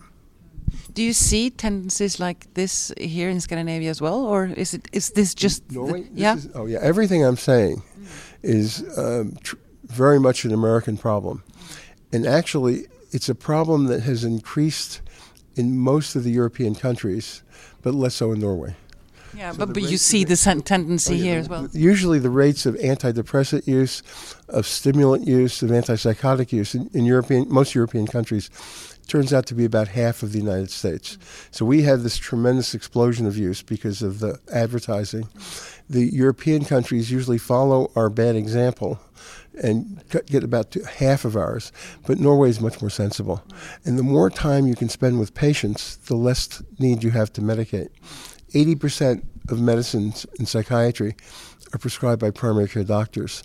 Do 0.93 1.03
you 1.03 1.13
see 1.13 1.49
tendencies 1.49 2.19
like 2.19 2.53
this 2.53 2.91
here 2.97 3.29
in 3.29 3.39
Scandinavia 3.39 3.89
as 3.89 4.01
well, 4.01 4.25
or 4.25 4.45
is 4.45 4.73
it 4.73 4.88
is 4.91 5.11
this 5.11 5.36
just 5.36 5.71
Norway? 5.71 6.03
The, 6.03 6.09
yeah? 6.21 6.36
Is, 6.36 6.49
oh 6.55 6.65
yeah, 6.65 6.79
everything 6.81 7.23
I'm 7.23 7.38
saying 7.38 7.83
is 8.41 8.83
um, 8.97 9.36
tr- 9.43 9.57
very 9.86 10.19
much 10.19 10.45
an 10.45 10.53
American 10.53 10.97
problem, 10.97 11.43
and 12.11 12.25
actually, 12.25 12.88
it's 13.11 13.29
a 13.29 13.36
problem 13.36 13.86
that 13.86 14.01
has 14.03 14.23
increased 14.23 15.01
in 15.55 15.77
most 15.77 16.15
of 16.15 16.23
the 16.23 16.31
European 16.31 16.75
countries, 16.75 17.43
but 17.81 17.93
less 17.93 18.15
so 18.15 18.31
in 18.31 18.39
Norway. 18.39 18.75
Yeah, 19.36 19.51
so 19.51 19.59
but, 19.59 19.73
but 19.73 19.83
you 19.83 19.97
see 19.97 20.23
the 20.23 20.36
tendency 20.65 21.13
oh, 21.13 21.17
yeah, 21.17 21.23
here 21.23 21.39
as 21.39 21.49
well. 21.49 21.67
Usually, 21.73 22.19
the 22.19 22.29
rates 22.29 22.65
of 22.65 22.75
antidepressant 22.75 23.67
use, 23.67 24.01
of 24.49 24.65
stimulant 24.65 25.27
use, 25.27 25.61
of 25.61 25.69
antipsychotic 25.69 26.51
use 26.51 26.75
in, 26.75 26.89
in 26.93 27.05
European 27.05 27.47
most 27.49 27.75
European 27.75 28.07
countries 28.07 28.49
turns 29.07 29.33
out 29.33 29.45
to 29.47 29.53
be 29.53 29.65
about 29.65 29.89
half 29.89 30.23
of 30.23 30.31
the 30.31 30.39
United 30.39 30.71
States. 30.71 31.17
Mm. 31.17 31.55
So 31.55 31.65
we 31.65 31.83
have 31.83 32.03
this 32.03 32.17
tremendous 32.17 32.73
explosion 32.73 33.25
of 33.25 33.38
use 33.38 33.61
because 33.61 34.01
of 34.01 34.19
the 34.19 34.39
advertising. 34.51 35.27
The 35.89 36.05
European 36.05 36.65
countries 36.65 37.11
usually 37.11 37.38
follow 37.38 37.91
our 37.95 38.09
bad 38.09 38.36
example 38.36 38.99
and 39.61 40.03
get 40.25 40.43
about 40.43 40.73
half 40.97 41.23
of 41.23 41.38
ours. 41.38 41.71
But 42.05 42.19
Norway 42.19 42.49
is 42.49 42.59
much 42.59 42.81
more 42.81 42.89
sensible. 42.89 43.43
Mm. 43.47 43.86
And 43.86 43.99
the 43.99 44.03
more 44.03 44.29
time 44.29 44.67
you 44.67 44.75
can 44.75 44.89
spend 44.89 45.19
with 45.19 45.33
patients, 45.33 45.97
the 45.97 46.15
less 46.15 46.61
need 46.79 47.03
you 47.03 47.11
have 47.11 47.31
to 47.33 47.41
medicate. 47.41 47.89
80% 48.56 49.22
of 49.49 49.60
medicines 49.60 50.26
in 50.39 50.45
psychiatry 50.45 51.16
are 51.74 51.78
prescribed 51.78 52.22
by 52.22 52.32
primary 52.32 52.70
care 52.70 52.86
doctors. 52.86 53.43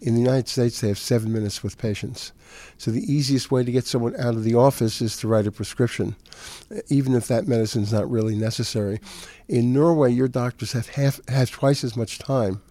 In 0.00 0.14
the 0.14 0.20
United 0.20 0.48
States, 0.48 0.80
they 0.80 0.88
have 0.88 0.98
seven 0.98 1.32
minutes 1.32 1.62
with 1.62 1.78
patients. 1.78 2.32
So 2.78 2.90
the 2.90 3.12
easiest 3.12 3.50
way 3.50 3.64
to 3.64 3.72
get 3.72 3.86
someone 3.86 4.14
out 4.16 4.34
of 4.34 4.44
the 4.44 4.54
office 4.54 5.02
is 5.02 5.16
to 5.18 5.28
write 5.28 5.46
a 5.46 5.52
prescription, 5.52 6.16
even 6.88 7.14
if 7.14 7.28
that 7.28 7.46
medicine 7.46 7.82
is 7.82 7.92
not 7.92 8.10
really 8.10 8.34
necessary. 8.34 9.00
In 9.48 9.72
Norway, 9.72 10.12
your 10.12 10.28
doctors 10.28 10.72
have 10.72 10.88
half 10.88 11.20
have 11.28 11.50
twice 11.50 11.84
as 11.84 11.96
much 11.96 12.18
time, 12.18 12.62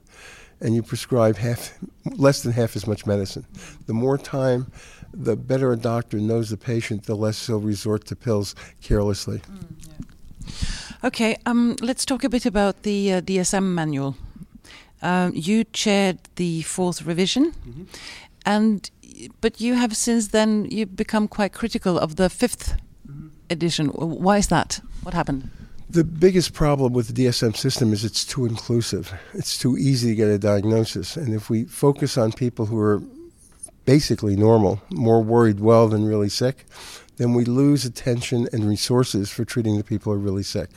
and 0.61 0.75
you 0.75 0.81
prescribe 0.81 1.37
half 1.37 1.77
less 2.15 2.41
than 2.41 2.53
half 2.53 2.75
as 2.75 2.87
much 2.87 3.05
medicine. 3.05 3.45
The 3.85 3.93
more 3.93 4.17
time, 4.17 4.71
the 5.13 5.35
better 5.35 5.71
a 5.71 5.77
doctor 5.77 6.17
knows 6.17 6.49
the 6.49 6.57
patient, 6.57 7.03
the 7.03 7.15
less 7.15 7.45
he'll 7.45 7.59
resort 7.59 8.05
to 8.05 8.15
pills 8.15 8.55
carelessly. 8.81 9.39
Mm, 9.39 10.84
Okay, 11.05 11.37
um, 11.45 11.75
let's 11.81 12.03
talk 12.03 12.23
a 12.23 12.29
bit 12.29 12.47
about 12.47 12.81
the 12.81 13.13
uh, 13.13 13.21
DSM 13.21 13.63
manual. 13.63 14.15
Um, 15.03 15.33
you 15.35 15.63
chaired 15.65 16.17
the 16.35 16.63
fourth 16.63 17.03
revision, 17.03 17.53
and 18.43 18.89
but 19.39 19.61
you 19.61 19.75
have 19.75 19.95
since 19.95 20.29
then 20.29 20.65
you 20.71 20.87
become 20.87 21.27
quite 21.27 21.53
critical 21.53 21.99
of 21.99 22.15
the 22.15 22.23
5th 22.23 22.79
edition. 23.51 23.89
Why 23.89 24.37
is 24.37 24.47
that? 24.47 24.81
What 25.03 25.13
happened? 25.13 25.51
The 25.87 26.03
biggest 26.03 26.53
problem 26.53 26.93
with 26.93 27.13
the 27.13 27.25
DSM 27.25 27.55
system 27.55 27.93
is 27.93 28.03
it's 28.03 28.25
too 28.25 28.47
inclusive. 28.47 29.13
It's 29.35 29.59
too 29.59 29.77
easy 29.77 30.09
to 30.09 30.15
get 30.15 30.29
a 30.29 30.39
diagnosis. 30.39 31.17
And 31.17 31.35
if 31.35 31.51
we 31.51 31.65
focus 31.65 32.17
on 32.17 32.31
people 32.31 32.65
who 32.65 32.79
are 32.79 33.03
basically 33.85 34.35
normal, 34.35 34.81
more 34.89 35.21
worried 35.21 35.59
well 35.59 35.87
than 35.87 36.05
really 36.05 36.29
sick, 36.29 36.65
then 37.17 37.33
we 37.33 37.45
lose 37.45 37.85
attention 37.85 38.47
and 38.51 38.67
resources 38.67 39.29
for 39.29 39.45
treating 39.45 39.77
the 39.77 39.83
people 39.83 40.11
who 40.11 40.19
are 40.19 40.21
really 40.21 40.43
sick. 40.43 40.69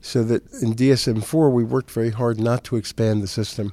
So 0.00 0.22
that 0.24 0.42
in 0.60 0.74
DSM 0.74 1.24
4, 1.24 1.50
we 1.50 1.64
worked 1.64 1.90
very 1.90 2.10
hard 2.10 2.38
not 2.38 2.62
to 2.64 2.76
expand 2.76 3.22
the 3.22 3.26
system. 3.26 3.72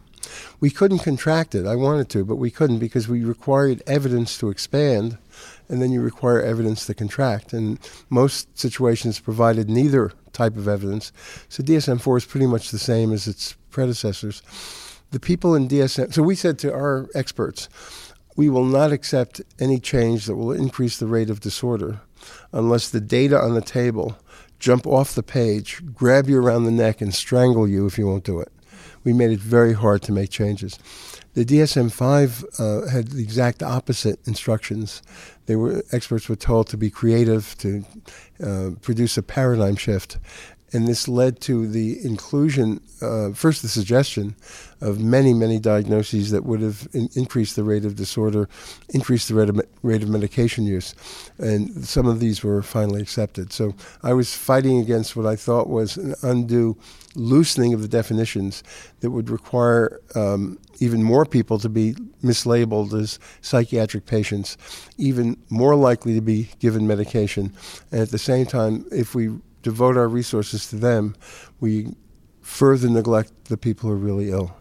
We 0.59 0.69
couldn't 0.69 0.99
contract 0.99 1.55
it. 1.55 1.65
I 1.65 1.75
wanted 1.75 2.09
to, 2.09 2.23
but 2.23 2.37
we 2.37 2.51
couldn't 2.51 2.79
because 2.79 3.07
we 3.07 3.23
required 3.23 3.83
evidence 3.85 4.37
to 4.37 4.49
expand, 4.49 5.17
and 5.67 5.81
then 5.81 5.91
you 5.91 6.01
require 6.01 6.41
evidence 6.41 6.85
to 6.85 6.93
contract. 6.93 7.53
And 7.53 7.79
most 8.09 8.57
situations 8.57 9.19
provided 9.19 9.69
neither 9.69 10.13
type 10.31 10.55
of 10.55 10.67
evidence. 10.67 11.11
So 11.49 11.63
DSM 11.63 11.99
4 11.99 12.17
is 12.17 12.25
pretty 12.25 12.47
much 12.47 12.71
the 12.71 12.79
same 12.79 13.11
as 13.11 13.27
its 13.27 13.55
predecessors. 13.69 14.41
The 15.11 15.19
people 15.19 15.55
in 15.55 15.67
DSM, 15.67 16.13
so 16.13 16.23
we 16.23 16.35
said 16.35 16.57
to 16.59 16.73
our 16.73 17.09
experts, 17.13 17.67
we 18.37 18.49
will 18.49 18.65
not 18.65 18.93
accept 18.93 19.41
any 19.59 19.79
change 19.79 20.25
that 20.25 20.35
will 20.35 20.53
increase 20.53 20.97
the 20.97 21.07
rate 21.07 21.29
of 21.29 21.41
disorder 21.41 21.99
unless 22.53 22.89
the 22.89 23.01
data 23.01 23.37
on 23.37 23.53
the 23.53 23.61
table 23.61 24.17
jump 24.61 24.85
off 24.87 25.15
the 25.15 25.23
page, 25.23 25.81
grab 25.93 26.29
you 26.29 26.41
around 26.41 26.63
the 26.63 26.71
neck, 26.71 27.01
and 27.01 27.13
strangle 27.13 27.67
you 27.67 27.85
if 27.87 27.97
you 27.97 28.07
won't 28.07 28.23
do 28.23 28.39
it. 28.39 28.51
We 29.03 29.11
made 29.11 29.31
it 29.31 29.39
very 29.39 29.73
hard 29.73 30.03
to 30.03 30.11
make 30.11 30.29
changes. 30.29 30.77
The 31.33 31.43
DSM 31.43 31.91
5 31.91 32.45
uh, 32.59 32.87
had 32.87 33.07
the 33.09 33.23
exact 33.23 33.63
opposite 33.63 34.19
instructions. 34.27 35.01
They 35.47 35.55
were 35.55 35.83
experts 35.91 36.29
were 36.29 36.35
told 36.35 36.67
to 36.67 36.77
be 36.77 36.89
creative, 36.89 37.57
to 37.59 37.83
uh, 38.43 38.69
produce 38.81 39.17
a 39.17 39.23
paradigm 39.23 39.77
shift, 39.77 40.19
and 40.73 40.87
this 40.87 41.07
led 41.07 41.41
to 41.41 41.67
the 41.67 42.03
inclusion, 42.05 42.79
uh, 43.01 43.31
first 43.33 43.61
the 43.61 43.67
suggestion 43.67 44.35
of 44.79 44.99
many, 44.99 45.33
many 45.33 45.59
diagnoses 45.59 46.31
that 46.31 46.45
would 46.45 46.61
have 46.61 46.87
in- 46.93 47.09
increased 47.13 47.55
the 47.55 47.63
rate 47.63 47.83
of 47.83 47.95
disorder, 47.95 48.47
increased 48.89 49.27
the 49.27 49.35
rate 49.35 49.49
of, 49.49 49.55
me- 49.57 49.63
rate 49.83 50.01
of 50.01 50.09
medication 50.09 50.65
use. 50.65 50.95
And 51.37 51.85
some 51.85 52.07
of 52.07 52.19
these 52.19 52.43
were 52.43 52.61
finally 52.61 53.01
accepted. 53.01 53.51
So 53.51 53.75
I 54.01 54.13
was 54.13 54.33
fighting 54.33 54.79
against 54.79 55.15
what 55.15 55.25
I 55.25 55.35
thought 55.35 55.67
was 55.67 55.97
an 55.97 56.15
undue 56.23 56.77
loosening 57.15 57.73
of 57.73 57.81
the 57.81 57.87
definitions 57.87 58.63
that 59.01 59.11
would 59.11 59.29
require 59.29 59.99
um, 60.15 60.57
even 60.79 61.03
more 61.03 61.25
people 61.25 61.59
to 61.59 61.69
be 61.69 61.93
mislabeled 62.23 62.99
as 62.99 63.19
psychiatric 63.41 64.05
patients, 64.05 64.57
even 64.97 65.37
more 65.49 65.75
likely 65.75 66.15
to 66.15 66.21
be 66.21 66.49
given 66.59 66.87
medication. 66.87 67.53
And 67.91 67.99
at 67.99 68.09
the 68.09 68.17
same 68.17 68.45
time, 68.45 68.85
if 68.91 69.13
we 69.13 69.31
devote 69.61 69.97
our 69.97 70.07
resources 70.07 70.67
to 70.69 70.75
them, 70.75 71.15
we 71.59 71.93
further 72.41 72.89
neglect 72.89 73.31
the 73.45 73.57
people 73.57 73.89
who 73.89 73.95
are 73.95 73.99
really 73.99 74.29
ill. 74.29 74.55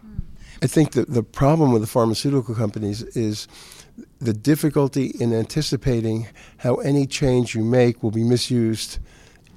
I 0.63 0.67
think 0.67 0.91
that 0.91 1.09
the 1.09 1.23
problem 1.23 1.71
with 1.71 1.81
the 1.81 1.87
pharmaceutical 1.87 2.53
companies 2.53 3.01
is 3.01 3.47
the 4.19 4.33
difficulty 4.33 5.07
in 5.19 5.33
anticipating 5.33 6.27
how 6.57 6.75
any 6.75 7.07
change 7.07 7.55
you 7.55 7.63
make 7.63 8.03
will 8.03 8.11
be 8.11 8.23
misused 8.23 8.99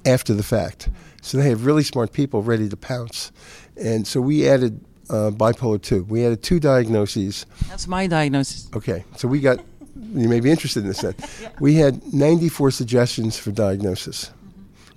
after 0.05 0.33
the 0.33 0.43
fact. 0.43 0.89
So 1.21 1.37
they 1.37 1.49
have 1.49 1.65
really 1.65 1.83
smart 1.83 2.11
people 2.11 2.41
ready 2.41 2.69
to 2.69 2.77
pounce. 2.77 3.31
And 3.77 4.07
so 4.07 4.21
we 4.21 4.47
added 4.47 4.83
uh, 5.09 5.31
bipolar 5.31 5.81
2. 5.81 6.03
We 6.03 6.25
added 6.25 6.41
two 6.41 6.59
diagnoses 6.59 7.45
That's 7.67 7.87
my 7.87 8.07
diagnosis. 8.07 8.69
Okay, 8.75 9.05
so 9.15 9.27
we 9.27 9.39
got, 9.39 9.59
you 9.95 10.27
may 10.27 10.39
be 10.39 10.49
interested 10.49 10.81
in 10.81 10.87
this 10.87 11.01
then. 11.01 11.15
We 11.59 11.75
had 11.75 12.13
94 12.13 12.71
suggestions 12.71 13.37
for 13.37 13.51
diagnosis. 13.51 14.31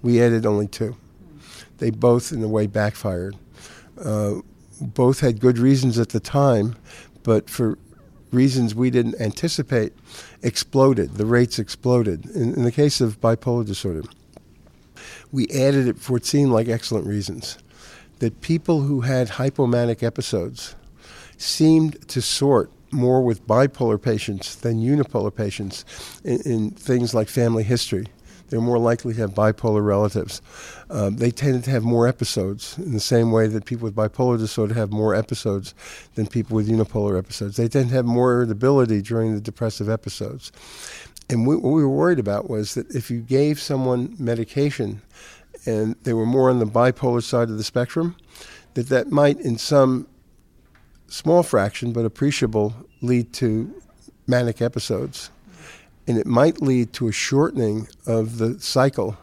We 0.03 0.23
added 0.23 0.47
only 0.47 0.69
two. 0.69 0.97
They 1.79 1.91
both, 1.91 2.33
in 2.33 2.43
a 2.43 2.49
way, 2.49 2.67
backfired. 2.67 3.37
Uh, 4.03 4.37
both 4.81 5.21
had 5.21 5.41
good 5.41 5.59
reasons 5.59 5.99
at 5.99 6.11
the 6.11 6.21
time, 6.21 6.77
but 7.23 7.51
for 7.51 7.79
reasons 8.31 8.75
we 8.75 8.91
didn't 8.91 9.21
anticipate, 9.21 9.93
exploded. 10.43 11.15
The 11.15 11.27
rates 11.27 11.59
exploded. 11.59 12.27
In, 12.27 12.55
in 12.55 12.63
the 12.65 12.73
case 12.73 13.01
of 13.01 13.21
bipolar 13.21 13.67
disorder, 13.67 14.03
we 15.33 15.47
added 15.49 15.89
it 15.89 15.99
for 15.99 16.17
it 16.17 16.27
seemed 16.27 16.53
like 16.53 16.69
excellent 16.69 17.07
reasons. 17.07 17.59
That 18.19 18.41
people 18.41 18.83
who 18.83 19.03
had 19.03 19.29
hypomanic 19.29 20.03
episodes 20.03 20.75
seemed 21.37 22.09
to 22.09 22.21
sort 22.21 22.71
more 22.91 23.23
with 23.23 23.47
bipolar 23.47 24.01
patients 24.01 24.57
than 24.57 24.81
unipolar 24.81 25.35
patients 25.35 25.85
in, 26.25 26.41
in 26.43 26.71
things 26.71 27.15
like 27.15 27.29
family 27.29 27.63
history. 27.63 28.07
They're 28.49 28.61
more 28.61 28.79
likely 28.79 29.15
to 29.15 29.21
have 29.21 29.35
bipolar 29.35 29.85
relatives. 29.85 30.41
Um, 30.91 31.17
they 31.17 31.31
tended 31.31 31.65
to 31.65 31.71
have 31.71 31.83
more 31.83 32.09
episodes 32.09 32.77
in 32.79 32.93
the 32.93 33.01
same 33.01 33.31
way 33.31 33.47
that 33.47 33.65
people 33.65 33.85
with 33.85 33.95
bipolar 33.95 34.39
disorder 34.39 34.75
have 34.75 34.91
more 34.91 35.15
episodes 35.15 35.75
than 36.15 36.27
people 36.27 36.57
with 36.57 36.69
unipolar 36.69 37.19
episodes. 37.19 37.57
They 37.57 37.69
tend 37.69 37.91
to 37.91 37.95
have 37.95 38.07
more 38.07 38.35
irritability 38.35 39.03
during 39.03 39.35
the 39.35 39.41
depressive 39.41 39.89
episodes. 39.89 40.53
And 41.31 41.47
we, 41.47 41.57
what 41.57 41.71
we 41.71 41.83
were 41.83 41.89
worried 41.89 42.19
about 42.19 42.49
was 42.49 42.75
that 42.75 42.95
if 42.95 43.11
you 43.11 43.21
gave 43.21 43.61
someone 43.61 44.17
medication 44.19 45.03
and 45.67 45.95
they 46.05 46.13
were 46.13 46.27
more 46.27 46.49
on 46.51 46.59
the 46.59 46.67
bipolar 46.67 47.23
side 47.23 47.51
of 47.51 47.59
the 47.59 47.65
spectrum, 47.65 48.17
that 48.75 48.89
that 48.89 49.11
might, 49.11 49.41
in 49.41 49.59
some 49.59 50.07
small 51.09 51.43
fraction 51.43 51.93
but 51.93 52.05
appreciable, 52.05 52.75
lead 53.03 53.33
to 53.35 53.75
manic 54.27 54.63
episodes. 54.63 55.31
And 56.09 56.19
it 56.19 56.27
might 56.27 56.61
lead 56.61 56.93
to 56.95 57.07
a 57.07 57.13
shortening 57.13 57.87
of 58.07 58.39
the 58.39 58.59
cycle 58.59 59.17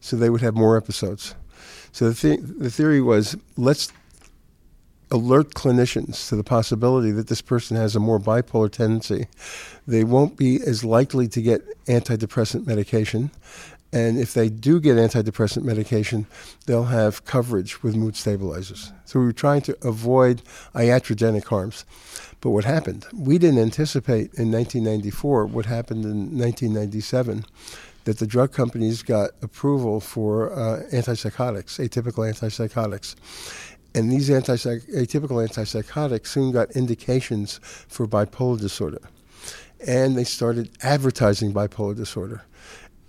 so 0.00 0.16
they 0.16 0.30
would 0.30 0.40
have 0.40 0.54
more 0.54 0.76
episodes. 0.76 1.34
So 1.92 2.08
the, 2.10 2.14
th- 2.14 2.40
the 2.42 2.70
theory 2.70 3.02
was 3.02 3.36
let's 3.56 3.92
alert 5.10 5.54
clinicians 5.54 6.28
to 6.28 6.36
the 6.36 6.44
possibility 6.44 7.10
that 7.12 7.28
this 7.28 7.40
person 7.40 7.76
has 7.76 7.96
a 7.96 8.00
more 8.00 8.18
bipolar 8.18 8.70
tendency. 8.70 9.26
They 9.86 10.04
won't 10.04 10.36
be 10.36 10.60
as 10.64 10.84
likely 10.84 11.28
to 11.28 11.42
get 11.42 11.62
antidepressant 11.86 12.66
medication. 12.66 13.30
And 13.90 14.18
if 14.18 14.34
they 14.34 14.50
do 14.50 14.80
get 14.80 14.96
antidepressant 14.96 15.62
medication, 15.62 16.26
they'll 16.66 16.84
have 16.84 17.24
coverage 17.24 17.82
with 17.82 17.96
mood 17.96 18.16
stabilizers. 18.16 18.92
So 19.06 19.18
we 19.18 19.24
were 19.24 19.32
trying 19.32 19.62
to 19.62 19.78
avoid 19.86 20.42
iatrogenic 20.74 21.44
harms. 21.44 21.86
But 22.40 22.50
what 22.50 22.64
happened? 22.64 23.06
We 23.12 23.38
didn't 23.38 23.60
anticipate 23.60 24.32
in 24.34 24.52
1994 24.52 25.46
what 25.46 25.66
happened 25.66 26.04
in 26.04 26.38
1997 26.38 27.44
that 28.04 28.18
the 28.18 28.26
drug 28.26 28.52
companies 28.52 29.02
got 29.02 29.30
approval 29.42 30.00
for 30.00 30.52
uh, 30.52 30.82
antipsychotics, 30.92 31.78
atypical 31.78 32.30
antipsychotics. 32.30 33.16
And 33.94 34.10
these 34.10 34.28
atypical 34.28 35.46
antipsychotics 35.46 36.26
soon 36.28 36.52
got 36.52 36.70
indications 36.72 37.58
for 37.62 38.06
bipolar 38.06 38.60
disorder. 38.60 39.00
And 39.86 40.16
they 40.16 40.24
started 40.24 40.70
advertising 40.82 41.52
bipolar 41.52 41.96
disorder 41.96 42.42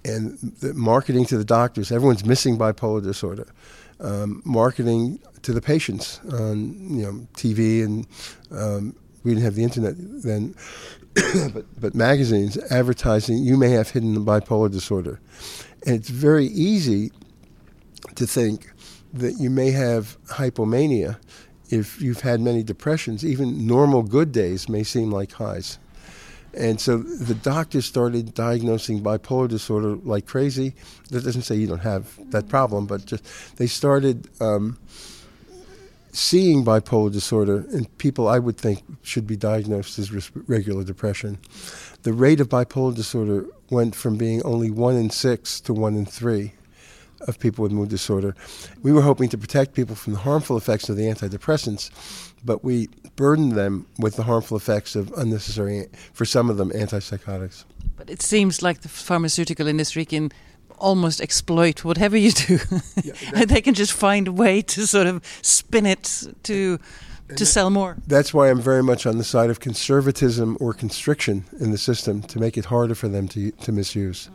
and 0.05 0.38
the 0.61 0.73
marketing 0.73 1.25
to 1.25 1.38
the 1.38 1.45
doctors. 1.45 1.91
Everyone's 1.91 2.25
missing 2.25 2.57
bipolar 2.57 3.03
disorder. 3.03 3.47
Um, 4.01 4.41
marketing 4.45 5.19
to 5.41 5.51
the 5.51 5.61
patients 5.61 6.21
on 6.32 6.97
you 6.97 7.03
know 7.03 7.27
TV 7.36 7.84
and 7.84 8.07
um, 8.51 8.95
we 9.24 9.32
didn't 9.32 9.43
have 9.43 9.55
the 9.55 9.63
internet 9.63 9.95
then, 9.97 10.55
but, 11.53 11.65
but 11.80 11.95
magazines 11.95 12.57
advertising 12.72 13.39
you 13.39 13.57
may 13.57 13.70
have 13.70 13.89
hidden 13.89 14.15
bipolar 14.26 14.72
disorder, 14.72 15.20
and 15.86 15.95
it's 15.95 16.09
very 16.09 16.45
easy 16.45 17.11
to 18.15 18.26
think 18.26 18.72
that 19.13 19.34
you 19.39 19.49
may 19.49 19.72
have 19.72 20.17
hypomania 20.28 21.17
if 21.70 22.01
you've 22.01 22.22
had 22.22 22.41
many 22.41 22.63
depressions. 22.63 23.26
Even 23.26 23.65
normal 23.65 24.03
good 24.03 24.32
days 24.32 24.70
may 24.70 24.84
seem 24.84 25.11
like 25.11 25.32
highs. 25.34 25.80
And 26.53 26.82
so 26.82 26.97
the 26.97 27.36
doctors 27.36 27.86
started 27.86 28.34
diagnosing 28.34 29.01
bipolar 29.01 29.47
disorder 29.47 29.95
like 29.97 30.26
crazy. 30.26 30.74
That 31.09 31.24
doesn't 31.24 31.43
say 31.43 31.55
you 31.55 31.67
don't 31.67 31.80
have 31.80 32.20
that 32.32 32.49
problem, 32.49 32.88
but 32.88 33.05
just 33.05 33.57
they 33.57 33.67
started 33.67 34.28
um, 34.41 34.80
seeing 36.12 36.66
bipolar 36.66 37.12
disorder 37.12 37.66
in 37.72 37.86
people 37.97 38.28
I 38.28 38.39
would 38.39 38.57
think 38.57 38.84
should 39.03 39.28
be 39.28 39.36
diagnosed 39.36 39.99
as 39.99 40.12
regular 40.47 40.84
depression, 40.84 41.38
the 42.03 42.14
rate 42.14 42.39
of 42.39 42.49
bipolar 42.49 42.95
disorder 42.95 43.45
went 43.70 43.95
from 43.95 44.18
being 44.18 44.41
only 44.43 44.72
one 44.72 44.95
in 44.95 45.10
six 45.10 45.60
to 45.62 45.74
one 45.74 45.95
in 45.95 46.05
three 46.05 46.53
of 47.28 47.39
people 47.39 47.64
with 47.64 47.72
mood 47.72 47.89
disorder. 47.89 48.36
We 48.82 48.91
were 48.91 49.01
hoping 49.01 49.30
to 49.30 49.38
protect 49.38 49.74
people 49.74 49.95
from 49.95 50.14
the 50.14 50.20
harmful 50.20 50.57
effects 50.57 50.89
of 50.89 50.95
the 50.95 51.03
antidepressants, 51.03 51.91
but 52.45 52.64
we 52.64 52.88
burdened 53.16 53.53
them 53.53 53.86
with 53.97 54.16
the 54.16 54.24
harmful 54.24 54.55
effects 54.55 54.95
of 54.95 55.12
unnecessary, 55.18 55.88
for 56.14 56.26
some 56.26 56.49
of 56.49 56.57
them, 56.57 56.72
antipsychotics. 56.72 57.66
But 57.97 58.10
it 58.10 58.22
seems 58.22 58.62
like 58.62 58.82
the 58.82 58.89
pharmaceutical 58.89 59.68
industry 59.68 60.05
can 60.05 60.32
almost 60.80 61.21
exploit 61.21 61.84
whatever 61.84 62.17
you 62.17 62.32
do. 62.32 62.59
Yeah, 63.03 63.45
they 63.45 63.61
can 63.61 63.73
just 63.73 63.93
find 63.93 64.27
a 64.27 64.32
way 64.32 64.61
to 64.61 64.86
sort 64.86 65.07
of 65.07 65.23
spin 65.41 65.86
it 65.86 66.27
to 66.43 66.80
to 67.36 67.45
sell 67.45 67.69
more. 67.69 67.95
That's 68.07 68.34
why 68.34 68.49
I'm 68.49 68.61
very 68.61 68.84
much 68.84 69.05
on 69.05 69.17
the 69.17 69.23
side 69.23 69.49
of 69.49 69.59
conservatism 69.59 70.57
or 70.59 70.73
constriction 70.73 71.45
in 71.59 71.71
the 71.71 71.77
system 71.77 72.21
to 72.23 72.39
make 72.39 72.57
it 72.57 72.65
harder 72.65 72.95
for 72.95 73.07
them 73.07 73.27
to 73.30 73.51
to 73.51 73.71
misuse. 73.71 74.30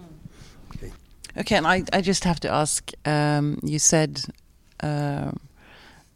Okay, 1.36 1.56
and 1.56 1.66
I, 1.66 1.82
I 1.92 2.00
just 2.00 2.24
have 2.24 2.38
to 2.40 2.48
ask. 2.48 2.92
Um, 3.04 3.58
you 3.62 3.78
said 3.78 4.20
uh, 4.80 5.32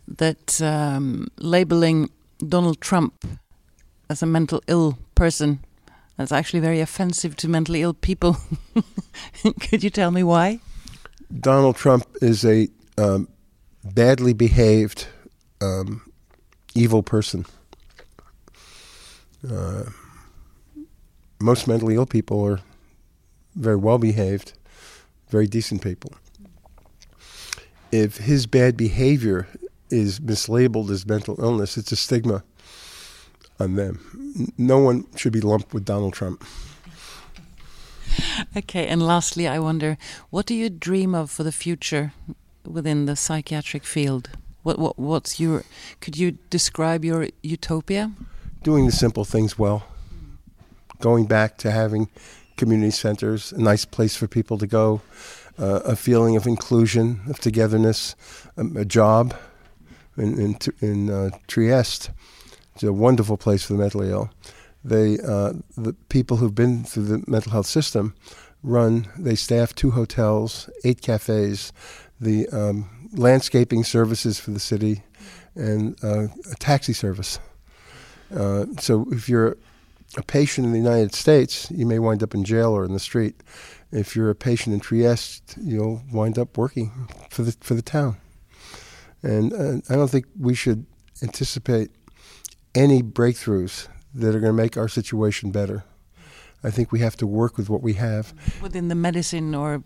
that 0.06 0.60
um, 0.62 1.28
labeling 1.38 2.10
Donald 2.38 2.80
Trump 2.80 3.24
as 4.08 4.22
a 4.22 4.26
mental 4.26 4.62
ill 4.68 4.98
person 5.14 5.58
that's 6.18 6.32
actually 6.32 6.60
very 6.60 6.80
offensive 6.80 7.36
to 7.36 7.48
mentally 7.48 7.80
ill 7.80 7.94
people. 7.94 8.36
Could 9.60 9.84
you 9.84 9.88
tell 9.88 10.10
me 10.10 10.24
why? 10.24 10.58
Donald 11.40 11.76
Trump 11.76 12.04
is 12.20 12.44
a 12.44 12.68
um, 12.98 13.28
badly 13.84 14.32
behaved, 14.32 15.06
um, 15.62 16.02
evil 16.74 17.04
person. 17.04 17.46
Uh, 19.48 19.84
most 21.40 21.68
mentally 21.68 21.94
ill 21.94 22.06
people 22.06 22.44
are 22.44 22.60
very 23.54 23.76
well 23.76 23.98
behaved, 23.98 24.54
very 25.28 25.46
decent 25.46 25.82
people. 25.82 26.12
If 27.92 28.16
his 28.16 28.46
bad 28.46 28.76
behavior 28.76 29.46
is 29.88 30.18
mislabeled 30.18 30.90
as 30.90 31.06
mental 31.06 31.40
illness, 31.40 31.76
it's 31.76 31.92
a 31.92 31.96
stigma 31.96 32.42
on 33.58 33.74
them. 33.76 34.52
No 34.56 34.78
one 34.78 35.06
should 35.16 35.32
be 35.32 35.40
lumped 35.40 35.74
with 35.74 35.84
Donald 35.84 36.14
Trump. 36.14 36.44
Okay, 38.56 38.86
and 38.86 39.02
lastly, 39.02 39.46
I 39.46 39.58
wonder 39.58 39.96
what 40.30 40.46
do 40.46 40.54
you 40.54 40.70
dream 40.70 41.14
of 41.14 41.30
for 41.30 41.42
the 41.42 41.52
future 41.52 42.12
within 42.64 43.06
the 43.06 43.16
psychiatric 43.16 43.84
field? 43.84 44.30
What, 44.62 44.78
what 44.78 44.98
what's 44.98 45.38
your? 45.38 45.64
Could 46.00 46.16
you 46.16 46.38
describe 46.50 47.04
your 47.04 47.28
utopia? 47.42 48.12
doing 48.62 48.86
the 48.86 48.92
simple 48.92 49.24
things 49.24 49.58
well, 49.58 49.86
going 51.00 51.26
back 51.26 51.58
to 51.58 51.70
having 51.70 52.08
community 52.56 52.90
centers, 52.90 53.52
a 53.52 53.60
nice 53.60 53.84
place 53.84 54.16
for 54.16 54.26
people 54.26 54.58
to 54.58 54.66
go, 54.66 55.00
uh, 55.58 55.80
a 55.84 55.96
feeling 55.96 56.36
of 56.36 56.46
inclusion, 56.46 57.20
of 57.28 57.38
togetherness, 57.38 58.14
um, 58.56 58.76
a 58.76 58.84
job 58.84 59.34
in 60.16 60.38
in, 60.38 60.58
in 60.80 61.10
uh, 61.10 61.30
Trieste. 61.46 62.10
It's 62.78 62.84
a 62.84 62.92
wonderful 62.92 63.36
place 63.36 63.64
for 63.64 63.72
the 63.72 63.80
mentally 63.80 64.08
ill. 64.08 64.30
They 64.84 65.18
uh, 65.18 65.54
the 65.76 65.94
people 66.10 66.36
who've 66.36 66.54
been 66.54 66.84
through 66.84 67.06
the 67.06 67.24
mental 67.26 67.50
health 67.50 67.66
system 67.66 68.14
run. 68.62 69.08
They 69.18 69.34
staff 69.34 69.74
two 69.74 69.90
hotels, 69.90 70.70
eight 70.84 71.02
cafes, 71.02 71.72
the 72.20 72.48
um, 72.50 72.88
landscaping 73.12 73.82
services 73.82 74.38
for 74.38 74.52
the 74.52 74.60
city, 74.60 75.02
and 75.56 75.96
uh, 76.04 76.28
a 76.52 76.54
taxi 76.60 76.92
service. 76.92 77.40
Uh, 78.32 78.66
so 78.78 79.08
if 79.10 79.28
you're 79.28 79.56
a 80.16 80.22
patient 80.22 80.64
in 80.64 80.72
the 80.72 80.78
United 80.78 81.16
States, 81.16 81.68
you 81.72 81.84
may 81.84 81.98
wind 81.98 82.22
up 82.22 82.32
in 82.32 82.44
jail 82.44 82.70
or 82.70 82.84
in 82.84 82.92
the 82.92 83.00
street. 83.00 83.42
If 83.90 84.14
you're 84.14 84.30
a 84.30 84.36
patient 84.36 84.72
in 84.72 84.78
Trieste, 84.78 85.56
you'll 85.60 86.00
wind 86.12 86.38
up 86.38 86.56
working 86.56 87.08
for 87.28 87.42
the 87.42 87.56
for 87.60 87.74
the 87.74 87.82
town. 87.82 88.18
And 89.24 89.52
uh, 89.52 89.92
I 89.92 89.96
don't 89.96 90.12
think 90.12 90.26
we 90.38 90.54
should 90.54 90.86
anticipate 91.24 91.90
any 92.74 93.02
breakthroughs 93.02 93.88
that 94.14 94.34
are 94.34 94.40
going 94.40 94.56
to 94.56 94.62
make 94.62 94.76
our 94.76 94.88
situation 94.88 95.50
better. 95.50 95.84
I 96.64 96.70
think 96.70 96.90
we 96.90 96.98
have 97.00 97.16
to 97.18 97.26
work 97.26 97.56
with 97.56 97.70
what 97.70 97.82
we 97.82 97.94
have. 97.94 98.34
within 98.60 98.88
the 98.88 98.94
medicine 98.94 99.54
or 99.54 99.80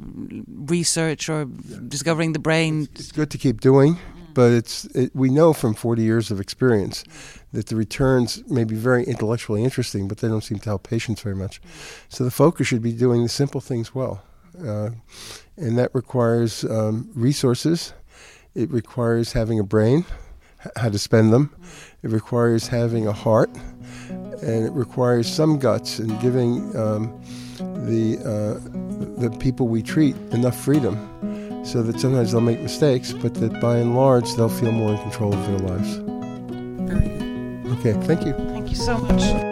research 0.49 1.29
or 1.29 1.45
discovering 1.45 2.33
the 2.33 2.39
brain. 2.39 2.89
It's 2.95 3.13
good 3.13 3.31
to 3.31 3.39
keep 3.39 3.61
doing, 3.61 3.99
but 4.33 4.53
it's 4.53 4.87
it, 4.87 5.15
we 5.15 5.29
know 5.29 5.53
from 5.53 5.75
40 5.75 6.03
years 6.03 6.31
of 6.31 6.41
experience 6.41 7.05
that 7.53 7.67
the 7.67 7.77
returns 7.77 8.43
may 8.49 8.65
be 8.65 8.75
very 8.75 9.05
intellectually 9.05 9.63
interesting, 9.63 10.09
but 10.09 10.19
they 10.19 10.29
don't 10.29 10.43
seem 10.43 10.59
to 10.61 10.71
help 10.71 10.89
patients 10.89 11.21
very 11.21 11.37
much. 11.37 11.61
So 12.09 12.25
the 12.25 12.31
focus 12.31 12.69
should 12.69 12.83
be 12.83 12.93
doing 12.93 13.23
the 13.23 13.29
simple 13.29 13.61
things 13.61 13.95
well, 13.95 14.23
uh, 14.59 14.91
and 15.59 15.77
that 15.77 15.95
requires 15.95 16.65
um, 16.65 17.11
resources. 17.15 17.93
It 18.55 18.71
requires 18.71 19.33
having 19.33 19.59
a 19.59 19.65
brain, 19.65 20.07
how 20.77 20.89
to 20.89 20.99
spend 20.99 21.33
them. 21.35 21.55
It 22.03 22.11
requires 22.11 22.67
having 22.67 23.07
a 23.07 23.13
heart, 23.13 23.51
and 24.43 24.67
it 24.67 24.73
requires 24.73 25.33
some 25.33 25.59
guts 25.59 25.99
and 26.01 26.21
giving 26.21 26.77
um, 26.77 27.21
the 27.87 28.19
uh, 28.19 29.21
the 29.21 29.31
people 29.39 29.69
we 29.69 29.83
treat 29.83 30.17
enough 30.33 30.59
freedom 30.59 30.97
so 31.65 31.83
that 31.83 32.01
sometimes 32.01 32.33
they'll 32.33 32.41
make 32.41 32.61
mistakes, 32.61 33.13
but 33.13 33.35
that 33.35 33.61
by 33.61 33.77
and 33.77 33.95
large 33.95 34.35
they'll 34.35 34.49
feel 34.49 34.73
more 34.73 34.95
in 34.95 34.99
control 34.99 35.33
of 35.33 35.47
their 35.47 35.59
lives. 35.59 35.99
Okay, 37.79 37.93
thank 38.07 38.27
you. 38.27 38.33
Thank 38.51 38.69
you 38.71 38.77
so 38.77 38.99
much. 38.99 39.52